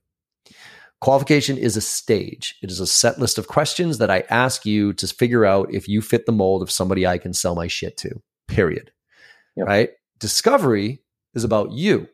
Qualification 1.02 1.58
is 1.58 1.78
a 1.78 1.82
stage. 1.82 2.56
It 2.62 2.70
is 2.70 2.82
a 2.82 2.88
set 2.88 3.20
list 3.20 3.38
of 3.38 3.48
questions 3.48 4.00
that 4.00 4.12
I 4.12 4.26
ask 4.30 4.66
you 4.66 4.92
to 4.94 5.08
figure 5.08 5.46
out 5.46 5.74
if 5.74 5.88
you 5.88 6.02
fit 6.02 6.26
the 6.26 6.34
mold 6.34 6.62
of 6.62 6.70
somebody 6.70 7.08
I 7.08 7.18
can 7.18 7.34
sell 7.34 7.56
my 7.56 7.68
shit 7.68 7.96
to. 7.98 8.22
Period. 8.50 8.92
Yep. 9.56 9.68
Right? 9.68 9.90
Discovery 10.20 11.02
is 11.34 11.46
about 11.46 11.72
you. 11.72 12.10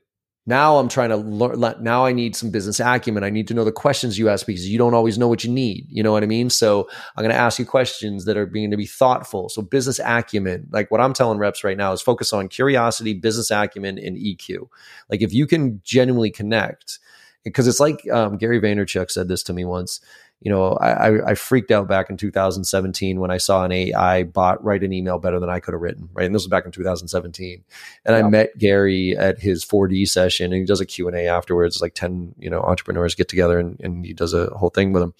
Now 0.47 0.77
I'm 0.77 0.89
trying 0.89 1.09
to 1.09 1.17
learn. 1.17 1.83
Now 1.83 2.05
I 2.05 2.11
need 2.11 2.35
some 2.35 2.51
business 2.51 2.79
acumen. 2.79 3.23
I 3.23 3.31
need 3.31 3.47
to 3.47 3.55
know 3.55 3.63
the 3.63 3.71
questions 3.71 4.19
you 4.19 4.29
ask 4.29 4.45
because 4.45 4.69
you 4.69 4.77
don't 4.77 4.93
always 4.93 5.17
know 5.17 5.27
what 5.27 5.43
you 5.43 5.51
need. 5.51 5.87
You 5.89 6.03
know 6.03 6.11
what 6.11 6.21
I 6.21 6.27
mean? 6.27 6.51
So 6.51 6.87
I'm 7.15 7.23
going 7.23 7.33
to 7.33 7.39
ask 7.39 7.57
you 7.57 7.65
questions 7.65 8.25
that 8.25 8.37
are 8.37 8.45
being 8.45 8.69
to 8.69 8.77
be 8.77 8.85
thoughtful. 8.85 9.49
So 9.49 9.63
business 9.63 9.99
acumen, 10.03 10.67
like 10.69 10.91
what 10.91 11.01
I'm 11.01 11.13
telling 11.13 11.39
reps 11.39 11.63
right 11.63 11.77
now 11.77 11.93
is 11.93 12.01
focus 12.01 12.31
on 12.31 12.47
curiosity, 12.47 13.13
business 13.13 13.49
acumen, 13.49 13.97
and 13.97 14.17
EQ. 14.17 14.69
Like 15.09 15.23
if 15.23 15.33
you 15.33 15.47
can 15.47 15.81
genuinely 15.83 16.29
connect 16.29 16.99
because 17.45 17.67
it's 17.67 17.79
like 17.79 18.07
um, 18.11 18.37
Gary 18.37 18.59
Vaynerchuk 18.59 19.09
said 19.09 19.27
this 19.27 19.43
to 19.43 19.53
me 19.53 19.63
once. 19.65 20.01
You 20.41 20.51
know, 20.51 20.73
I, 20.73 21.31
I 21.31 21.35
freaked 21.35 21.71
out 21.71 21.87
back 21.87 22.09
in 22.09 22.17
2017 22.17 23.19
when 23.19 23.31
I 23.31 23.37
saw 23.37 23.63
an 23.63 23.71
AI 23.71 24.23
bot 24.23 24.63
write 24.63 24.83
an 24.83 24.93
email 24.93 25.17
better 25.17 25.39
than 25.39 25.49
I 25.49 25.59
could 25.59 25.73
have 25.73 25.81
written. 25.81 26.09
Right, 26.13 26.25
and 26.25 26.35
this 26.35 26.43
was 26.43 26.49
back 26.49 26.65
in 26.65 26.71
2017. 26.71 27.63
And 28.05 28.15
yeah. 28.15 28.25
I 28.25 28.29
met 28.29 28.57
Gary 28.57 29.17
at 29.17 29.39
his 29.39 29.65
4D 29.65 30.07
session, 30.07 30.51
and 30.51 30.59
he 30.59 30.65
does 30.65 30.81
a 30.81 30.85
Q 30.85 31.07
and 31.07 31.17
A 31.17 31.27
afterwards. 31.27 31.81
Like 31.81 31.95
10, 31.95 32.35
you 32.37 32.49
know, 32.49 32.61
entrepreneurs 32.61 33.15
get 33.15 33.27
together, 33.27 33.59
and, 33.59 33.79
and 33.79 34.05
he 34.05 34.13
does 34.13 34.33
a 34.33 34.47
whole 34.55 34.69
thing 34.69 34.93
with 34.93 35.01
them. 35.01 35.13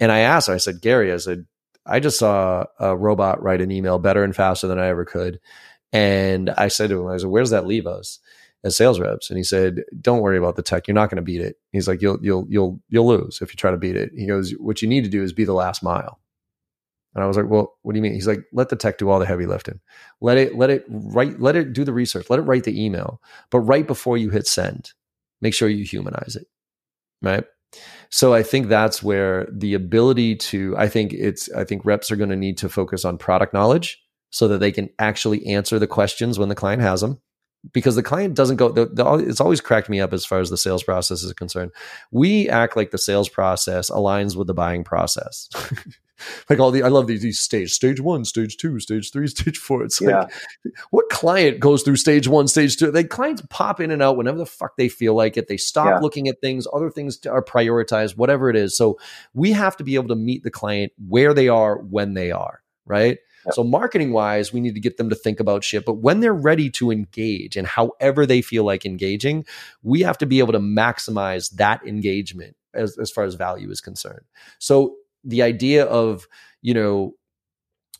And 0.00 0.12
I 0.12 0.20
asked 0.20 0.48
I 0.48 0.56
said, 0.56 0.82
Gary, 0.82 1.12
I 1.12 1.16
said, 1.18 1.46
I 1.86 2.00
just 2.00 2.18
saw 2.18 2.64
a 2.78 2.96
robot 2.96 3.42
write 3.42 3.60
an 3.60 3.70
email 3.70 3.98
better 3.98 4.22
and 4.22 4.34
faster 4.34 4.66
than 4.66 4.78
I 4.78 4.88
ever 4.88 5.04
could. 5.04 5.40
And 5.92 6.50
I 6.50 6.68
said 6.68 6.90
to 6.90 7.00
him, 7.00 7.08
I 7.08 7.18
said, 7.18 7.28
where's 7.28 7.50
that 7.50 7.66
leave 7.66 7.86
us? 7.86 8.18
As 8.64 8.76
sales 8.76 9.00
reps 9.00 9.28
and 9.28 9.36
he 9.36 9.44
said 9.44 9.82
don't 10.00 10.20
worry 10.20 10.38
about 10.38 10.56
the 10.56 10.62
tech. 10.62 10.86
You're 10.86 10.94
not 10.94 11.10
going 11.10 11.16
to 11.16 11.22
beat 11.22 11.40
it. 11.40 11.56
He's 11.72 11.88
like 11.88 12.00
you'll 12.00 12.18
you'll 12.22 12.46
you'll 12.48 12.80
you'll 12.88 13.06
lose 13.06 13.40
if 13.42 13.52
you 13.52 13.56
try 13.56 13.70
to 13.70 13.76
beat 13.76 13.96
it. 13.96 14.10
He 14.16 14.26
goes 14.26 14.52
what 14.52 14.82
you 14.82 14.88
need 14.88 15.04
to 15.04 15.10
do 15.10 15.22
is 15.22 15.32
be 15.32 15.44
the 15.44 15.52
last 15.52 15.82
mile. 15.82 16.20
And 17.14 17.22
i 17.22 17.26
was 17.26 17.36
like 17.36 17.48
well 17.48 17.74
what 17.82 17.92
do 17.92 17.98
you 17.98 18.02
mean? 18.02 18.14
He's 18.14 18.26
like 18.26 18.44
let 18.52 18.68
the 18.68 18.76
tech 18.76 18.98
do 18.98 19.10
all 19.10 19.18
the 19.18 19.26
heavy 19.26 19.46
lifting. 19.46 19.80
Let 20.20 20.38
it 20.38 20.56
let 20.56 20.70
it 20.70 20.84
write 20.88 21.40
let 21.40 21.56
it 21.56 21.72
do 21.72 21.84
the 21.84 21.92
research. 21.92 22.30
Let 22.30 22.38
it 22.38 22.42
write 22.42 22.64
the 22.64 22.84
email 22.84 23.20
but 23.50 23.60
right 23.60 23.86
before 23.86 24.16
you 24.16 24.30
hit 24.30 24.46
send 24.46 24.92
make 25.40 25.54
sure 25.54 25.68
you 25.68 25.84
humanize 25.84 26.36
it. 26.36 26.46
Right? 27.20 27.44
So 28.10 28.34
i 28.34 28.42
think 28.42 28.68
that's 28.68 29.02
where 29.02 29.48
the 29.50 29.74
ability 29.74 30.36
to 30.36 30.76
i 30.76 30.88
think 30.88 31.12
it's 31.14 31.50
i 31.52 31.64
think 31.64 31.84
reps 31.84 32.10
are 32.10 32.16
going 32.16 32.28
to 32.28 32.36
need 32.36 32.58
to 32.58 32.68
focus 32.68 33.04
on 33.04 33.16
product 33.16 33.54
knowledge 33.54 33.98
so 34.28 34.46
that 34.48 34.58
they 34.58 34.72
can 34.72 34.90
actually 34.98 35.46
answer 35.46 35.78
the 35.78 35.86
questions 35.86 36.38
when 36.38 36.50
the 36.50 36.54
client 36.54 36.82
has 36.82 37.00
them 37.00 37.20
because 37.72 37.94
the 37.94 38.02
client 38.02 38.34
doesn't 38.34 38.56
go 38.56 38.70
the, 38.70 38.86
the, 38.86 39.04
it's 39.18 39.40
always 39.40 39.60
cracked 39.60 39.88
me 39.88 40.00
up 40.00 40.12
as 40.12 40.24
far 40.24 40.40
as 40.40 40.50
the 40.50 40.56
sales 40.56 40.82
process 40.82 41.22
is 41.22 41.32
concerned. 41.34 41.70
We 42.10 42.48
act 42.48 42.76
like 42.76 42.90
the 42.90 42.98
sales 42.98 43.28
process 43.28 43.90
aligns 43.90 44.36
with 44.36 44.46
the 44.46 44.54
buying 44.54 44.84
process. 44.84 45.48
Like 46.48 46.58
all 46.58 46.70
the 46.70 46.82
i 46.82 46.88
love 46.88 47.06
these, 47.06 47.22
these 47.22 47.40
stage 47.40 47.72
stage 47.72 48.00
one 48.00 48.24
stage 48.24 48.56
two 48.56 48.78
stage 48.78 49.10
three 49.10 49.26
stage 49.28 49.58
four. 49.58 49.82
It's 49.82 50.00
yeah. 50.00 50.20
like 50.20 50.32
what 50.90 51.08
client 51.10 51.60
goes 51.60 51.82
through 51.82 51.96
stage 51.96 52.28
one 52.28 52.48
stage 52.48 52.76
two? 52.76 52.90
They 52.90 53.04
clients 53.04 53.42
pop 53.50 53.80
in 53.80 53.90
and 53.90 54.02
out 54.02 54.16
whenever 54.16 54.38
the 54.38 54.46
fuck 54.46 54.76
they 54.76 54.88
feel 54.88 55.14
like 55.14 55.36
it. 55.36 55.48
They 55.48 55.56
stop 55.56 55.86
yeah. 55.86 55.98
looking 55.98 56.28
at 56.28 56.40
things. 56.40 56.66
Other 56.72 56.90
things 56.90 57.24
are 57.26 57.42
prioritized 57.42 58.16
whatever 58.16 58.50
it 58.50 58.56
is. 58.56 58.76
So 58.76 58.98
we 59.34 59.52
have 59.52 59.76
to 59.78 59.84
be 59.84 59.94
able 59.94 60.08
to 60.08 60.16
meet 60.16 60.42
the 60.42 60.50
client 60.50 60.92
where 61.08 61.34
they 61.34 61.48
are 61.48 61.78
when 61.78 62.14
they 62.14 62.30
are 62.30 62.62
right 62.86 63.18
so 63.50 63.64
marketing 63.64 64.12
wise, 64.12 64.52
we 64.52 64.60
need 64.60 64.74
to 64.74 64.80
get 64.80 64.96
them 64.96 65.10
to 65.10 65.16
think 65.16 65.40
about 65.40 65.64
shit. 65.64 65.84
But 65.84 65.94
when 65.94 66.20
they're 66.20 66.34
ready 66.34 66.70
to 66.70 66.90
engage 66.90 67.56
and 67.56 67.66
however 67.66 68.26
they 68.26 68.42
feel 68.42 68.64
like 68.64 68.86
engaging, 68.86 69.44
we 69.82 70.02
have 70.02 70.18
to 70.18 70.26
be 70.26 70.38
able 70.38 70.52
to 70.52 70.60
maximize 70.60 71.50
that 71.52 71.84
engagement 71.86 72.56
as, 72.74 72.98
as 72.98 73.10
far 73.10 73.24
as 73.24 73.34
value 73.34 73.70
is 73.70 73.80
concerned. 73.80 74.24
So 74.58 74.96
the 75.24 75.42
idea 75.42 75.84
of, 75.84 76.26
you 76.60 76.74
know, 76.74 77.14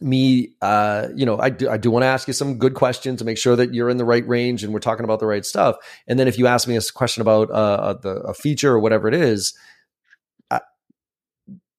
me, 0.00 0.54
uh, 0.60 1.08
you 1.14 1.24
know, 1.24 1.38
I 1.38 1.50
do, 1.50 1.68
I 1.68 1.76
do 1.76 1.90
want 1.90 2.02
to 2.02 2.08
ask 2.08 2.26
you 2.26 2.34
some 2.34 2.58
good 2.58 2.74
questions 2.74 3.20
to 3.20 3.24
make 3.24 3.38
sure 3.38 3.54
that 3.56 3.72
you're 3.72 3.88
in 3.88 3.98
the 3.98 4.04
right 4.04 4.26
range 4.26 4.64
and 4.64 4.72
we're 4.72 4.80
talking 4.80 5.04
about 5.04 5.20
the 5.20 5.26
right 5.26 5.46
stuff. 5.46 5.76
And 6.08 6.18
then 6.18 6.26
if 6.26 6.38
you 6.38 6.46
ask 6.46 6.66
me 6.66 6.76
a 6.76 6.82
question 6.94 7.20
about 7.20 7.50
uh, 7.50 7.54
uh 7.54 7.92
the, 7.94 8.10
a 8.22 8.34
feature 8.34 8.72
or 8.72 8.80
whatever 8.80 9.06
it 9.06 9.14
is, 9.14 9.54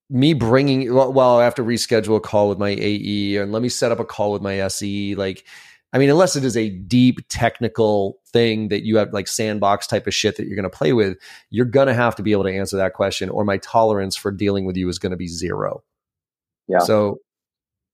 me 0.09 0.33
bringing 0.33 0.93
well, 0.93 1.39
I 1.39 1.43
have 1.43 1.55
to 1.55 1.63
reschedule 1.63 2.17
a 2.17 2.19
call 2.19 2.49
with 2.49 2.59
my 2.59 2.69
AE 2.69 3.37
and 3.37 3.51
let 3.51 3.61
me 3.61 3.69
set 3.69 3.91
up 3.91 3.99
a 3.99 4.05
call 4.05 4.31
with 4.31 4.41
my 4.41 4.59
SE. 4.59 5.15
Like, 5.15 5.45
I 5.93 5.97
mean, 5.97 6.09
unless 6.09 6.35
it 6.35 6.43
is 6.43 6.57
a 6.57 6.69
deep 6.69 7.19
technical 7.29 8.19
thing 8.27 8.69
that 8.69 8.83
you 8.83 8.97
have 8.97 9.13
like 9.13 9.27
sandbox 9.27 9.87
type 9.87 10.07
of 10.07 10.13
shit 10.13 10.37
that 10.37 10.47
you're 10.47 10.55
going 10.55 10.69
to 10.69 10.77
play 10.77 10.93
with, 10.93 11.17
you're 11.51 11.65
going 11.65 11.87
to 11.87 11.93
have 11.93 12.15
to 12.15 12.23
be 12.23 12.31
able 12.31 12.43
to 12.43 12.55
answer 12.55 12.77
that 12.77 12.93
question, 12.93 13.29
or 13.29 13.45
my 13.45 13.57
tolerance 13.57 14.15
for 14.15 14.31
dealing 14.31 14.65
with 14.65 14.75
you 14.75 14.89
is 14.89 14.99
going 14.99 15.11
to 15.11 15.17
be 15.17 15.27
zero. 15.27 15.83
Yeah. 16.67 16.79
So 16.79 17.19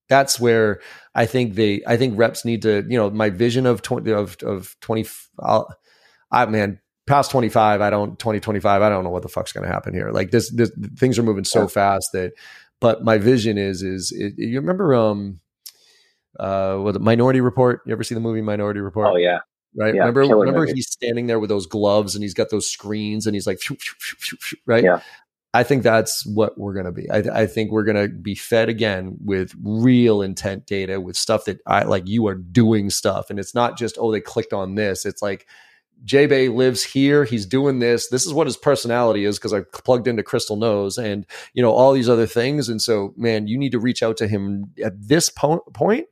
that's 0.07 0.39
where 0.39 0.79
I 1.13 1.25
think 1.25 1.55
they, 1.55 1.81
I 1.85 1.97
think 1.97 2.17
reps 2.17 2.45
need 2.45 2.61
to, 2.63 2.85
you 2.87 2.97
know, 2.97 3.09
my 3.09 3.29
vision 3.29 3.65
of 3.65 3.81
twenty 3.81 4.11
of 4.11 4.37
of 4.43 4.75
twenty. 4.81 5.05
I'll, 5.39 5.67
I 6.31 6.45
man, 6.45 6.79
past 7.09 7.31
25 7.31 7.81
i 7.81 7.89
don't 7.89 8.19
2025 8.19 8.81
i 8.81 8.89
don't 8.89 9.03
know 9.03 9.09
what 9.09 9.23
the 9.23 9.27
fuck's 9.27 9.51
going 9.51 9.65
to 9.65 9.71
happen 9.71 9.93
here 9.93 10.11
like 10.11 10.31
this, 10.31 10.49
this 10.51 10.71
things 10.95 11.17
are 11.19 11.23
moving 11.23 11.43
so 11.43 11.67
fast 11.67 12.11
that 12.13 12.33
but 12.79 13.03
my 13.03 13.17
vision 13.17 13.57
is 13.57 13.81
is 13.83 14.11
it, 14.11 14.33
you 14.37 14.59
remember 14.59 14.93
um 14.93 15.39
uh 16.39 16.75
what 16.77 16.93
the 16.93 16.99
minority 16.99 17.41
report 17.41 17.81
you 17.85 17.91
ever 17.91 18.03
see 18.03 18.15
the 18.15 18.21
movie 18.21 18.41
minority 18.41 18.79
report 18.79 19.07
oh 19.09 19.15
yeah 19.15 19.39
right 19.75 19.95
yeah, 19.95 20.01
remember 20.01 20.21
remember 20.21 20.61
movie. 20.61 20.73
he's 20.73 20.89
standing 20.89 21.27
there 21.27 21.39
with 21.39 21.49
those 21.49 21.65
gloves 21.65 22.15
and 22.15 22.23
he's 22.23 22.33
got 22.33 22.49
those 22.49 22.69
screens 22.69 23.25
and 23.25 23.35
he's 23.35 23.47
like 23.47 23.59
right 24.65 24.83
yeah 24.83 25.01
I 25.51 25.63
think 25.63 25.81
that's 25.81 26.27
what 26.27 26.59
we're 26.59 26.73
going 26.73 26.85
to 26.85 26.91
be. 26.91 27.09
I, 27.09 27.41
I, 27.41 27.47
think 27.47 27.71
we're 27.71 27.83
going 27.83 27.97
to 27.97 28.07
be 28.07 28.35
fed 28.35 28.69
again 28.69 29.17
with 29.25 29.55
real 29.59 30.21
intent 30.21 30.67
data, 30.67 31.01
with 31.01 31.15
stuff 31.15 31.45
that 31.45 31.59
I 31.65 31.85
like. 31.85 32.07
You 32.07 32.27
are 32.27 32.35
doing 32.35 32.91
stuff, 32.91 33.31
and 33.31 33.39
it's 33.39 33.55
not 33.55 33.75
just 33.75 33.97
oh 33.99 34.11
they 34.11 34.21
clicked 34.21 34.53
on 34.53 34.75
this. 34.75 35.07
It's 35.07 35.23
like 35.23 35.47
J 36.03 36.25
Bay 36.25 36.49
lives 36.49 36.83
here. 36.83 37.23
He's 37.25 37.45
doing 37.45 37.79
this. 37.79 38.07
This 38.09 38.25
is 38.25 38.33
what 38.33 38.47
his 38.47 38.57
personality 38.57 39.25
is 39.25 39.37
because 39.37 39.53
I 39.53 39.61
plugged 39.73 40.07
into 40.07 40.23
Crystal 40.23 40.55
Knows 40.55 40.97
and, 40.97 41.25
you 41.53 41.61
know, 41.61 41.71
all 41.71 41.93
these 41.93 42.09
other 42.09 42.27
things. 42.27 42.69
And 42.69 42.81
so, 42.81 43.13
man, 43.17 43.47
you 43.47 43.57
need 43.57 43.71
to 43.73 43.79
reach 43.79 44.01
out 44.01 44.17
to 44.17 44.27
him 44.27 44.71
at 44.83 44.93
this 44.99 45.29
po- 45.29 45.63
point. 45.73 46.07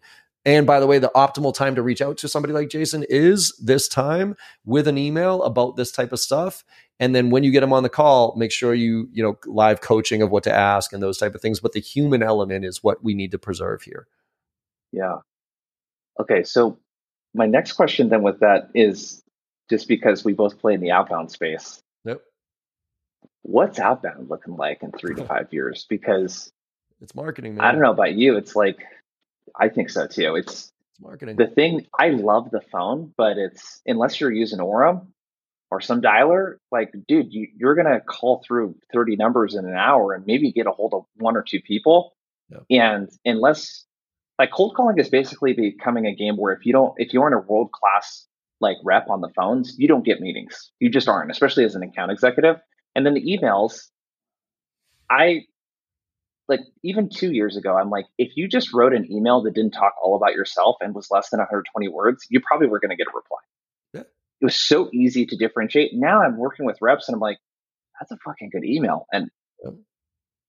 And 0.46 0.66
by 0.66 0.80
the 0.80 0.88
way, 0.88 0.98
the 0.98 1.12
optimal 1.14 1.54
time 1.54 1.76
to 1.76 1.82
reach 1.82 2.02
out 2.02 2.18
to 2.20 2.28
somebody 2.30 2.54
like 2.54 2.70
Jason 2.70 3.04
is 3.10 3.54
this 3.62 3.90
time 3.90 4.36
with 4.66 4.88
an 4.88 4.98
email 4.98 5.44
about 5.44 5.76
this 5.76 5.92
type 5.92 6.14
of 6.14 6.20
stuff. 6.20 6.64
And 7.00 7.14
then 7.14 7.30
when 7.30 7.44
you 7.44 7.52
get 7.52 7.64
him 7.64 7.74
on 7.74 7.84
the 7.84 7.90
call, 7.90 8.34
make 8.38 8.52
sure 8.52 8.74
you, 8.74 9.10
you 9.12 9.22
know, 9.22 9.38
live 9.46 9.82
coaching 9.82 10.22
of 10.22 10.32
what 10.32 10.44
to 10.44 10.54
ask 10.54 10.94
and 10.94 11.04
those 11.04 11.18
type 11.18 11.36
of 11.36 11.42
things. 11.42 11.60
But 11.60 11.74
the 11.74 11.82
human 11.82 12.24
element 12.24 12.64
is 12.64 12.82
what 12.82 13.04
we 13.04 13.14
need 13.14 13.32
to 13.32 13.38
preserve 13.38 13.82
here. 13.82 14.08
Yeah. 14.92 15.18
Okay. 16.20 16.44
So 16.44 16.80
my 17.34 17.46
next 17.46 17.74
question 17.74 18.10
then 18.10 18.24
with 18.24 18.40
that 18.40 18.70
is 18.74 19.22
just 19.70 19.88
because 19.88 20.24
we 20.24 20.34
both 20.34 20.60
play 20.60 20.74
in 20.74 20.82
the 20.82 20.92
outbound 20.92 21.32
space. 21.32 21.82
Yep. 22.06 22.22
What's 23.42 23.80
outbound 23.80 24.30
looking 24.30 24.56
like 24.56 24.84
in 24.84 24.92
three 24.92 25.16
to 25.16 25.26
five 25.28 25.48
years? 25.52 25.86
Because 25.90 26.52
it's 27.02 27.16
marketing. 27.16 27.56
Man. 27.56 27.66
I 27.66 27.72
don't 27.72 27.82
know 27.82 27.92
about 27.92 28.14
you. 28.14 28.38
It's 28.38 28.56
like 28.56 28.80
I 29.60 29.70
think 29.70 29.90
so 29.90 30.08
too. 30.08 30.36
It's, 30.36 30.72
it's 30.92 31.02
marketing. 31.02 31.36
The 31.38 31.48
thing 31.48 31.86
I 31.98 32.10
love 32.10 32.52
the 32.52 32.62
phone, 32.62 33.14
but 33.18 33.38
it's 33.38 33.82
unless 33.86 34.20
you're 34.20 34.32
using 34.32 34.60
Orum 34.60 35.08
or 35.70 35.82
some 35.82 36.02
dialer, 36.02 36.56
like 36.72 36.94
dude, 37.08 37.34
you, 37.34 37.48
you're 37.56 37.76
gonna 37.76 38.00
call 38.02 38.44
through 38.46 38.76
30 38.94 39.16
numbers 39.16 39.56
in 39.56 39.66
an 39.66 39.76
hour 39.76 40.14
and 40.14 40.26
maybe 40.26 40.52
get 40.52 40.68
a 40.68 40.72
hold 40.72 40.94
of 40.94 41.06
one 41.18 41.36
or 41.36 41.44
two 41.44 41.62
people. 41.62 42.14
Yep. 42.50 42.66
And 42.70 43.10
unless 43.26 43.86
like 44.40 44.52
cold 44.52 44.76
calling 44.76 44.98
is 44.98 45.10
basically 45.10 45.54
becoming 45.54 46.06
a 46.06 46.16
game 46.16 46.38
where 46.38 46.54
if 46.54 46.66
you 46.66 46.74
don't 46.74 46.94
if 46.98 47.14
you 47.14 47.22
aren't 47.22 47.36
a 47.36 47.40
world 47.40 47.72
class 47.72 48.26
like 48.60 48.78
rep 48.84 49.08
on 49.10 49.22
the 49.22 49.30
phones, 49.36 49.76
you 49.78 49.88
don't 49.88 50.06
get 50.06 50.20
meetings. 50.20 50.72
You 50.80 50.90
just 50.90 51.08
aren't, 51.08 51.32
especially 51.32 51.64
as 51.64 51.76
an 51.76 51.84
account 51.84 52.12
executive. 52.12 52.58
And 52.96 53.06
then 53.06 53.14
the 53.14 53.22
emails, 53.22 53.88
I 55.10 55.42
like 56.48 56.62
even 56.84 57.10
two 57.10 57.32
years 57.34 57.58
ago, 57.58 57.78
I'm 57.78 57.90
like, 57.90 58.06
if 58.18 58.36
you 58.36 58.48
just 58.48 58.74
wrote 58.74 58.94
an 58.94 59.12
email 59.12 59.42
that 59.44 59.54
didn't 59.54 59.72
talk 59.72 59.94
all 60.02 60.16
about 60.16 60.34
yourself 60.34 60.78
and 60.82 60.96
was 60.96 61.08
less 61.12 61.30
than 61.30 61.40
120 61.40 61.88
words, 61.90 62.26
you 62.30 62.40
probably 62.40 62.68
were 62.68 62.80
going 62.80 62.90
to 62.90 62.96
get 62.96 63.08
a 63.08 63.16
reply. 63.16 63.40
Yeah. 63.94 64.02
It 64.42 64.46
was 64.46 64.56
so 64.56 64.90
easy 64.94 65.26
to 65.26 65.36
differentiate. 65.36 65.92
Now 65.94 66.22
I'm 66.24 66.38
working 66.38 66.66
with 66.66 66.78
reps 66.82 67.08
and 67.08 67.16
I'm 67.16 67.20
like, 67.20 67.38
that's 68.00 68.12
a 68.12 68.18
fucking 68.26 68.50
good 68.52 68.64
email. 68.64 69.06
And 69.12 69.30
yeah. 69.64 69.72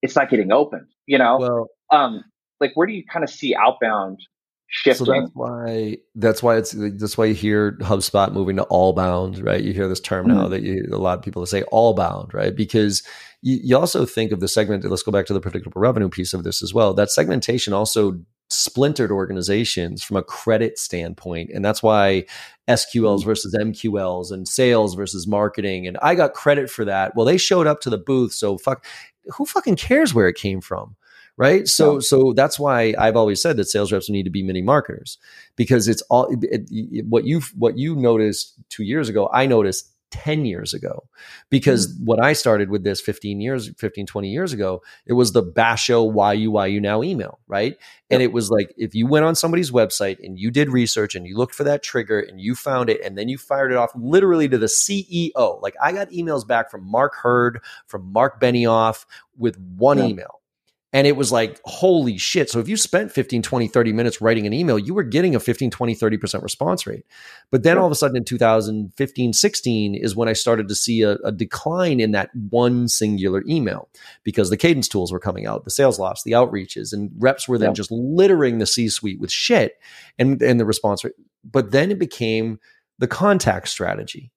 it's 0.02 0.14
not 0.14 0.30
getting 0.30 0.52
open, 0.52 0.86
you 1.06 1.18
know? 1.18 1.38
Well, 1.38 1.68
um, 1.90 2.24
like 2.60 2.72
where 2.74 2.86
do 2.86 2.92
you 2.92 3.04
kind 3.04 3.24
of 3.24 3.30
see 3.30 3.54
outbound 3.54 4.20
shifting. 4.68 5.06
So 5.06 5.12
that's 5.12 5.30
why 5.34 5.98
that's 6.14 6.42
why 6.42 6.56
it's 6.56 6.74
that's 6.76 7.18
why 7.18 7.26
you 7.26 7.34
hear 7.34 7.72
HubSpot 7.80 8.32
moving 8.32 8.56
to 8.56 8.62
all 8.64 8.92
bound, 8.92 9.38
right? 9.38 9.62
You 9.62 9.72
hear 9.72 9.88
this 9.88 10.00
term 10.00 10.26
mm-hmm. 10.26 10.36
now 10.36 10.48
that 10.48 10.62
you, 10.62 10.86
a 10.92 10.96
lot 10.96 11.18
of 11.18 11.24
people 11.24 11.44
say 11.46 11.62
all 11.64 11.94
bound, 11.94 12.32
right? 12.32 12.54
Because 12.54 13.02
you, 13.42 13.58
you 13.62 13.76
also 13.76 14.06
think 14.06 14.30
of 14.30 14.40
the 14.40 14.48
segment. 14.48 14.84
Let's 14.84 15.02
go 15.02 15.12
back 15.12 15.26
to 15.26 15.32
the 15.32 15.40
predictable 15.40 15.80
revenue 15.80 16.08
piece 16.08 16.32
of 16.34 16.44
this 16.44 16.62
as 16.62 16.72
well. 16.72 16.94
That 16.94 17.10
segmentation 17.10 17.72
also 17.72 18.20
splintered 18.50 19.10
organizations 19.10 20.02
from 20.02 20.16
a 20.16 20.22
credit 20.22 20.78
standpoint, 20.78 21.50
and 21.52 21.64
that's 21.64 21.82
why 21.82 22.24
SQLs 22.68 23.20
mm-hmm. 23.20 23.28
versus 23.28 23.56
MQLs 23.58 24.30
and 24.30 24.46
sales 24.46 24.94
versus 24.94 25.26
marketing. 25.26 25.86
And 25.86 25.98
I 26.02 26.14
got 26.14 26.34
credit 26.34 26.70
for 26.70 26.84
that. 26.84 27.16
Well, 27.16 27.26
they 27.26 27.38
showed 27.38 27.66
up 27.66 27.80
to 27.82 27.90
the 27.90 27.98
booth, 27.98 28.32
so 28.32 28.58
fuck. 28.58 28.84
Who 29.36 29.44
fucking 29.44 29.76
cares 29.76 30.14
where 30.14 30.28
it 30.28 30.36
came 30.36 30.62
from? 30.62 30.96
Right 31.38 31.68
so 31.68 31.94
yeah. 31.94 32.00
so 32.00 32.32
that's 32.34 32.58
why 32.58 32.94
i've 32.98 33.16
always 33.16 33.40
said 33.40 33.56
that 33.56 33.64
sales 33.64 33.90
reps 33.90 34.10
need 34.10 34.24
to 34.24 34.30
be 34.30 34.42
mini 34.42 34.60
marketers 34.60 35.16
because 35.56 35.88
it's 35.88 36.02
all 36.10 36.26
it, 36.42 36.66
it, 36.70 37.06
what 37.06 37.24
you 37.24 37.40
what 37.56 37.78
you 37.78 37.96
noticed 37.96 38.54
two 38.68 38.82
years 38.82 39.08
ago 39.08 39.30
i 39.32 39.46
noticed 39.46 39.90
10 40.10 40.46
years 40.46 40.72
ago 40.72 41.06
because 41.50 41.92
mm-hmm. 41.92 42.06
when 42.06 42.20
i 42.20 42.32
started 42.32 42.70
with 42.70 42.82
this 42.82 43.00
15 43.00 43.40
years 43.40 43.70
15 43.76 44.06
20 44.06 44.28
years 44.30 44.52
ago 44.54 44.80
it 45.06 45.12
was 45.12 45.32
the 45.32 45.42
basho 45.42 46.10
why 46.10 46.32
you 46.32 46.50
why 46.50 46.66
you 46.66 46.80
now 46.80 47.02
email 47.02 47.38
right 47.46 47.72
yep. 47.72 47.80
and 48.10 48.22
it 48.22 48.32
was 48.32 48.50
like 48.50 48.72
if 48.78 48.94
you 48.94 49.06
went 49.06 49.26
on 49.26 49.34
somebody's 49.34 49.70
website 49.70 50.16
and 50.24 50.38
you 50.38 50.50
did 50.50 50.70
research 50.70 51.14
and 51.14 51.26
you 51.26 51.36
looked 51.36 51.54
for 51.54 51.64
that 51.64 51.82
trigger 51.82 52.18
and 52.18 52.40
you 52.40 52.54
found 52.54 52.88
it 52.88 53.02
and 53.04 53.18
then 53.18 53.28
you 53.28 53.36
fired 53.36 53.70
it 53.70 53.76
off 53.76 53.90
literally 53.94 54.48
to 54.48 54.56
the 54.56 54.66
ceo 54.66 55.60
like 55.60 55.74
i 55.82 55.92
got 55.92 56.08
emails 56.08 56.46
back 56.46 56.70
from 56.70 56.82
mark 56.84 57.14
hurd 57.14 57.60
from 57.86 58.10
mark 58.10 58.40
benioff 58.40 59.04
with 59.36 59.58
one 59.76 59.98
email 59.98 60.40
and 60.92 61.06
it 61.06 61.16
was 61.16 61.30
like, 61.30 61.60
holy 61.64 62.16
shit. 62.16 62.48
So 62.48 62.60
if 62.60 62.68
you 62.68 62.76
spent 62.78 63.12
15, 63.12 63.42
20, 63.42 63.68
30 63.68 63.92
minutes 63.92 64.22
writing 64.22 64.46
an 64.46 64.54
email, 64.54 64.78
you 64.78 64.94
were 64.94 65.02
getting 65.02 65.34
a 65.34 65.40
15, 65.40 65.70
20, 65.70 65.94
30% 65.94 66.42
response 66.42 66.86
rate. 66.86 67.04
But 67.50 67.62
then 67.62 67.76
all 67.76 67.84
of 67.84 67.92
a 67.92 67.94
sudden 67.94 68.16
in 68.16 68.24
2015, 68.24 69.32
16 69.34 69.94
is 69.94 70.16
when 70.16 70.28
I 70.28 70.32
started 70.32 70.66
to 70.68 70.74
see 70.74 71.02
a, 71.02 71.16
a, 71.16 71.30
decline 71.30 72.00
in 72.00 72.12
that 72.12 72.34
one 72.34 72.88
singular 72.88 73.44
email 73.46 73.90
because 74.24 74.48
the 74.48 74.56
cadence 74.56 74.88
tools 74.88 75.12
were 75.12 75.20
coming 75.20 75.46
out, 75.46 75.64
the 75.64 75.70
Salesloft, 75.70 76.22
the 76.24 76.32
outreaches, 76.32 76.94
and 76.94 77.10
reps 77.18 77.46
were 77.46 77.58
then 77.58 77.70
yeah. 77.70 77.74
just 77.74 77.90
littering 77.90 78.56
the 78.56 78.66
C 78.66 78.88
suite 78.88 79.20
with 79.20 79.30
shit 79.30 79.74
and, 80.18 80.40
and 80.42 80.58
the 80.58 80.64
response 80.64 81.04
rate. 81.04 81.14
But 81.44 81.70
then 81.70 81.90
it 81.90 81.98
became 81.98 82.60
the 82.98 83.06
contact 83.06 83.68
strategy, 83.68 84.32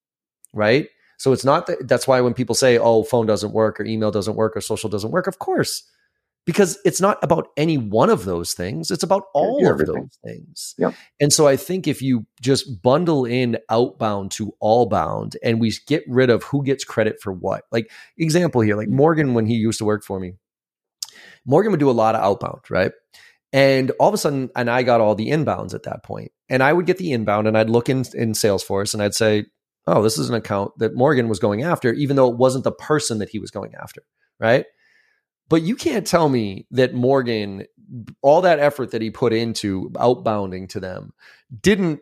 right? 0.52 0.90
So 1.16 1.32
it's 1.32 1.46
not 1.46 1.66
that 1.66 1.88
that's 1.88 2.06
why 2.06 2.20
when 2.20 2.34
people 2.34 2.54
say, 2.54 2.76
oh, 2.76 3.04
phone 3.04 3.24
doesn't 3.26 3.52
work 3.52 3.80
or 3.80 3.84
email 3.84 4.10
doesn't 4.10 4.36
work 4.36 4.54
or 4.54 4.60
social 4.60 4.90
doesn't 4.90 5.12
work, 5.12 5.26
of 5.26 5.38
course 5.38 5.84
because 6.44 6.78
it's 6.84 7.00
not 7.00 7.18
about 7.22 7.48
any 7.56 7.78
one 7.78 8.10
of 8.10 8.24
those 8.24 8.52
things 8.52 8.90
it's 8.90 9.02
about 9.02 9.24
all 9.34 9.66
of 9.66 9.78
those 9.78 10.18
things. 10.24 10.74
Yep. 10.78 10.94
and 11.20 11.32
so 11.32 11.46
i 11.46 11.56
think 11.56 11.86
if 11.86 12.02
you 12.02 12.26
just 12.40 12.82
bundle 12.82 13.24
in 13.24 13.58
outbound 13.70 14.30
to 14.32 14.52
all 14.60 14.86
bound 14.86 15.36
and 15.42 15.60
we 15.60 15.72
get 15.86 16.04
rid 16.08 16.30
of 16.30 16.42
who 16.44 16.62
gets 16.64 16.84
credit 16.84 17.20
for 17.20 17.32
what. 17.32 17.64
Like 17.70 17.90
example 18.18 18.60
here 18.60 18.76
like 18.76 18.88
morgan 18.88 19.34
when 19.34 19.46
he 19.46 19.54
used 19.54 19.78
to 19.78 19.84
work 19.84 20.04
for 20.04 20.18
me 20.18 20.34
morgan 21.44 21.70
would 21.70 21.80
do 21.80 21.90
a 21.90 21.92
lot 21.92 22.14
of 22.14 22.22
outbound 22.22 22.60
right? 22.70 22.92
And 23.54 23.90
all 24.00 24.08
of 24.08 24.14
a 24.14 24.18
sudden 24.18 24.50
and 24.56 24.70
i 24.70 24.82
got 24.82 25.00
all 25.00 25.14
the 25.14 25.28
inbounds 25.28 25.74
at 25.74 25.84
that 25.84 26.02
point. 26.02 26.32
And 26.48 26.62
i 26.62 26.72
would 26.72 26.86
get 26.86 26.98
the 26.98 27.12
inbound 27.12 27.46
and 27.46 27.56
i'd 27.56 27.70
look 27.70 27.88
in 27.88 27.98
in 28.14 28.32
salesforce 28.32 28.94
and 28.94 29.02
i'd 29.02 29.14
say 29.14 29.46
oh 29.86 30.02
this 30.02 30.18
is 30.18 30.28
an 30.28 30.34
account 30.34 30.72
that 30.78 30.94
morgan 30.94 31.28
was 31.28 31.38
going 31.38 31.62
after 31.62 31.92
even 31.92 32.16
though 32.16 32.30
it 32.30 32.36
wasn't 32.36 32.64
the 32.64 32.72
person 32.72 33.18
that 33.18 33.28
he 33.28 33.38
was 33.38 33.50
going 33.50 33.74
after 33.74 34.02
right 34.40 34.66
but 35.52 35.60
you 35.60 35.76
can't 35.76 36.06
tell 36.06 36.30
me 36.30 36.66
that 36.70 36.94
Morgan, 36.94 37.66
all 38.22 38.40
that 38.40 38.58
effort 38.58 38.92
that 38.92 39.02
he 39.02 39.10
put 39.10 39.34
into 39.34 39.90
outbounding 39.96 40.66
to 40.70 40.80
them, 40.80 41.12
didn't 41.60 42.00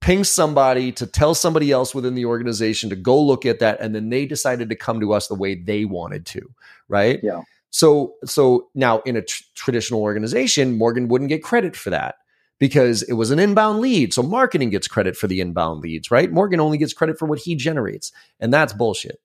ping 0.00 0.22
somebody 0.22 0.92
to 0.92 1.08
tell 1.08 1.34
somebody 1.34 1.72
else 1.72 1.96
within 1.96 2.14
the 2.14 2.26
organization 2.26 2.90
to 2.90 2.94
go 2.94 3.20
look 3.20 3.44
at 3.44 3.58
that 3.58 3.80
and 3.80 3.92
then 3.92 4.08
they 4.08 4.24
decided 4.24 4.68
to 4.68 4.76
come 4.76 5.00
to 5.00 5.12
us 5.12 5.26
the 5.26 5.34
way 5.34 5.56
they 5.56 5.84
wanted 5.84 6.24
to 6.26 6.42
right? 6.86 7.18
Yeah. 7.24 7.42
So 7.70 8.14
so 8.24 8.68
now 8.76 9.00
in 9.00 9.16
a 9.16 9.22
tr- 9.22 9.42
traditional 9.56 10.02
organization 10.02 10.78
morgan 10.78 11.08
wouldn't 11.08 11.28
get 11.28 11.42
credit 11.42 11.74
for 11.74 11.90
that 11.90 12.16
because 12.60 13.02
it 13.02 13.14
was 13.14 13.32
an 13.32 13.40
inbound 13.40 13.80
lead. 13.80 14.14
So 14.14 14.22
marketing 14.22 14.70
gets 14.70 14.86
credit 14.86 15.16
for 15.16 15.26
the 15.26 15.40
inbound 15.40 15.80
leads 15.80 16.12
right? 16.12 16.30
Morgan 16.30 16.60
only 16.60 16.78
gets 16.78 16.92
credit 16.92 17.18
for 17.18 17.26
what 17.26 17.40
he 17.40 17.56
generates 17.56 18.12
and 18.38 18.54
that's 18.54 18.72
bullshit. 18.72 19.18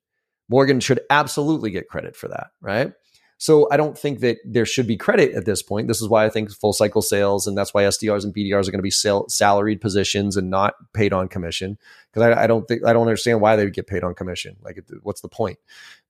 Morgan 0.49 0.80
should 0.80 1.01
absolutely 1.11 1.69
get 1.69 1.89
credit 1.89 2.15
for 2.15 2.28
that 2.30 2.47
right 2.59 2.93
so 3.38 3.68
I 3.72 3.78
don't 3.78 3.98
think 3.98 4.20
that 4.22 4.38
there 4.44 4.66
should 4.66 4.88
be 4.88 4.98
credit 4.98 5.34
at 5.34 5.46
this 5.46 5.62
point. 5.62 5.88
This 5.88 6.02
is 6.02 6.10
why 6.10 6.26
I 6.26 6.30
think 6.30 6.52
full 6.52 6.74
cycle 6.74 7.02
sales, 7.02 7.46
and 7.46 7.58
that's 7.58 7.74
why 7.74 7.84
SDRs 7.84 8.24
and 8.24 8.34
BDRs 8.34 8.68
are 8.68 8.72
going 8.72 8.80
to 8.80 8.84
be 8.84 8.92
sal- 8.92 9.30
salaried 9.30 9.80
positions 9.80 10.36
and 10.36 10.50
not 10.50 10.76
paid 10.94 11.14
on 11.14 11.28
commission. 11.28 11.78
Because 12.18 12.36
I, 12.36 12.43
I, 12.43 12.47
don't 12.47 12.68
think 12.68 12.84
I 12.84 12.93
don't 12.93 13.03
understand 13.03 13.41
why 13.41 13.55
they 13.55 13.63
would 13.63 13.76
get 13.76 13.86
paid 13.86 14.03
on 14.03 14.15
commission. 14.15 14.55
Like, 14.63 14.84
what's 15.03 15.22
the 15.22 15.30
point? 15.30 15.59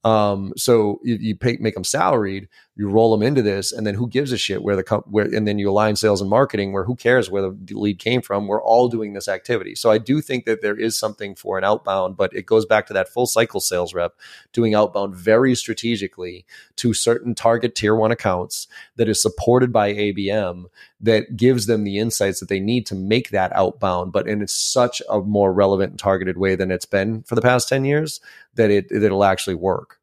Um, 0.03 0.53
so 0.55 1.01
you, 1.03 1.17
you 1.19 1.35
pay, 1.35 1.57
make 1.59 1.73
them 1.73 1.83
salaried, 1.83 2.47
you 2.77 2.87
roll 2.87 3.11
them 3.11 3.27
into 3.27 3.41
this, 3.41 3.73
and 3.73 3.85
then 3.85 3.95
who 3.95 4.07
gives 4.07 4.31
a 4.31 4.37
shit 4.37 4.63
where 4.63 4.77
the 4.77 4.83
com- 4.83 5.03
where, 5.07 5.25
and 5.25 5.45
then 5.45 5.59
you 5.59 5.69
align 5.69 5.97
sales 5.97 6.21
and 6.21 6.29
marketing 6.29 6.71
where 6.71 6.85
who 6.85 6.95
cares 6.95 7.29
where 7.29 7.41
the 7.41 7.57
lead 7.71 7.99
came 7.99 8.21
from? 8.21 8.47
We're 8.47 8.61
all 8.61 8.87
doing 8.87 9.11
this 9.11 9.27
activity. 9.27 9.75
So 9.75 9.91
I 9.91 9.97
do 9.97 10.21
think 10.21 10.45
that 10.45 10.61
there 10.61 10.79
is 10.79 10.97
something 10.97 11.35
for 11.35 11.57
an 11.57 11.65
outbound, 11.65 12.15
but 12.15 12.33
it 12.33 12.45
goes 12.45 12.65
back 12.65 12.87
to 12.87 12.93
that 12.93 13.09
full 13.09 13.25
cycle 13.25 13.59
sales 13.59 13.93
rep 13.93 14.13
doing 14.53 14.73
outbound 14.73 15.13
very 15.13 15.55
strategically 15.55 16.45
to 16.77 16.93
certain 16.93 17.35
target 17.35 17.75
tier 17.75 17.95
one 17.95 18.11
accounts 18.11 18.67
that 18.95 19.09
is 19.09 19.21
supported 19.21 19.73
by 19.73 19.93
ABM 19.93 20.65
that 21.01 21.35
gives 21.35 21.65
them 21.65 21.83
the 21.83 21.97
insights 21.97 22.39
that 22.39 22.49
they 22.49 22.59
need 22.59 22.85
to 22.85 22.95
make 22.95 23.29
that 23.31 23.53
outbound, 23.55 24.11
but 24.11 24.27
in 24.27 24.47
such 24.47 25.01
a 25.09 25.19
more 25.19 25.51
relevant 25.51 25.96
and 25.97 26.03
targeted 26.03 26.37
way 26.37 26.55
than 26.55 26.71
it's 26.71 26.85
been 26.85 27.23
for 27.23 27.35
the 27.35 27.41
past 27.41 27.67
10 27.67 27.85
years 27.85 28.21
that 28.53 28.69
it, 28.69 28.91
it'll 28.91 29.23
actually 29.23 29.55
work. 29.55 29.97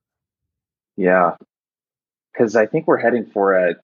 Yeah. 0.96 1.36
Cause 2.36 2.56
I 2.56 2.66
think 2.66 2.86
we're 2.86 2.98
heading 2.98 3.26
for 3.26 3.52
a 3.52 3.74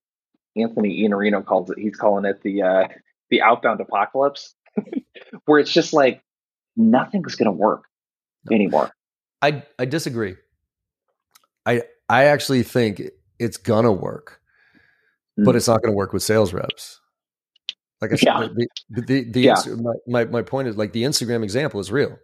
Anthony 0.57 1.03
Iannarino 1.03 1.45
calls 1.45 1.71
it, 1.71 1.79
he's 1.79 1.97
calling 1.97 2.25
it 2.25 2.43
the, 2.43 2.63
uh, 2.63 2.89
the 3.31 3.41
outbound 3.43 3.81
apocalypse 3.81 4.55
where 5.45 5.61
it's 5.61 5.73
just 5.73 5.93
like 5.93 6.23
nothing's 6.77 7.37
going 7.37 7.47
to 7.47 7.53
work 7.53 7.85
anymore. 8.51 8.91
I, 9.41 9.63
I 9.79 9.85
disagree. 9.85 10.35
I, 11.65 11.83
I 12.09 12.25
actually 12.25 12.65
think 12.65 13.03
it's 13.39 13.57
gonna 13.57 13.93
work, 13.93 14.41
mm. 15.39 15.45
but 15.45 15.55
it's 15.55 15.69
not 15.69 15.81
going 15.81 15.93
to 15.93 15.97
work 15.97 16.13
with 16.13 16.23
sales 16.23 16.53
reps. 16.53 17.01
Like 18.01 18.13
I 18.13 18.17
said, 18.17 18.27
yeah. 18.27 18.49
the 18.55 18.67
the, 18.89 19.01
the, 19.03 19.31
the 19.31 19.41
yeah. 19.41 19.57
my, 19.77 19.93
my, 20.07 20.25
my 20.25 20.43
point 20.43 20.69
is 20.69 20.77
like 20.77 20.93
the 20.93 21.03
Instagram 21.03 21.43
example 21.43 21.81
is 21.81 21.93
real. 21.93 22.17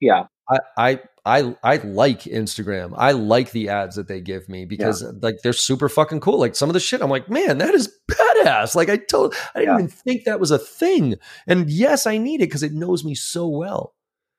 Yeah. 0.00 0.24
I, 0.48 0.58
I 0.76 1.00
I 1.24 1.56
I 1.62 1.76
like 1.76 2.22
Instagram. 2.22 2.94
I 2.96 3.12
like 3.12 3.52
the 3.52 3.68
ads 3.68 3.96
that 3.96 4.08
they 4.08 4.20
give 4.20 4.48
me 4.48 4.64
because 4.64 5.02
yeah. 5.02 5.10
like 5.20 5.36
they're 5.42 5.52
super 5.52 5.88
fucking 5.88 6.20
cool. 6.20 6.38
Like 6.38 6.56
some 6.56 6.68
of 6.68 6.74
the 6.74 6.80
shit, 6.80 7.00
I'm 7.00 7.10
like, 7.10 7.28
man, 7.28 7.58
that 7.58 7.74
is 7.74 7.92
badass. 8.10 8.74
Like 8.74 8.88
I 8.88 8.96
told, 8.96 9.34
I 9.54 9.60
didn't 9.60 9.74
yeah. 9.74 9.78
even 9.78 9.88
think 9.88 10.24
that 10.24 10.40
was 10.40 10.50
a 10.50 10.58
thing. 10.58 11.14
And 11.46 11.70
yes, 11.70 12.06
I 12.06 12.18
need 12.18 12.40
it 12.40 12.46
because 12.46 12.64
it 12.64 12.72
knows 12.72 13.04
me 13.04 13.14
so 13.14 13.46
well. 13.46 13.94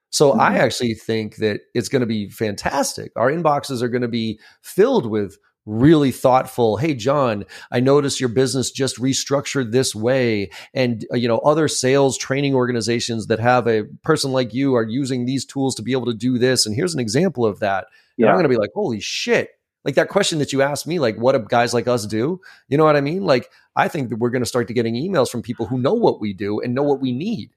So 0.09 0.31
mm-hmm. 0.31 0.41
I 0.41 0.57
actually 0.57 0.93
think 0.93 1.37
that 1.37 1.61
it's 1.73 1.89
going 1.89 2.01
to 2.01 2.05
be 2.05 2.29
fantastic. 2.29 3.11
Our 3.15 3.31
inboxes 3.31 3.81
are 3.81 3.89
going 3.89 4.01
to 4.01 4.07
be 4.07 4.39
filled 4.61 5.05
with 5.05 5.37
really 5.65 6.11
thoughtful 6.11 6.75
hey 6.75 6.93
john 6.93 7.45
i 7.71 7.79
notice 7.79 8.19
your 8.19 8.27
business 8.27 8.69
just 8.69 8.97
restructured 8.97 9.71
this 9.71 9.95
way 9.95 10.49
and 10.73 11.05
uh, 11.11 11.15
you 11.15 11.27
know 11.27 11.37
other 11.39 11.69
sales 11.69 12.17
training 12.17 12.53
organizations 12.53 13.27
that 13.27 13.39
have 13.39 13.65
a 13.67 13.83
person 14.03 14.31
like 14.31 14.53
you 14.53 14.75
are 14.75 14.83
using 14.83 15.25
these 15.25 15.45
tools 15.45 15.73
to 15.75 15.81
be 15.81 15.93
able 15.93 16.05
to 16.05 16.13
do 16.13 16.37
this 16.37 16.65
and 16.65 16.75
here's 16.75 16.93
an 16.93 16.99
example 16.99 17.45
of 17.45 17.59
that. 17.59 17.87
Yeah. 18.17 18.25
and 18.25 18.31
i'm 18.31 18.35
going 18.35 18.43
to 18.43 18.49
be 18.49 18.57
like 18.57 18.71
holy 18.73 18.99
shit. 18.99 19.51
Like 19.85 19.95
that 19.95 20.07
question 20.07 20.39
that 20.39 20.53
you 20.53 20.61
asked 20.61 20.87
me 20.87 20.99
like 20.99 21.17
what 21.17 21.33
do 21.33 21.45
guys 21.47 21.73
like 21.73 21.87
us 21.87 22.05
do? 22.05 22.39
You 22.67 22.77
know 22.77 22.83
what 22.83 22.95
i 22.95 23.01
mean? 23.01 23.23
Like 23.23 23.49
i 23.75 23.87
think 23.87 24.09
that 24.09 24.19
we're 24.19 24.29
going 24.29 24.43
to 24.43 24.47
start 24.47 24.67
to 24.67 24.73
getting 24.73 24.95
emails 24.95 25.29
from 25.29 25.41
people 25.41 25.65
who 25.65 25.79
know 25.79 25.93
what 25.93 26.19
we 26.19 26.33
do 26.33 26.59
and 26.59 26.75
know 26.75 26.83
what 26.83 26.99
we 26.99 27.11
need. 27.11 27.51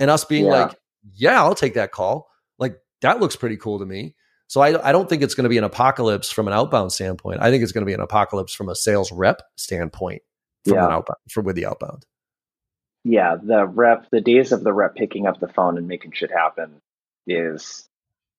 And 0.00 0.10
us 0.10 0.24
being 0.24 0.46
yeah. 0.46 0.50
like 0.50 0.80
yeah 1.14 1.40
i'll 1.40 1.54
take 1.54 1.74
that 1.74 1.92
call. 1.92 2.28
Like 2.58 2.80
that 3.02 3.20
looks 3.20 3.36
pretty 3.36 3.56
cool 3.56 3.78
to 3.78 3.86
me 3.86 4.14
so 4.48 4.60
I, 4.60 4.88
I 4.88 4.92
don't 4.92 5.08
think 5.08 5.22
it's 5.22 5.34
going 5.34 5.44
to 5.44 5.50
be 5.50 5.58
an 5.58 5.64
apocalypse 5.64 6.30
from 6.30 6.46
an 6.46 6.54
outbound 6.54 6.92
standpoint. 6.92 7.40
I 7.40 7.50
think 7.50 7.62
it's 7.62 7.72
going 7.72 7.82
to 7.82 7.86
be 7.90 7.94
an 7.94 8.00
apocalypse 8.00 8.54
from 8.54 8.68
a 8.68 8.74
sales 8.74 9.10
rep 9.10 9.42
standpoint 9.56 10.22
from 10.64 10.74
yeah. 10.74 10.86
an 10.86 10.92
outbound 10.92 11.18
from 11.30 11.44
with 11.44 11.56
the 11.56 11.66
outbound. 11.66 12.06
Yeah, 13.04 13.36
the 13.40 13.66
rep, 13.66 14.06
the 14.10 14.20
days 14.20 14.52
of 14.52 14.64
the 14.64 14.72
rep 14.72 14.94
picking 14.96 15.26
up 15.26 15.38
the 15.38 15.48
phone 15.48 15.78
and 15.78 15.86
making 15.86 16.12
shit 16.12 16.30
happen 16.30 16.80
is 17.26 17.88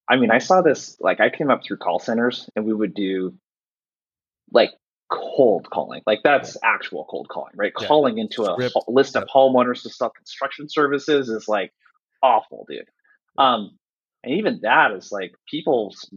I 0.10 0.16
mean, 0.16 0.32
I 0.32 0.38
saw 0.38 0.62
this 0.62 0.98
like 1.00 1.20
I 1.20 1.30
came 1.30 1.52
up 1.52 1.64
through 1.64 1.78
call 1.78 2.00
centers 2.00 2.50
and 2.56 2.66
we 2.66 2.74
would 2.74 2.94
do 2.94 3.34
like 4.52 4.72
cold 5.12 5.70
calling. 5.70 6.02
Like 6.06 6.20
that's 6.24 6.58
actual 6.64 7.06
cold 7.10 7.28
calling, 7.30 7.54
right? 7.56 7.74
Yeah. 7.80 7.88
Calling 7.88 8.18
into 8.18 8.44
a 8.44 8.56
list 8.88 9.16
of 9.16 9.28
homeowners 9.28 9.84
to 9.84 9.90
sell 9.90 10.10
construction 10.10 10.70
services 10.70 11.30
is 11.30 11.48
like 11.48 11.74
awful, 12.24 12.66
dude. 12.70 12.90
Um, 13.38 13.78
and 14.28 14.38
even 14.40 14.60
that 14.64 14.92
is 14.92 15.10
like 15.10 15.34
people's 15.50 16.10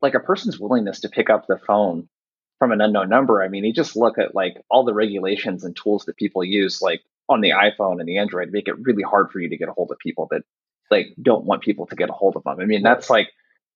like 0.00 0.14
a 0.14 0.20
person's 0.20 0.58
willingness 0.58 1.00
to 1.00 1.10
pick 1.10 1.28
up 1.28 1.46
the 1.46 1.58
phone 1.66 2.08
from 2.58 2.72
an 2.72 2.80
unknown 2.80 3.10
number. 3.10 3.42
I 3.42 3.48
mean, 3.48 3.64
you 3.64 3.74
just 3.74 3.94
look 3.94 4.18
at 4.18 4.34
like 4.34 4.54
all 4.70 4.84
the 4.86 4.94
regulations 4.94 5.62
and 5.62 5.76
tools 5.76 6.06
that 6.06 6.16
people 6.16 6.42
use, 6.42 6.80
like 6.80 7.02
on 7.28 7.42
the 7.42 7.50
iPhone 7.50 8.00
and 8.00 8.08
the 8.08 8.16
Android, 8.16 8.52
make 8.52 8.68
it 8.68 8.78
really 8.80 9.02
hard 9.02 9.30
for 9.30 9.38
you 9.38 9.50
to 9.50 9.56
get 9.58 9.68
a 9.68 9.72
hold 9.72 9.90
of 9.90 9.98
people 9.98 10.28
that 10.30 10.42
like 10.90 11.08
don't 11.20 11.44
want 11.44 11.62
people 11.62 11.86
to 11.86 11.94
get 11.94 12.08
a 12.08 12.14
hold 12.14 12.36
of 12.36 12.44
them. 12.44 12.58
I 12.58 12.64
mean, 12.64 12.82
that's 12.82 13.10
like 13.10 13.28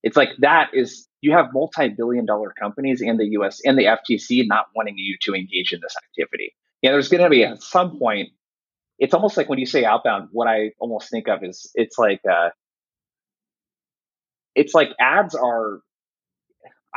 it's 0.02 0.16
like 0.16 0.30
that 0.38 0.70
is 0.72 1.06
you 1.20 1.32
have 1.32 1.52
multi-billion 1.52 2.24
dollar 2.24 2.54
companies 2.58 3.02
in 3.02 3.18
the 3.18 3.26
US 3.40 3.60
and 3.62 3.76
the 3.76 3.84
FTC 3.84 4.46
not 4.46 4.66
wanting 4.74 4.94
you 4.96 5.18
to 5.22 5.34
engage 5.34 5.74
in 5.74 5.80
this 5.82 5.96
activity. 6.02 6.54
Yeah, 6.80 6.92
there's 6.92 7.08
going 7.08 7.22
to 7.22 7.28
be 7.28 7.44
at 7.44 7.62
some 7.62 7.98
point. 7.98 8.30
It's 8.98 9.12
almost 9.12 9.36
like 9.36 9.50
when 9.50 9.58
you 9.58 9.66
say 9.66 9.84
outbound, 9.84 10.30
what 10.32 10.48
I 10.48 10.70
almost 10.78 11.10
think 11.10 11.28
of 11.28 11.44
is 11.44 11.70
it's 11.74 11.98
like 11.98 12.22
uh, 12.24 12.48
it's 14.56 14.74
like 14.74 14.88
ads 14.98 15.34
are 15.36 15.80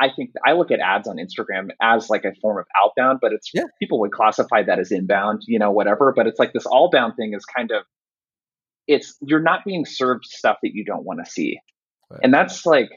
I 0.00 0.08
think 0.16 0.30
I 0.46 0.52
look 0.52 0.70
at 0.70 0.80
ads 0.80 1.06
on 1.06 1.16
Instagram 1.16 1.68
as 1.80 2.08
like 2.08 2.24
a 2.24 2.32
form 2.40 2.58
of 2.58 2.64
outbound, 2.82 3.18
but 3.20 3.32
it's 3.32 3.50
yeah. 3.52 3.64
people 3.78 4.00
would 4.00 4.12
classify 4.12 4.62
that 4.62 4.78
as 4.78 4.90
inbound, 4.90 5.42
you 5.46 5.58
know, 5.58 5.70
whatever. 5.70 6.12
But 6.16 6.26
it's 6.26 6.38
like 6.38 6.54
this 6.54 6.64
all 6.64 6.88
bound 6.90 7.16
thing 7.16 7.34
is 7.34 7.44
kind 7.44 7.70
of 7.70 7.84
it's 8.88 9.16
you're 9.20 9.42
not 9.42 9.60
being 9.64 9.84
served 9.84 10.24
stuff 10.24 10.56
that 10.62 10.70
you 10.72 10.84
don't 10.84 11.04
want 11.04 11.24
to 11.24 11.30
see. 11.30 11.60
Right. 12.10 12.20
And 12.24 12.32
that's 12.32 12.64
like 12.64 12.88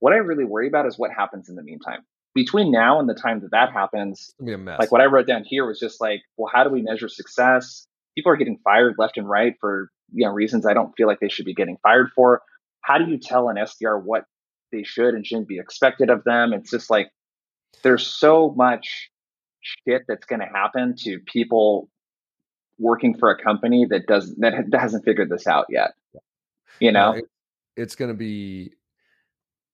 what 0.00 0.14
I 0.14 0.16
really 0.16 0.44
worry 0.44 0.66
about 0.66 0.86
is 0.86 0.98
what 0.98 1.10
happens 1.12 1.48
in 1.48 1.56
the 1.56 1.62
meantime. 1.62 2.00
Between 2.34 2.70
now 2.70 3.00
and 3.00 3.08
the 3.08 3.14
time 3.14 3.40
that 3.40 3.50
that 3.52 3.72
happens, 3.72 4.34
like 4.78 4.92
what 4.92 5.00
I 5.00 5.06
wrote 5.06 5.26
down 5.26 5.44
here 5.44 5.66
was 5.66 5.78
just 5.78 6.00
like, 6.00 6.20
well, 6.36 6.50
how 6.52 6.64
do 6.64 6.70
we 6.70 6.82
measure 6.82 7.08
success? 7.08 7.86
People 8.14 8.32
are 8.32 8.36
getting 8.36 8.58
fired 8.64 8.94
left 8.98 9.18
and 9.18 9.28
right 9.28 9.54
for 9.60 9.90
you 10.10 10.26
know 10.26 10.32
reasons 10.32 10.66
I 10.66 10.72
don't 10.72 10.92
feel 10.96 11.06
like 11.06 11.20
they 11.20 11.28
should 11.28 11.44
be 11.44 11.54
getting 11.54 11.76
fired 11.82 12.08
for. 12.14 12.40
How 12.86 12.98
do 12.98 13.10
you 13.10 13.18
tell 13.18 13.48
an 13.48 13.56
SDR 13.56 14.00
what 14.00 14.26
they 14.70 14.84
should 14.84 15.14
and 15.14 15.26
shouldn't 15.26 15.48
be 15.48 15.58
expected 15.58 16.08
of 16.08 16.22
them? 16.22 16.52
It's 16.52 16.70
just 16.70 16.88
like 16.88 17.10
there's 17.82 18.06
so 18.06 18.54
much 18.56 19.10
shit 19.60 20.02
that's 20.06 20.24
going 20.24 20.38
to 20.38 20.46
happen 20.46 20.94
to 20.98 21.18
people 21.26 21.88
working 22.78 23.18
for 23.18 23.28
a 23.30 23.42
company 23.42 23.86
that 23.90 24.06
doesn't 24.06 24.40
that 24.40 24.54
hasn't 24.72 25.04
figured 25.04 25.30
this 25.30 25.48
out 25.48 25.66
yet. 25.68 25.94
You 26.78 26.92
know, 26.92 27.12
it, 27.12 27.24
it's 27.76 27.96
going 27.96 28.10
to 28.10 28.16
be 28.16 28.70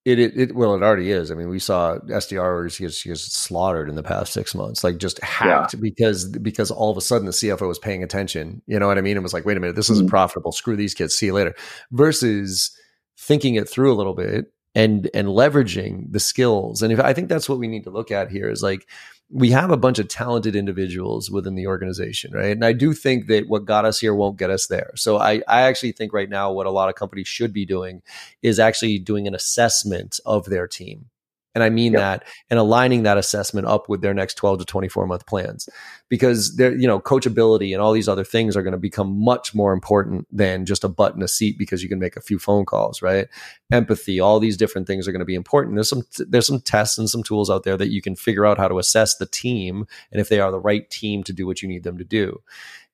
it, 0.06 0.18
it, 0.18 0.38
it 0.38 0.54
well 0.54 0.74
it 0.74 0.82
already 0.82 1.10
is. 1.10 1.30
I 1.30 1.34
mean, 1.34 1.50
we 1.50 1.58
saw 1.58 1.98
SDRs 1.98 2.80
gets 2.80 3.02
gets 3.04 3.30
slaughtered 3.30 3.90
in 3.90 3.94
the 3.94 4.02
past 4.02 4.32
six 4.32 4.54
months, 4.54 4.82
like 4.82 4.96
just 4.96 5.22
hacked 5.22 5.74
yeah. 5.74 5.80
because 5.80 6.30
because 6.38 6.70
all 6.70 6.90
of 6.90 6.96
a 6.96 7.02
sudden 7.02 7.26
the 7.26 7.32
CFO 7.32 7.68
was 7.68 7.78
paying 7.78 8.02
attention. 8.02 8.62
You 8.66 8.78
know 8.78 8.86
what 8.86 8.96
I 8.96 9.02
mean? 9.02 9.18
It 9.18 9.22
was 9.22 9.34
like, 9.34 9.44
wait 9.44 9.58
a 9.58 9.60
minute, 9.60 9.76
this 9.76 9.90
isn't 9.90 10.06
mm-hmm. 10.06 10.10
profitable. 10.10 10.52
Screw 10.52 10.76
these 10.76 10.94
kids. 10.94 11.14
See 11.14 11.26
you 11.26 11.34
later. 11.34 11.54
Versus 11.90 12.74
thinking 13.22 13.54
it 13.54 13.68
through 13.68 13.92
a 13.92 13.94
little 13.94 14.14
bit 14.14 14.52
and 14.74 15.08
and 15.14 15.28
leveraging 15.28 16.10
the 16.10 16.20
skills. 16.20 16.82
And 16.82 16.92
if 16.92 16.98
I 16.98 17.12
think 17.12 17.28
that's 17.28 17.48
what 17.48 17.58
we 17.58 17.68
need 17.68 17.84
to 17.84 17.90
look 17.90 18.10
at 18.10 18.30
here 18.30 18.50
is 18.50 18.62
like 18.62 18.88
we 19.30 19.50
have 19.50 19.70
a 19.70 19.76
bunch 19.76 19.98
of 19.98 20.08
talented 20.08 20.56
individuals 20.56 21.30
within 21.30 21.54
the 21.54 21.66
organization, 21.66 22.32
right? 22.32 22.52
And 22.52 22.64
I 22.64 22.72
do 22.72 22.92
think 22.92 23.28
that 23.28 23.48
what 23.48 23.64
got 23.64 23.86
us 23.86 23.98
here 23.98 24.14
won't 24.14 24.38
get 24.38 24.50
us 24.50 24.66
there. 24.66 24.90
So 24.96 25.18
I, 25.18 25.42
I 25.48 25.62
actually 25.62 25.92
think 25.92 26.12
right 26.12 26.28
now 26.28 26.52
what 26.52 26.66
a 26.66 26.70
lot 26.70 26.90
of 26.90 26.96
companies 26.96 27.28
should 27.28 27.52
be 27.52 27.64
doing 27.64 28.02
is 28.42 28.58
actually 28.58 28.98
doing 28.98 29.26
an 29.26 29.34
assessment 29.34 30.20
of 30.26 30.46
their 30.46 30.68
team 30.68 31.06
and 31.54 31.62
I 31.62 31.70
mean 31.70 31.92
yep. 31.92 32.00
that 32.00 32.28
and 32.50 32.58
aligning 32.58 33.02
that 33.02 33.18
assessment 33.18 33.66
up 33.66 33.88
with 33.88 34.00
their 34.00 34.14
next 34.14 34.34
12 34.34 34.60
to 34.60 34.64
24 34.64 35.06
month 35.06 35.26
plans 35.26 35.68
because 36.08 36.56
they're, 36.56 36.74
you 36.74 36.86
know, 36.86 37.00
coachability 37.00 37.72
and 37.72 37.82
all 37.82 37.92
these 37.92 38.08
other 38.08 38.24
things 38.24 38.56
are 38.56 38.62
going 38.62 38.72
to 38.72 38.78
become 38.78 39.22
much 39.22 39.54
more 39.54 39.72
important 39.72 40.26
than 40.30 40.66
just 40.66 40.84
a 40.84 40.88
button 40.88 41.22
a 41.22 41.28
seat 41.28 41.58
because 41.58 41.82
you 41.82 41.88
can 41.88 41.98
make 41.98 42.16
a 42.16 42.20
few 42.20 42.38
phone 42.38 42.64
calls, 42.64 43.02
right? 43.02 43.28
Empathy, 43.70 44.20
all 44.20 44.40
these 44.40 44.56
different 44.56 44.86
things 44.86 45.06
are 45.06 45.12
going 45.12 45.20
to 45.20 45.26
be 45.26 45.34
important. 45.34 45.76
There's 45.76 45.88
some, 45.88 46.02
there's 46.18 46.46
some 46.46 46.60
tests 46.60 46.98
and 46.98 47.08
some 47.08 47.22
tools 47.22 47.50
out 47.50 47.64
there 47.64 47.76
that 47.76 47.90
you 47.90 48.02
can 48.02 48.16
figure 48.16 48.46
out 48.46 48.58
how 48.58 48.68
to 48.68 48.78
assess 48.78 49.16
the 49.16 49.26
team 49.26 49.86
and 50.10 50.20
if 50.20 50.28
they 50.28 50.40
are 50.40 50.50
the 50.50 50.60
right 50.60 50.88
team 50.90 51.22
to 51.24 51.32
do 51.32 51.46
what 51.46 51.62
you 51.62 51.68
need 51.68 51.84
them 51.84 51.98
to 51.98 52.04
do 52.04 52.42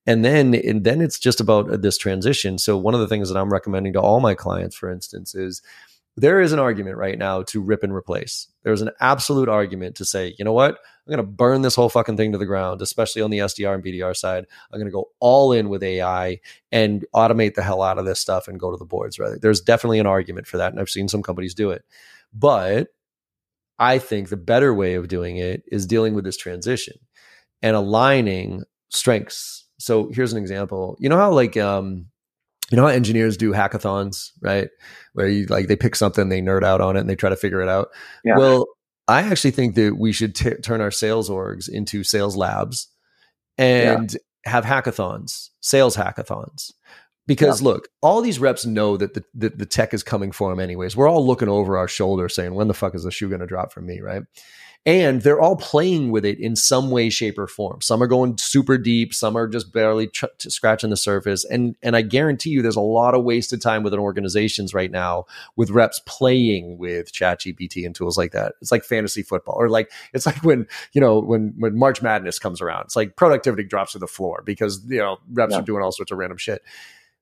and 0.08 0.24
then 0.24 0.54
and 0.54 0.84
then 0.84 1.00
it's 1.00 1.18
just 1.18 1.38
about 1.38 1.82
this 1.82 1.98
transition 1.98 2.56
so 2.58 2.76
one 2.76 2.94
of 2.94 3.00
the 3.00 3.06
things 3.06 3.28
that 3.28 3.38
i'm 3.38 3.52
recommending 3.52 3.92
to 3.92 4.00
all 4.00 4.20
my 4.20 4.34
clients 4.34 4.74
for 4.74 4.90
instance 4.90 5.34
is 5.34 5.62
there 6.18 6.40
is 6.40 6.52
an 6.52 6.58
argument 6.58 6.96
right 6.96 7.16
now 7.16 7.42
to 7.44 7.60
rip 7.60 7.82
and 7.82 7.94
replace. 7.94 8.48
There's 8.62 8.82
an 8.82 8.90
absolute 9.00 9.48
argument 9.48 9.96
to 9.96 10.04
say, 10.04 10.34
you 10.38 10.44
know 10.44 10.52
what? 10.52 10.72
I'm 10.74 11.14
going 11.14 11.18
to 11.18 11.22
burn 11.22 11.62
this 11.62 11.74
whole 11.74 11.88
fucking 11.88 12.16
thing 12.16 12.32
to 12.32 12.38
the 12.38 12.46
ground, 12.46 12.82
especially 12.82 13.22
on 13.22 13.30
the 13.30 13.38
SDR 13.38 13.74
and 13.74 13.84
BDR 13.84 14.16
side. 14.16 14.44
I'm 14.72 14.78
going 14.78 14.90
to 14.90 14.92
go 14.92 15.10
all 15.20 15.52
in 15.52 15.68
with 15.68 15.82
AI 15.82 16.40
and 16.72 17.04
automate 17.14 17.54
the 17.54 17.62
hell 17.62 17.82
out 17.82 17.98
of 17.98 18.04
this 18.04 18.20
stuff 18.20 18.48
and 18.48 18.60
go 18.60 18.70
to 18.70 18.76
the 18.76 18.84
boards. 18.84 19.18
Right? 19.18 19.40
There's 19.40 19.60
definitely 19.60 20.00
an 20.00 20.06
argument 20.06 20.46
for 20.46 20.58
that, 20.58 20.72
and 20.72 20.80
I've 20.80 20.90
seen 20.90 21.08
some 21.08 21.22
companies 21.22 21.54
do 21.54 21.70
it. 21.70 21.84
But 22.34 22.88
I 23.78 23.98
think 23.98 24.28
the 24.28 24.36
better 24.36 24.74
way 24.74 24.94
of 24.94 25.08
doing 25.08 25.36
it 25.36 25.62
is 25.70 25.86
dealing 25.86 26.14
with 26.14 26.24
this 26.24 26.36
transition 26.36 26.98
and 27.62 27.76
aligning 27.76 28.64
strengths. 28.90 29.64
So 29.78 30.10
here's 30.12 30.32
an 30.32 30.38
example. 30.38 30.96
You 30.98 31.08
know 31.08 31.16
how 31.16 31.32
like 31.32 31.56
um, 31.56 32.06
you 32.70 32.76
know 32.76 32.82
how 32.82 32.88
engineers 32.88 33.36
do 33.36 33.52
hackathons, 33.52 34.30
right? 34.40 34.68
Where 35.14 35.28
you 35.28 35.46
like 35.46 35.68
they 35.68 35.76
pick 35.76 35.96
something, 35.96 36.28
they 36.28 36.42
nerd 36.42 36.62
out 36.62 36.80
on 36.80 36.96
it, 36.96 37.00
and 37.00 37.08
they 37.08 37.16
try 37.16 37.30
to 37.30 37.36
figure 37.36 37.62
it 37.62 37.68
out. 37.68 37.88
Yeah. 38.24 38.36
Well, 38.36 38.66
I 39.06 39.22
actually 39.22 39.52
think 39.52 39.74
that 39.76 39.96
we 39.96 40.12
should 40.12 40.34
t- 40.34 40.54
turn 40.56 40.80
our 40.80 40.90
sales 40.90 41.30
orgs 41.30 41.68
into 41.68 42.04
sales 42.04 42.36
labs 42.36 42.88
and 43.56 44.12
yeah. 44.12 44.50
have 44.50 44.64
hackathons, 44.64 45.48
sales 45.60 45.96
hackathons. 45.96 46.72
Because 47.26 47.60
yeah. 47.60 47.68
look, 47.68 47.88
all 48.00 48.22
these 48.22 48.38
reps 48.38 48.64
know 48.64 48.96
that 48.96 49.12
the, 49.14 49.22
the, 49.34 49.50
the 49.50 49.66
tech 49.66 49.92
is 49.92 50.02
coming 50.02 50.32
for 50.32 50.48
them 50.50 50.60
anyways. 50.60 50.96
We're 50.96 51.08
all 51.08 51.26
looking 51.26 51.48
over 51.48 51.76
our 51.76 51.88
shoulder 51.88 52.28
saying, 52.28 52.54
when 52.54 52.68
the 52.68 52.74
fuck 52.74 52.94
is 52.94 53.04
the 53.04 53.10
shoe 53.10 53.28
going 53.28 53.40
to 53.40 53.46
drop 53.46 53.72
for 53.72 53.82
me, 53.82 54.00
right? 54.00 54.22
And 54.86 55.22
they're 55.22 55.40
all 55.40 55.56
playing 55.56 56.10
with 56.10 56.24
it 56.24 56.38
in 56.38 56.56
some 56.56 56.90
way 56.90 57.10
shape 57.10 57.38
or 57.38 57.46
form. 57.46 57.80
Some 57.80 58.02
are 58.02 58.06
going 58.06 58.38
super 58.38 58.78
deep 58.78 59.12
some 59.12 59.36
are 59.36 59.46
just 59.46 59.72
barely 59.72 60.06
ch- 60.08 60.24
scratching 60.38 60.90
the 60.90 60.96
surface. 60.96 61.44
And 61.44 61.76
and 61.82 61.96
i 61.96 62.02
guarantee 62.02 62.50
you 62.50 62.62
there's 62.62 62.76
a 62.76 62.80
lot 62.80 63.14
of 63.14 63.24
wasted 63.24 63.60
time 63.60 63.82
within 63.82 63.98
organizations 63.98 64.72
right 64.74 64.90
now 64.90 65.24
with 65.56 65.70
reps 65.70 66.00
playing 66.06 66.78
with 66.78 67.12
chat 67.12 67.40
gpt 67.40 67.84
and 67.84 67.94
tools 67.94 68.16
like 68.16 68.32
that. 68.32 68.54
It's 68.60 68.72
like 68.72 68.84
fantasy 68.84 69.22
football 69.22 69.56
or 69.58 69.68
like 69.68 69.90
it's 70.12 70.26
like 70.26 70.42
when 70.42 70.66
you 70.92 71.00
know 71.00 71.20
when 71.20 71.54
when 71.58 71.78
march 71.78 72.00
madness 72.00 72.38
comes 72.38 72.60
around 72.60 72.84
it's 72.84 72.96
like 72.96 73.16
productivity 73.16 73.64
drops 73.64 73.92
to 73.92 73.98
the 73.98 74.06
floor 74.06 74.42
because 74.44 74.82
you 74.88 74.98
know 74.98 75.18
reps 75.32 75.52
yeah. 75.52 75.58
are 75.58 75.62
doing 75.62 75.82
all 75.82 75.92
sorts 75.92 76.12
of 76.12 76.18
random 76.18 76.38
shit. 76.38 76.62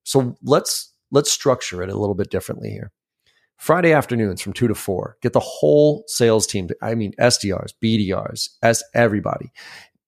So 0.04 0.36
let's 0.42 0.92
let's 1.10 1.32
structure 1.32 1.82
it 1.82 1.88
a 1.88 1.98
little 1.98 2.14
bit 2.14 2.30
differently 2.30 2.70
here 2.70 2.92
Friday 3.56 3.92
afternoons 3.92 4.40
from 4.40 4.52
two 4.52 4.68
to 4.68 4.74
four, 4.74 5.16
get 5.22 5.32
the 5.32 5.40
whole 5.40 6.04
sales 6.06 6.46
team. 6.46 6.68
I 6.82 6.94
mean, 6.94 7.12
SDRs, 7.18 7.72
BDRs, 7.82 8.50
as 8.62 8.82
everybody 8.94 9.50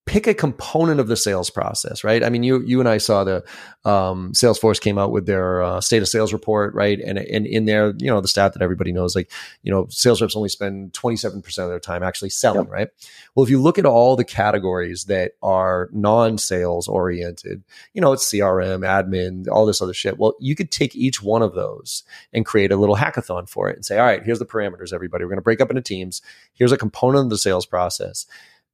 pick 0.09 0.25
a 0.25 0.33
component 0.33 0.99
of 0.99 1.07
the 1.07 1.15
sales 1.15 1.51
process, 1.51 2.03
right? 2.03 2.23
I 2.23 2.29
mean, 2.29 2.41
you 2.41 2.61
you 2.61 2.79
and 2.79 2.89
I 2.89 2.97
saw 2.97 3.23
the 3.23 3.45
um, 3.85 4.33
Salesforce 4.33 4.81
came 4.81 4.97
out 4.97 5.11
with 5.11 5.27
their 5.27 5.61
uh, 5.61 5.81
state 5.81 6.01
of 6.01 6.07
sales 6.07 6.33
report, 6.33 6.73
right? 6.73 6.99
And 6.99 7.19
and 7.19 7.45
in 7.45 7.65
there, 7.65 7.93
you 7.99 8.07
know, 8.07 8.19
the 8.19 8.27
stat 8.27 8.53
that 8.53 8.63
everybody 8.63 8.91
knows, 8.91 9.15
like 9.15 9.31
you 9.61 9.71
know, 9.71 9.85
sales 9.91 10.19
reps 10.19 10.35
only 10.35 10.49
spend 10.49 10.95
twenty 10.95 11.15
seven 11.15 11.43
percent 11.43 11.65
of 11.65 11.69
their 11.69 11.79
time 11.79 12.01
actually 12.01 12.31
selling, 12.31 12.65
yep. 12.65 12.71
right? 12.71 12.87
Well, 13.35 13.43
if 13.43 13.51
you 13.51 13.61
look 13.61 13.77
at 13.77 13.85
all 13.85 14.15
the 14.15 14.25
categories 14.25 15.05
that 15.05 15.33
are 15.43 15.89
non 15.93 16.39
sales 16.39 16.87
oriented, 16.87 17.63
you 17.93 18.01
know, 18.01 18.11
it's 18.11 18.25
CRM, 18.25 18.79
admin, 18.79 19.47
all 19.47 19.67
this 19.67 19.79
other 19.79 19.93
shit. 19.93 20.17
Well, 20.17 20.33
you 20.39 20.55
could 20.55 20.71
take 20.71 20.95
each 20.95 21.21
one 21.21 21.43
of 21.43 21.53
those 21.53 22.03
and 22.33 22.47
create 22.47 22.71
a 22.71 22.77
little 22.77 22.95
hackathon 22.95 23.47
for 23.47 23.69
it 23.69 23.75
and 23.75 23.85
say, 23.85 23.99
all 23.99 24.07
right, 24.07 24.23
here's 24.23 24.39
the 24.39 24.45
parameters, 24.45 24.91
everybody. 24.91 25.23
We're 25.23 25.29
going 25.29 25.37
to 25.37 25.43
break 25.43 25.61
up 25.61 25.69
into 25.69 25.83
teams. 25.83 26.23
Here's 26.53 26.71
a 26.71 26.77
component 26.77 27.25
of 27.25 27.29
the 27.29 27.37
sales 27.37 27.67
process 27.67 28.25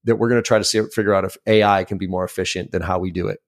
that 0.06 0.16
we're 0.16 0.30
going 0.30 0.41
to 0.41 0.47
try 0.47 0.58
to 0.58 0.64
see, 0.64 0.82
figure 0.93 1.14
out 1.14 1.26
if 1.26 1.38
AI 1.45 1.84
can 1.84 1.97
be 1.97 2.08
more 2.08 2.24
efficient 2.24 2.72
than 2.72 2.82
how 2.82 2.99
we 2.99 3.12
do 3.12 3.28
it. 3.28 3.39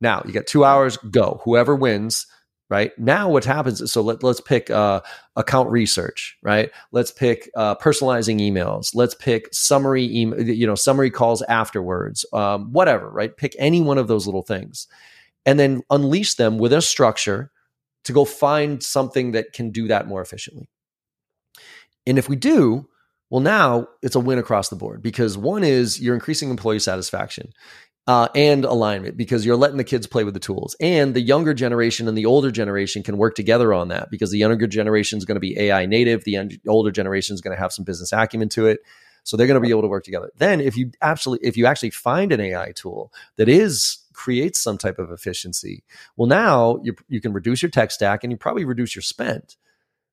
Now 0.00 0.22
you 0.26 0.32
got 0.32 0.46
two 0.46 0.64
hours, 0.64 0.96
go. 0.96 1.40
Whoever 1.44 1.74
wins, 1.74 2.26
right? 2.68 2.92
Now 2.98 3.28
what 3.28 3.44
happens 3.44 3.80
is 3.80 3.92
so 3.92 4.02
let, 4.02 4.22
let's 4.22 4.40
pick 4.40 4.70
uh, 4.70 5.00
account 5.36 5.70
research, 5.70 6.36
right? 6.42 6.70
Let's 6.92 7.12
pick 7.12 7.50
uh, 7.56 7.76
personalizing 7.76 8.40
emails. 8.40 8.94
Let's 8.94 9.14
pick 9.14 9.48
summary 9.52 10.04
email, 10.14 10.40
you 10.42 10.66
know, 10.66 10.74
summary 10.74 11.10
calls 11.10 11.42
afterwards, 11.42 12.24
um, 12.32 12.72
whatever, 12.72 13.08
right? 13.10 13.36
Pick 13.36 13.54
any 13.58 13.80
one 13.80 13.98
of 13.98 14.08
those 14.08 14.26
little 14.26 14.42
things, 14.42 14.86
and 15.44 15.58
then 15.58 15.82
unleash 15.90 16.34
them 16.34 16.58
with 16.58 16.72
a 16.72 16.82
structure 16.82 17.50
to 18.04 18.12
go 18.12 18.24
find 18.24 18.82
something 18.82 19.32
that 19.32 19.52
can 19.52 19.70
do 19.70 19.88
that 19.88 20.06
more 20.06 20.20
efficiently. 20.20 20.68
And 22.06 22.18
if 22.18 22.28
we 22.28 22.36
do, 22.36 22.88
well, 23.30 23.40
now 23.40 23.88
it's 24.02 24.14
a 24.14 24.20
win 24.20 24.38
across 24.38 24.68
the 24.68 24.76
board 24.76 25.02
because 25.02 25.36
one 25.36 25.64
is 25.64 26.00
you're 26.00 26.14
increasing 26.14 26.50
employee 26.50 26.78
satisfaction. 26.78 27.52
Uh, 28.08 28.28
and 28.36 28.64
alignment 28.64 29.16
because 29.16 29.44
you're 29.44 29.56
letting 29.56 29.78
the 29.78 29.82
kids 29.82 30.06
play 30.06 30.22
with 30.22 30.32
the 30.32 30.38
tools. 30.38 30.76
And 30.78 31.12
the 31.12 31.20
younger 31.20 31.52
generation 31.52 32.06
and 32.06 32.16
the 32.16 32.24
older 32.24 32.52
generation 32.52 33.02
can 33.02 33.18
work 33.18 33.34
together 33.34 33.74
on 33.74 33.88
that 33.88 34.12
because 34.12 34.30
the 34.30 34.38
younger 34.38 34.68
generation 34.68 35.18
is 35.18 35.24
going 35.24 35.34
to 35.34 35.40
be 35.40 35.58
AI 35.58 35.86
native. 35.86 36.22
The 36.22 36.56
older 36.68 36.92
generation 36.92 37.34
is 37.34 37.40
going 37.40 37.56
to 37.56 37.60
have 37.60 37.72
some 37.72 37.84
business 37.84 38.12
acumen 38.12 38.48
to 38.50 38.68
it. 38.68 38.78
So 39.26 39.36
they're 39.36 39.48
going 39.48 39.60
to 39.60 39.66
be 39.66 39.70
able 39.70 39.82
to 39.82 39.88
work 39.88 40.04
together. 40.04 40.30
Then 40.38 40.60
if 40.60 40.76
you 40.76 40.92
absolutely, 41.02 41.48
if 41.48 41.56
you 41.56 41.66
actually 41.66 41.90
find 41.90 42.30
an 42.30 42.40
AI 42.40 42.70
tool 42.76 43.12
that 43.38 43.48
is 43.48 43.98
creates 44.12 44.60
some 44.60 44.78
type 44.78 45.00
of 45.00 45.10
efficiency, 45.10 45.82
well, 46.16 46.28
now 46.28 46.78
you, 46.84 46.94
you 47.08 47.20
can 47.20 47.32
reduce 47.32 47.60
your 47.60 47.70
tech 47.70 47.90
stack 47.90 48.22
and 48.22 48.30
you 48.30 48.36
probably 48.36 48.64
reduce 48.64 48.94
your 48.94 49.02
spend. 49.02 49.56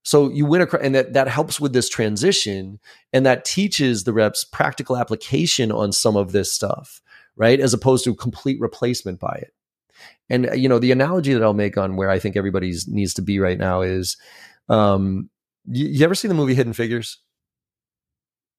So 0.03 0.29
you 0.29 0.45
win 0.45 0.61
across, 0.61 0.83
and 0.83 0.93
that, 0.95 1.13
that 1.13 1.27
helps 1.27 1.59
with 1.59 1.73
this 1.73 1.89
transition 1.89 2.79
and 3.13 3.25
that 3.25 3.45
teaches 3.45 4.03
the 4.03 4.13
reps 4.13 4.43
practical 4.43 4.97
application 4.97 5.71
on 5.71 5.91
some 5.91 6.15
of 6.15 6.33
this 6.33 6.51
stuff, 6.51 7.01
right? 7.35 7.59
As 7.59 7.73
opposed 7.73 8.03
to 8.03 8.13
complete 8.13 8.59
replacement 8.59 9.19
by 9.19 9.39
it. 9.41 9.53
And, 10.29 10.49
you 10.55 10.67
know, 10.67 10.79
the 10.79 10.91
analogy 10.91 11.33
that 11.33 11.43
I'll 11.43 11.53
make 11.53 11.77
on 11.77 11.95
where 11.95 12.09
I 12.09 12.19
think 12.19 12.35
everybody 12.35 12.73
needs 12.87 13.13
to 13.15 13.21
be 13.21 13.39
right 13.39 13.57
now 13.57 13.81
is, 13.81 14.17
um, 14.69 15.29
you, 15.65 15.87
you 15.87 16.03
ever 16.03 16.15
seen 16.15 16.29
the 16.29 16.35
movie 16.35 16.55
Hidden 16.55 16.73
Figures? 16.73 17.19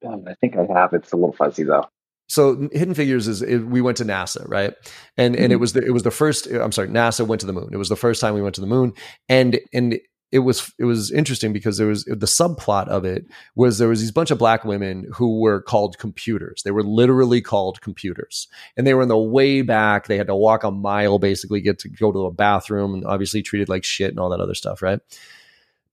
Um, 0.06 0.24
I 0.26 0.34
think 0.34 0.56
I 0.56 0.66
have. 0.72 0.92
It's 0.92 1.12
a 1.12 1.16
little 1.16 1.32
fuzzy 1.32 1.64
though. 1.64 1.86
So 2.28 2.68
Hidden 2.72 2.94
Figures 2.94 3.28
is 3.28 3.42
it, 3.42 3.58
we 3.58 3.82
went 3.82 3.98
to 3.98 4.04
NASA, 4.04 4.48
right? 4.48 4.74
And 5.16 5.34
and 5.34 5.36
mm-hmm. 5.36 5.52
it 5.52 5.60
was 5.60 5.74
the, 5.74 5.84
it 5.84 5.90
was 5.90 6.04
the 6.04 6.10
first. 6.10 6.46
I'm 6.46 6.72
sorry, 6.72 6.88
NASA 6.88 7.26
went 7.26 7.40
to 7.40 7.46
the 7.46 7.52
moon. 7.52 7.68
It 7.72 7.76
was 7.76 7.90
the 7.90 7.96
first 7.96 8.20
time 8.20 8.34
we 8.34 8.42
went 8.42 8.54
to 8.54 8.60
the 8.60 8.66
moon, 8.66 8.94
and 9.28 9.60
and 9.72 9.98
it 10.34 10.40
was 10.40 10.74
it 10.80 10.84
was 10.84 11.12
interesting 11.12 11.52
because 11.52 11.78
there 11.78 11.86
was 11.86 12.04
the 12.06 12.26
subplot 12.26 12.88
of 12.88 13.04
it 13.04 13.24
was 13.54 13.78
there 13.78 13.86
was 13.86 14.00
these 14.00 14.10
bunch 14.10 14.32
of 14.32 14.38
black 14.38 14.64
women 14.64 15.06
who 15.14 15.40
were 15.40 15.62
called 15.62 15.96
computers. 15.96 16.62
They 16.64 16.72
were 16.72 16.82
literally 16.82 17.40
called 17.40 17.80
computers, 17.80 18.48
and 18.76 18.84
they 18.84 18.94
were 18.94 19.02
in 19.02 19.08
the 19.08 19.16
way 19.16 19.62
back. 19.62 20.08
They 20.08 20.18
had 20.18 20.26
to 20.26 20.34
walk 20.34 20.64
a 20.64 20.72
mile 20.72 21.20
basically 21.20 21.60
get 21.60 21.78
to 21.80 21.88
go 21.88 22.10
to 22.10 22.26
a 22.26 22.32
bathroom, 22.32 22.94
and 22.94 23.06
obviously 23.06 23.42
treated 23.42 23.68
like 23.68 23.84
shit 23.84 24.10
and 24.10 24.18
all 24.18 24.30
that 24.30 24.40
other 24.40 24.56
stuff, 24.56 24.82
right? 24.82 24.98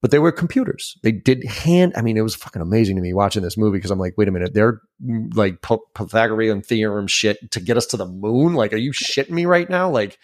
but 0.01 0.09
they 0.09 0.17
were 0.17 0.31
computers. 0.31 0.97
They 1.03 1.11
did 1.11 1.43
hand. 1.43 1.93
I 1.95 2.01
mean, 2.01 2.17
it 2.17 2.21
was 2.21 2.33
fucking 2.33 2.63
amazing 2.63 2.95
to 2.95 3.03
me 3.03 3.13
watching 3.13 3.43
this 3.43 3.55
movie 3.55 3.77
because 3.77 3.91
I'm 3.91 3.99
like, 3.99 4.17
wait 4.17 4.27
a 4.27 4.31
minute, 4.31 4.55
they're 4.55 4.81
mm, 5.05 5.31
like 5.35 5.61
Pythagorean 5.61 6.63
theorem 6.63 7.05
shit 7.05 7.51
to 7.51 7.59
get 7.59 7.77
us 7.77 7.85
to 7.87 7.97
the 7.97 8.07
moon. 8.07 8.55
Like, 8.55 8.73
are 8.73 8.77
you 8.77 8.91
shitting 8.91 9.29
me 9.29 9.45
right 9.45 9.69
now? 9.69 9.91
Like, 9.91 10.17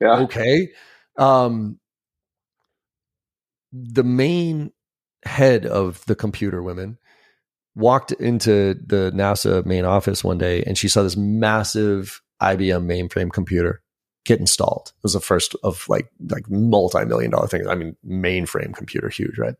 yeah. 0.00 0.20
okay. 0.20 0.70
Um, 1.18 1.78
the 3.72 4.04
main 4.04 4.72
head 5.24 5.66
of 5.66 6.04
the 6.06 6.14
computer 6.14 6.62
women 6.62 6.98
walked 7.74 8.12
into 8.12 8.74
the 8.74 9.12
NASA 9.14 9.64
main 9.64 9.84
office 9.84 10.24
one 10.24 10.38
day 10.38 10.62
and 10.64 10.76
she 10.76 10.88
saw 10.88 11.02
this 11.02 11.16
massive 11.16 12.20
IBM 12.42 12.84
mainframe 12.86 13.32
computer 13.32 13.82
get 14.24 14.40
installed. 14.40 14.92
It 14.96 15.02
was 15.02 15.12
the 15.12 15.20
first 15.20 15.54
of 15.62 15.88
like 15.88 16.10
like 16.28 16.48
multi-million 16.50 17.30
dollar 17.30 17.46
things. 17.46 17.66
I 17.66 17.74
mean, 17.74 17.96
mainframe 18.06 18.74
computer, 18.74 19.08
huge, 19.08 19.38
right? 19.38 19.54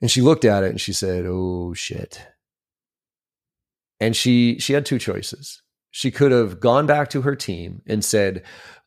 And 0.00 0.10
she 0.10 0.20
looked 0.20 0.44
at 0.44 0.62
it 0.62 0.70
and 0.70 0.80
she 0.80 0.92
said, 0.92 1.24
"Oh 1.26 1.72
shit." 1.74 2.26
And 4.00 4.14
she 4.14 4.58
she 4.58 4.74
had 4.74 4.86
two 4.86 4.98
choices. 4.98 5.62
She 5.90 6.10
could 6.10 6.30
have 6.30 6.60
gone 6.60 6.86
back 6.86 7.08
to 7.10 7.22
her 7.22 7.34
team 7.34 7.80
and 7.86 8.04
said, 8.04 8.42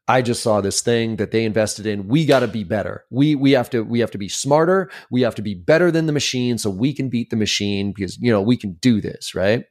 I 0.09 0.23
just 0.23 0.41
saw 0.41 0.59
this 0.59 0.81
thing 0.81 1.17
that 1.17 1.29
they 1.29 1.45
invested 1.45 1.85
in. 1.85 2.07
We 2.07 2.25
got 2.25 2.39
to 2.39 2.47
be 2.47 2.63
better. 2.63 3.05
We 3.11 3.35
we 3.35 3.51
have 3.51 3.69
to 3.69 3.83
we 3.83 3.99
have 3.99 4.09
to 4.09 4.17
be 4.17 4.27
smarter. 4.27 4.89
We 5.11 5.21
have 5.21 5.35
to 5.35 5.43
be 5.43 5.53
better 5.53 5.91
than 5.91 6.07
the 6.07 6.11
machine 6.11 6.57
so 6.57 6.71
we 6.71 6.93
can 6.93 7.09
beat 7.09 7.29
the 7.29 7.35
machine 7.35 7.93
because 7.93 8.17
you 8.17 8.31
know 8.31 8.41
we 8.41 8.57
can 8.57 8.73
do 8.73 9.01
this, 9.01 9.35
right? 9.35 9.65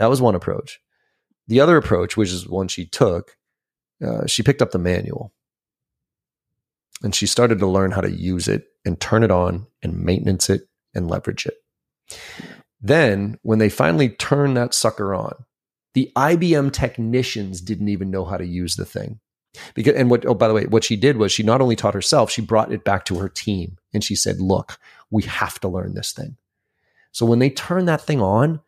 That 0.00 0.10
was 0.10 0.20
one 0.20 0.34
approach. 0.34 0.80
The 1.46 1.60
other 1.60 1.76
approach, 1.76 2.16
which 2.16 2.30
is 2.30 2.48
one 2.48 2.66
she 2.66 2.86
took, 2.86 3.36
uh, 4.04 4.26
she 4.26 4.42
picked 4.42 4.62
up 4.62 4.72
the 4.72 4.80
manual 4.80 5.32
and 7.04 7.14
she 7.14 7.28
started 7.28 7.60
to 7.60 7.66
learn 7.68 7.92
how 7.92 8.00
to 8.00 8.10
use 8.10 8.48
it 8.48 8.64
and 8.84 9.00
turn 9.00 9.22
it 9.22 9.30
on 9.30 9.68
and 9.80 10.00
maintenance 10.00 10.50
it 10.50 10.62
and 10.92 11.08
leverage 11.08 11.46
it. 11.46 11.54
Then, 12.80 13.38
when 13.42 13.60
they 13.60 13.68
finally 13.68 14.08
turned 14.08 14.56
that 14.56 14.74
sucker 14.74 15.14
on, 15.14 15.44
the 15.94 16.10
IBM 16.16 16.72
technicians 16.72 17.60
didn't 17.60 17.88
even 17.88 18.10
know 18.10 18.24
how 18.24 18.36
to 18.36 18.46
use 18.46 18.74
the 18.74 18.84
thing. 18.84 19.20
Because 19.74 19.94
and 19.94 20.10
what 20.10 20.26
oh 20.26 20.34
by 20.34 20.48
the 20.48 20.54
way, 20.54 20.66
what 20.66 20.84
she 20.84 20.96
did 20.96 21.16
was 21.16 21.32
she 21.32 21.42
not 21.42 21.60
only 21.60 21.76
taught 21.76 21.94
herself, 21.94 22.30
she 22.30 22.42
brought 22.42 22.72
it 22.72 22.84
back 22.84 23.04
to 23.06 23.18
her 23.18 23.28
team 23.28 23.78
and 23.92 24.02
she 24.02 24.16
said, 24.16 24.40
"Look, 24.40 24.78
we 25.10 25.22
have 25.24 25.60
to 25.60 25.68
learn 25.68 25.94
this 25.94 26.12
thing." 26.12 26.36
So 27.12 27.26
when 27.26 27.38
they 27.38 27.50
turned 27.50 27.88
that 27.88 28.00
thing 28.00 28.22
on, 28.22 28.60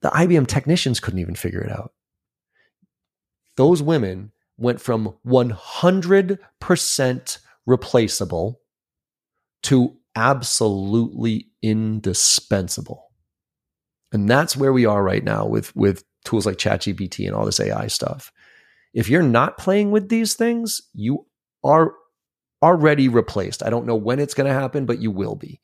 the 0.00 0.08
IBM 0.08 0.46
technicians 0.46 1.00
couldn't 1.00 1.20
even 1.20 1.34
figure 1.34 1.60
it 1.60 1.70
out. 1.70 1.92
Those 3.56 3.82
women 3.82 4.32
went 4.56 4.80
from 4.80 5.14
100% 5.26 7.38
replaceable 7.66 8.60
to 9.62 9.96
absolutely 10.14 11.48
indispensable. 11.62 13.10
And 14.12 14.28
that's 14.28 14.56
where 14.56 14.72
we 14.72 14.86
are 14.86 15.02
right 15.02 15.24
now 15.24 15.46
with 15.46 15.74
with 15.74 16.04
tools 16.24 16.46
like 16.46 16.56
ChatGPT 16.56 17.26
and 17.26 17.34
all 17.34 17.46
this 17.46 17.60
AI 17.60 17.88
stuff. 17.88 18.30
If 18.94 19.08
you're 19.08 19.22
not 19.22 19.58
playing 19.58 19.90
with 19.90 20.08
these 20.08 20.34
things, 20.34 20.82
you 20.94 21.26
are 21.64 21.94
already 22.62 23.08
replaced. 23.08 23.62
I 23.64 23.70
don't 23.70 23.86
know 23.86 23.96
when 23.96 24.18
it's 24.18 24.34
going 24.34 24.46
to 24.46 24.58
happen, 24.58 24.86
but 24.86 25.00
you 25.00 25.10
will 25.10 25.34
be. 25.34 25.60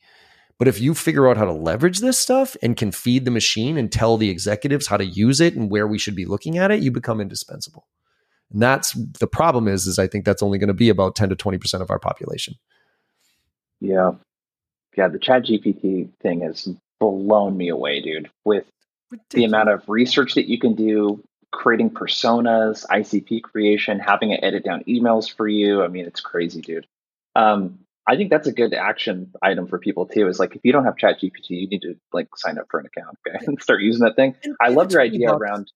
But 0.59 0.67
if 0.67 0.81
you 0.81 0.95
figure 0.95 1.29
out 1.29 1.37
how 1.37 1.45
to 1.45 1.53
leverage 1.53 2.01
this 2.01 2.19
stuff 2.19 2.57
and 2.63 2.77
can 2.77 2.91
feed 2.91 3.25
the 3.25 3.31
machine 3.31 3.79
and 3.79 3.93
tell 3.93 4.17
the 4.17 4.29
executives 4.29 4.89
how 4.89 4.97
to 4.97 5.05
use 5.05 5.41
it 5.41 5.55
and 5.55 5.71
where 5.71 5.87
we 5.87 5.99
should 5.99 6.17
be 6.17 6.25
looking 6.25 6.59
at 6.59 6.73
it, 6.73 6.83
you 6.83 6.91
become 6.91 7.21
indispensable. 7.21 7.87
And 8.51 8.61
that's 8.61 8.93
the 9.21 9.29
problem 9.29 9.69
is, 9.69 9.87
is 9.87 9.99
I 9.99 10.09
think 10.09 10.25
that's 10.25 10.43
only 10.43 10.59
going 10.59 10.69
to 10.69 10.75
be 10.75 10.89
about 10.89 11.15
10 11.15 11.29
to 11.29 11.37
20% 11.37 11.81
of 11.81 11.91
our 11.91 12.01
population. 12.01 12.55
Yeah. 13.81 14.13
Yeah. 14.97 15.09
The 15.09 15.21
chat 15.21 15.45
GPT 15.45 16.09
thing 16.21 16.41
has 16.41 16.69
blown 16.99 17.57
me 17.57 17.69
away, 17.69 18.01
dude, 18.01 18.29
with 18.45 18.65
Ridiculous. 19.11 19.27
the 19.31 19.45
amount 19.45 19.69
of 19.69 19.89
research 19.89 20.35
that 20.35 20.49
you 20.49 20.59
can 20.59 20.75
do, 20.75 21.23
creating 21.51 21.91
personas, 21.91 22.87
ICP 22.87 23.43
creation, 23.43 23.99
having 23.99 24.31
it 24.31 24.41
edit 24.43 24.65
down 24.65 24.85
emails 24.85 25.33
for 25.33 25.49
you. 25.49 25.83
I 25.83 25.89
mean, 25.89 26.05
it's 26.05 26.21
crazy, 26.21 26.61
dude. 26.61 26.87
Um, 27.35 27.81
I 28.07 28.17
think 28.17 28.31
that's 28.31 28.47
a 28.47 28.53
good 28.53 28.73
action 28.73 29.33
item 29.43 29.67
for 29.67 29.79
people 29.79 30.07
too. 30.07 30.29
Is 30.29 30.39
like 30.39 30.57
if 30.57 30.63
you 30.65 30.73
don't 30.73 30.85
have 30.85 30.97
Chat 30.97 31.21
GPT, 31.21 31.51
you 31.51 31.69
need 31.69 31.83
to 31.83 31.95
like 32.13 32.29
sign 32.37 32.59
up 32.59 32.67
for 32.71 32.81
an 32.81 32.87
account, 32.87 33.19
okay, 33.27 33.45
and 33.47 33.61
start 33.63 33.83
using 33.83 34.05
that 34.05 34.17
thing. 34.17 34.35
I 34.61 34.69
love 34.69 34.91
your 34.93 35.03
idea 35.03 35.31
around. 35.31 35.71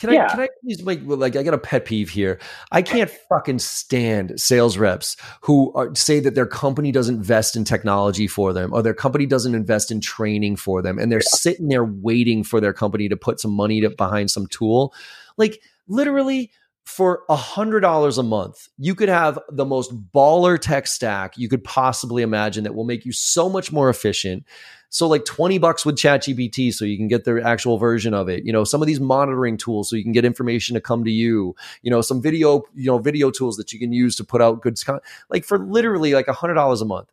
Can 0.00 0.14
yeah. 0.14 0.26
I 0.26 0.28
can 0.30 0.40
I 0.40 0.48
please 0.62 0.82
make 0.82 1.00
like 1.04 1.36
I 1.36 1.42
got 1.42 1.52
a 1.52 1.58
pet 1.58 1.84
peeve 1.84 2.08
here. 2.08 2.40
I 2.72 2.80
can't 2.80 3.10
fucking 3.28 3.58
stand 3.58 4.40
sales 4.40 4.78
reps 4.78 5.14
who 5.42 5.72
are, 5.74 5.94
say 5.94 6.20
that 6.20 6.34
their 6.34 6.46
company 6.46 6.90
doesn't 6.90 7.16
invest 7.16 7.54
in 7.54 7.64
technology 7.64 8.26
for 8.26 8.54
them 8.54 8.72
or 8.72 8.82
their 8.82 8.94
company 8.94 9.26
doesn't 9.26 9.54
invest 9.54 9.90
in 9.90 10.00
training 10.00 10.56
for 10.56 10.80
them 10.80 10.98
and 10.98 11.12
they're 11.12 11.18
yeah. 11.18 11.38
sitting 11.38 11.68
there 11.68 11.84
waiting 11.84 12.42
for 12.42 12.62
their 12.62 12.72
company 12.72 13.10
to 13.10 13.16
put 13.16 13.40
some 13.40 13.52
money 13.52 13.82
to, 13.82 13.90
behind 13.90 14.30
some 14.30 14.46
tool. 14.46 14.94
Like 15.36 15.60
literally 15.86 16.50
for 16.90 17.22
a 17.28 17.36
hundred 17.36 17.80
dollars 17.80 18.18
a 18.18 18.22
month, 18.22 18.68
you 18.76 18.94
could 18.94 19.08
have 19.08 19.38
the 19.48 19.64
most 19.64 19.90
baller 20.12 20.58
tech 20.58 20.86
stack 20.86 21.38
you 21.38 21.48
could 21.48 21.64
possibly 21.64 22.22
imagine 22.22 22.64
that 22.64 22.74
will 22.74 22.84
make 22.84 23.06
you 23.06 23.12
so 23.12 23.48
much 23.48 23.72
more 23.72 23.88
efficient 23.88 24.44
so 24.90 25.06
like 25.06 25.24
20 25.24 25.58
bucks 25.58 25.86
with 25.86 25.94
ChatGPT 25.94 26.74
so 26.74 26.84
you 26.84 26.96
can 26.96 27.06
get 27.06 27.24
the 27.24 27.40
actual 27.44 27.78
version 27.78 28.12
of 28.12 28.28
it. 28.28 28.44
You 28.44 28.52
know, 28.52 28.64
some 28.64 28.82
of 28.82 28.88
these 28.88 28.98
monitoring 28.98 29.56
tools 29.56 29.88
so 29.88 29.94
you 29.94 30.02
can 30.02 30.10
get 30.10 30.24
information 30.24 30.74
to 30.74 30.80
come 30.80 31.04
to 31.04 31.12
you. 31.12 31.54
You 31.82 31.92
know, 31.92 32.00
some 32.00 32.20
video, 32.20 32.64
you 32.74 32.86
know, 32.86 32.98
video 32.98 33.30
tools 33.30 33.56
that 33.56 33.72
you 33.72 33.78
can 33.78 33.92
use 33.92 34.16
to 34.16 34.24
put 34.24 34.42
out 34.42 34.62
good 34.62 34.84
content. 34.84 35.04
Like 35.28 35.44
for 35.44 35.58
literally 35.58 36.12
like 36.12 36.26
$100 36.26 36.82
a 36.82 36.84
month. 36.84 37.08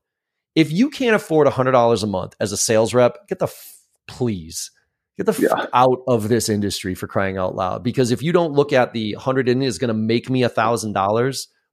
If 0.55 0.71
you 0.71 0.89
can't 0.89 1.15
afford 1.15 1.47
$100 1.47 2.03
a 2.03 2.07
month 2.07 2.36
as 2.39 2.51
a 2.51 2.57
sales 2.57 2.95
rep, 2.95 3.28
get 3.28 3.38
the 3.38 3.45
f- 3.45 3.84
please 4.07 4.71
get 5.18 5.26
the 5.26 5.49
f- 5.51 5.70
out 5.74 6.03
of 6.07 6.30
this 6.30 6.47
industry 6.49 6.95
for 6.95 7.07
crying 7.07 7.38
out 7.38 7.55
loud 7.55 7.84
because 7.84 8.11
if 8.11 8.22
you 8.22 8.32
don't 8.32 8.53
look 8.53 8.72
at 8.72 8.93
the 8.93 9.13
100 9.15 9.49
in 9.49 9.61
is 9.61 9.78
going 9.78 9.89
to 9.89 9.93
make 9.93 10.30
me 10.30 10.43
a 10.43 10.49
$1000 10.49 10.93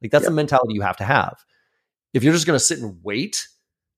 like 0.03 0.11
that's 0.11 0.23
yeah. 0.23 0.29
the 0.29 0.35
mentality 0.35 0.75
you 0.75 0.81
have 0.81 0.97
to 0.97 1.05
have 1.05 1.37
if 2.13 2.25
you're 2.25 2.33
just 2.33 2.47
going 2.47 2.59
to 2.59 2.65
sit 2.65 2.79
and 2.79 2.99
wait 3.03 3.47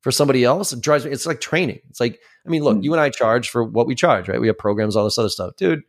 for 0.06 0.12
somebody 0.12 0.44
else. 0.44 0.72
It 0.72 0.80
drives 0.80 1.04
me. 1.04 1.10
It's 1.10 1.26
like 1.26 1.40
training. 1.40 1.80
It's 1.90 1.98
like, 1.98 2.20
I 2.46 2.48
mean, 2.48 2.62
look, 2.62 2.76
mm. 2.76 2.84
you 2.84 2.92
and 2.92 3.00
I 3.00 3.10
charge 3.10 3.50
for 3.50 3.64
what 3.64 3.88
we 3.88 3.96
charge, 3.96 4.28
right? 4.28 4.40
We 4.40 4.46
have 4.46 4.56
programs, 4.56 4.94
all 4.94 5.02
this 5.02 5.18
other 5.18 5.28
stuff, 5.28 5.56
dude. 5.56 5.82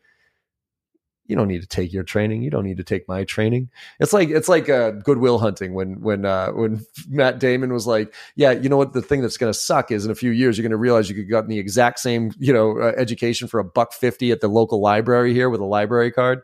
You 1.27 1.35
don't 1.35 1.47
need 1.47 1.61
to 1.61 1.67
take 1.67 1.93
your 1.93 2.03
training. 2.03 2.41
You 2.41 2.49
don't 2.49 2.63
need 2.63 2.77
to 2.77 2.83
take 2.83 3.07
my 3.07 3.23
training. 3.23 3.69
It's 3.99 4.13
like 4.13 4.29
it's 4.29 4.49
like 4.49 4.69
uh, 4.69 4.91
Good 4.91 5.17
Will 5.17 5.39
Hunting 5.39 5.73
when 5.73 6.01
when 6.01 6.25
uh, 6.25 6.51
when 6.51 6.85
Matt 7.09 7.39
Damon 7.39 7.73
was 7.73 7.85
like, 7.85 8.13
yeah, 8.35 8.51
you 8.51 8.69
know 8.69 8.77
what? 8.77 8.93
The 8.93 9.01
thing 9.01 9.21
that's 9.21 9.37
going 9.37 9.51
to 9.51 9.57
suck 9.57 9.91
is 9.91 10.05
in 10.05 10.11
a 10.11 10.15
few 10.15 10.31
years 10.31 10.57
you're 10.57 10.63
going 10.63 10.71
to 10.71 10.77
realize 10.77 11.09
you 11.09 11.15
could 11.15 11.29
gotten 11.29 11.49
the 11.49 11.59
exact 11.59 11.99
same 11.99 12.31
you 12.39 12.53
know 12.53 12.79
uh, 12.79 12.93
education 12.97 13.47
for 13.47 13.59
a 13.59 13.63
buck 13.63 13.93
fifty 13.93 14.31
at 14.31 14.41
the 14.41 14.47
local 14.47 14.81
library 14.81 15.33
here 15.33 15.49
with 15.49 15.61
a 15.61 15.65
library 15.65 16.11
card 16.11 16.41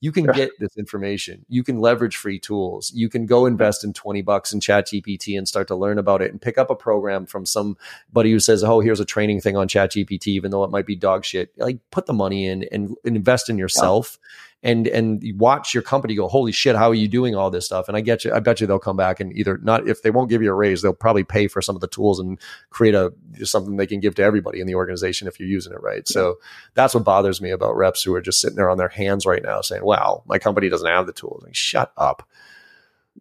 you 0.00 0.12
can 0.12 0.26
get 0.26 0.50
this 0.58 0.76
information. 0.78 1.44
You 1.48 1.62
can 1.62 1.80
leverage 1.80 2.16
free 2.16 2.38
tools. 2.38 2.90
You 2.94 3.10
can 3.10 3.26
go 3.26 3.44
invest 3.44 3.84
in 3.84 3.92
20 3.92 4.22
bucks 4.22 4.52
in 4.52 4.60
chat 4.60 4.86
GPT 4.86 5.36
and 5.36 5.46
start 5.46 5.68
to 5.68 5.76
learn 5.76 5.98
about 5.98 6.22
it 6.22 6.30
and 6.30 6.40
pick 6.40 6.56
up 6.56 6.70
a 6.70 6.74
program 6.74 7.26
from 7.26 7.44
somebody 7.44 8.30
who 8.30 8.40
says, 8.40 8.64
Oh, 8.64 8.80
here's 8.80 9.00
a 9.00 9.04
training 9.04 9.42
thing 9.42 9.56
on 9.56 9.68
chat 9.68 9.92
GPT, 9.92 10.28
even 10.28 10.50
though 10.50 10.64
it 10.64 10.70
might 10.70 10.86
be 10.86 10.96
dog 10.96 11.24
shit. 11.24 11.52
Like 11.58 11.78
put 11.90 12.06
the 12.06 12.14
money 12.14 12.46
in 12.46 12.64
and 12.72 12.96
invest 13.04 13.50
in 13.50 13.58
yourself. 13.58 14.18
Yeah 14.20 14.26
and 14.62 14.86
and 14.86 15.22
watch 15.38 15.72
your 15.72 15.82
company 15.82 16.14
go, 16.14 16.28
holy 16.28 16.52
shit, 16.52 16.76
how 16.76 16.90
are 16.90 16.94
you 16.94 17.08
doing 17.08 17.34
all 17.34 17.50
this 17.50 17.64
stuff? 17.64 17.88
And 17.88 17.96
I 17.96 18.02
get 18.02 18.24
you, 18.24 18.32
I 18.32 18.40
bet 18.40 18.60
you 18.60 18.66
they'll 18.66 18.78
come 18.78 18.96
back 18.96 19.18
and 19.18 19.36
either 19.36 19.58
not 19.58 19.88
if 19.88 20.02
they 20.02 20.10
won't 20.10 20.28
give 20.28 20.42
you 20.42 20.50
a 20.50 20.54
raise, 20.54 20.82
they'll 20.82 20.92
probably 20.92 21.24
pay 21.24 21.48
for 21.48 21.62
some 21.62 21.74
of 21.74 21.80
the 21.80 21.88
tools 21.88 22.18
and 22.20 22.38
create 22.68 22.94
a 22.94 23.12
something 23.42 23.76
they 23.76 23.86
can 23.86 24.00
give 24.00 24.14
to 24.16 24.22
everybody 24.22 24.60
in 24.60 24.66
the 24.66 24.74
organization 24.74 25.26
if 25.26 25.40
you're 25.40 25.48
using 25.48 25.72
it 25.72 25.82
right. 25.82 26.02
Yeah. 26.06 26.12
So 26.12 26.38
that's 26.74 26.94
what 26.94 27.04
bothers 27.04 27.40
me 27.40 27.50
about 27.50 27.76
reps 27.76 28.02
who 28.02 28.14
are 28.14 28.20
just 28.20 28.40
sitting 28.40 28.56
there 28.56 28.70
on 28.70 28.78
their 28.78 28.88
hands 28.88 29.24
right 29.24 29.42
now 29.42 29.62
saying, 29.62 29.84
Wow, 29.84 30.22
my 30.26 30.38
company 30.38 30.68
doesn't 30.68 30.88
have 30.88 31.06
the 31.06 31.12
tools. 31.12 31.42
Like, 31.42 31.54
shut 31.54 31.92
up. 31.96 32.28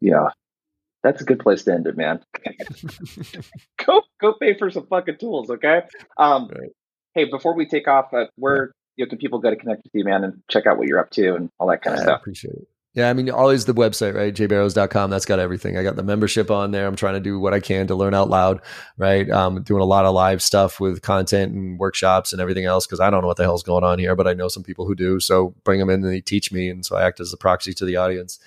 Yeah. 0.01 0.29
That's 1.03 1.21
a 1.21 1.25
good 1.25 1.39
place 1.39 1.63
to 1.63 1.73
end 1.73 1.87
it, 1.87 1.95
man. 1.95 2.19
go 3.85 4.01
go 4.19 4.33
pay 4.33 4.57
for 4.57 4.69
some 4.69 4.85
fucking 4.87 5.17
tools, 5.17 5.49
okay? 5.49 5.83
Um, 6.17 6.49
right. 6.49 6.71
Hey, 7.13 7.25
before 7.25 7.55
we 7.55 7.65
take 7.65 7.87
off, 7.87 8.13
uh, 8.13 8.25
we're 8.37 8.71
you 8.99 9.05
know, 9.05 9.09
can 9.09 9.17
people 9.17 9.39
go 9.39 9.49
to 9.49 9.55
connect 9.55 9.83
with 9.83 9.95
you, 9.95 10.03
man, 10.03 10.25
and 10.25 10.41
check 10.49 10.67
out 10.67 10.77
what 10.77 10.87
you're 10.87 10.99
up 10.99 11.09
to 11.11 11.33
and 11.33 11.49
all 11.57 11.67
that 11.67 11.81
kind 11.81 11.95
of 11.95 12.01
stuff? 12.01 12.17
I 12.17 12.19
appreciate 12.19 12.53
it. 12.53 12.67
Yeah, 12.95 13.09
I 13.09 13.13
mean, 13.13 13.29
always 13.29 13.63
the 13.65 13.73
website, 13.73 14.13
right? 14.13 14.33
jbarrows.com. 14.33 15.09
That's 15.09 15.25
got 15.25 15.39
everything. 15.39 15.77
I 15.77 15.83
got 15.83 15.95
the 15.95 16.03
membership 16.03 16.51
on 16.51 16.71
there. 16.71 16.85
I'm 16.85 16.97
trying 16.97 17.13
to 17.13 17.19
do 17.21 17.39
what 17.39 17.53
I 17.53 17.61
can 17.61 17.87
to 17.87 17.95
learn 17.95 18.13
out 18.13 18.29
loud, 18.29 18.61
right? 18.97 19.29
Um, 19.29 19.61
doing 19.61 19.81
a 19.81 19.85
lot 19.85 20.05
of 20.05 20.13
live 20.13 20.41
stuff 20.41 20.81
with 20.81 21.01
content 21.01 21.53
and 21.53 21.79
workshops 21.79 22.33
and 22.33 22.41
everything 22.41 22.65
else 22.65 22.87
because 22.87 22.99
I 22.99 23.09
don't 23.09 23.21
know 23.21 23.27
what 23.27 23.37
the 23.37 23.43
hell's 23.43 23.63
going 23.63 23.83
on 23.85 23.99
here, 23.99 24.15
but 24.15 24.27
I 24.27 24.33
know 24.33 24.47
some 24.47 24.63
people 24.63 24.85
who 24.85 24.95
do. 24.95 25.19
So 25.19 25.53
bring 25.63 25.79
them 25.79 25.89
in 25.89 26.03
and 26.03 26.11
they 26.11 26.19
teach 26.19 26.51
me. 26.51 26.67
And 26.67 26.83
so 26.83 26.97
I 26.97 27.05
act 27.05 27.19
as 27.19 27.31
a 27.31 27.37
proxy 27.37 27.73
to 27.75 27.85
the 27.85 27.95
audience. 27.95 28.37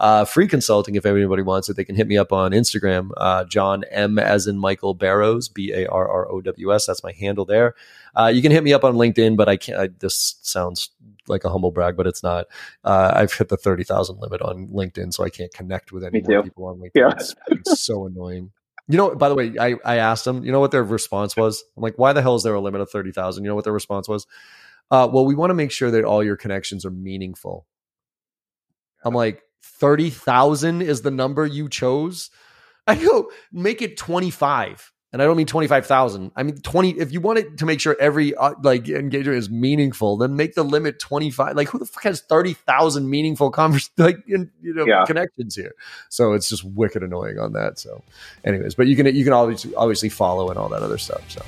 Uh, 0.00 0.24
free 0.24 0.48
consulting, 0.48 0.96
if 0.96 1.06
anybody 1.06 1.42
wants 1.42 1.68
it, 1.68 1.76
they 1.76 1.84
can 1.84 1.94
hit 1.94 2.08
me 2.08 2.18
up 2.18 2.32
on 2.32 2.50
Instagram, 2.50 3.12
uh, 3.16 3.44
John 3.44 3.84
M 3.84 4.18
as 4.18 4.48
in 4.48 4.58
Michael 4.58 4.94
Barrows, 4.94 5.48
B 5.48 5.72
A 5.72 5.86
R 5.86 6.08
R 6.08 6.28
O 6.28 6.40
W 6.40 6.74
S. 6.74 6.86
That's 6.86 7.04
my 7.04 7.12
handle 7.12 7.44
there. 7.44 7.76
Uh, 8.14 8.26
you 8.34 8.42
can 8.42 8.52
hit 8.52 8.62
me 8.62 8.72
up 8.72 8.84
on 8.84 8.94
LinkedIn, 8.94 9.36
but 9.36 9.48
I 9.48 9.56
can't. 9.56 9.78
I, 9.78 9.88
this 9.98 10.36
sounds 10.42 10.90
like 11.28 11.44
a 11.44 11.50
humble 11.50 11.70
brag, 11.70 11.96
but 11.96 12.06
it's 12.06 12.22
not. 12.22 12.46
Uh, 12.84 13.12
I've 13.14 13.32
hit 13.32 13.48
the 13.48 13.56
thirty 13.56 13.84
thousand 13.84 14.18
limit 14.20 14.42
on 14.42 14.68
LinkedIn, 14.68 15.12
so 15.12 15.24
I 15.24 15.30
can't 15.30 15.52
connect 15.52 15.92
with 15.92 16.04
any 16.04 16.22
more 16.22 16.42
people 16.42 16.66
on 16.66 16.78
LinkedIn. 16.78 16.90
Yeah. 16.94 17.12
It's, 17.12 17.34
it's 17.48 17.80
so 17.80 18.06
annoying. 18.06 18.52
You 18.88 18.98
know, 18.98 19.14
by 19.14 19.28
the 19.28 19.34
way, 19.34 19.54
I, 19.58 19.76
I 19.84 19.96
asked 19.96 20.24
them, 20.24 20.44
you 20.44 20.50
know 20.50 20.60
what 20.60 20.72
their 20.72 20.82
response 20.82 21.36
was? 21.36 21.62
I'm 21.76 21.82
like, 21.82 21.98
why 21.98 22.12
the 22.12 22.20
hell 22.20 22.34
is 22.34 22.42
there 22.42 22.54
a 22.54 22.60
limit 22.60 22.80
of 22.80 22.90
30,000? 22.90 23.44
You 23.44 23.48
know 23.48 23.54
what 23.54 23.64
their 23.64 23.72
response 23.72 24.08
was? 24.08 24.26
Uh, 24.90 25.08
well, 25.10 25.24
we 25.24 25.36
want 25.36 25.50
to 25.50 25.54
make 25.54 25.70
sure 25.70 25.90
that 25.92 26.04
all 26.04 26.22
your 26.22 26.36
connections 26.36 26.84
are 26.84 26.90
meaningful. 26.90 27.66
I'm 29.04 29.14
like, 29.14 29.42
30,000 29.62 30.82
is 30.82 31.02
the 31.02 31.10
number 31.10 31.46
you 31.46 31.68
chose? 31.68 32.30
I 32.86 32.96
go, 32.96 33.30
make 33.52 33.80
it 33.80 33.96
25 33.96 34.92
and 35.12 35.20
I 35.20 35.26
don't 35.26 35.36
mean 35.36 35.46
25,000. 35.46 36.32
I 36.34 36.42
mean 36.42 36.56
20 36.56 36.98
if 36.98 37.12
you 37.12 37.20
want 37.20 37.38
it 37.38 37.58
to 37.58 37.66
make 37.66 37.80
sure 37.80 37.96
every 38.00 38.34
uh, 38.34 38.54
like 38.62 38.88
engagement 38.88 39.38
is 39.38 39.50
meaningful, 39.50 40.16
then 40.16 40.36
make 40.36 40.54
the 40.54 40.62
limit 40.62 40.98
25. 40.98 41.54
Like 41.54 41.68
who 41.68 41.78
the 41.78 41.86
fuck 41.86 42.04
has 42.04 42.20
30,000 42.22 43.08
meaningful 43.08 43.50
convers 43.50 43.90
like 43.98 44.16
in, 44.26 44.50
you 44.62 44.74
know 44.74 44.86
yeah. 44.86 45.04
connections 45.04 45.54
here. 45.54 45.74
So 46.08 46.32
it's 46.32 46.48
just 46.48 46.64
wicked 46.64 47.02
annoying 47.02 47.38
on 47.38 47.52
that. 47.52 47.78
So 47.78 48.02
anyways, 48.44 48.74
but 48.74 48.86
you 48.86 48.96
can 48.96 49.06
you 49.14 49.24
can 49.24 49.32
obviously 49.32 49.74
obviously 49.74 50.08
follow 50.08 50.48
and 50.48 50.58
all 50.58 50.68
that 50.70 50.82
other 50.82 50.98
stuff. 50.98 51.22
So 51.28 51.44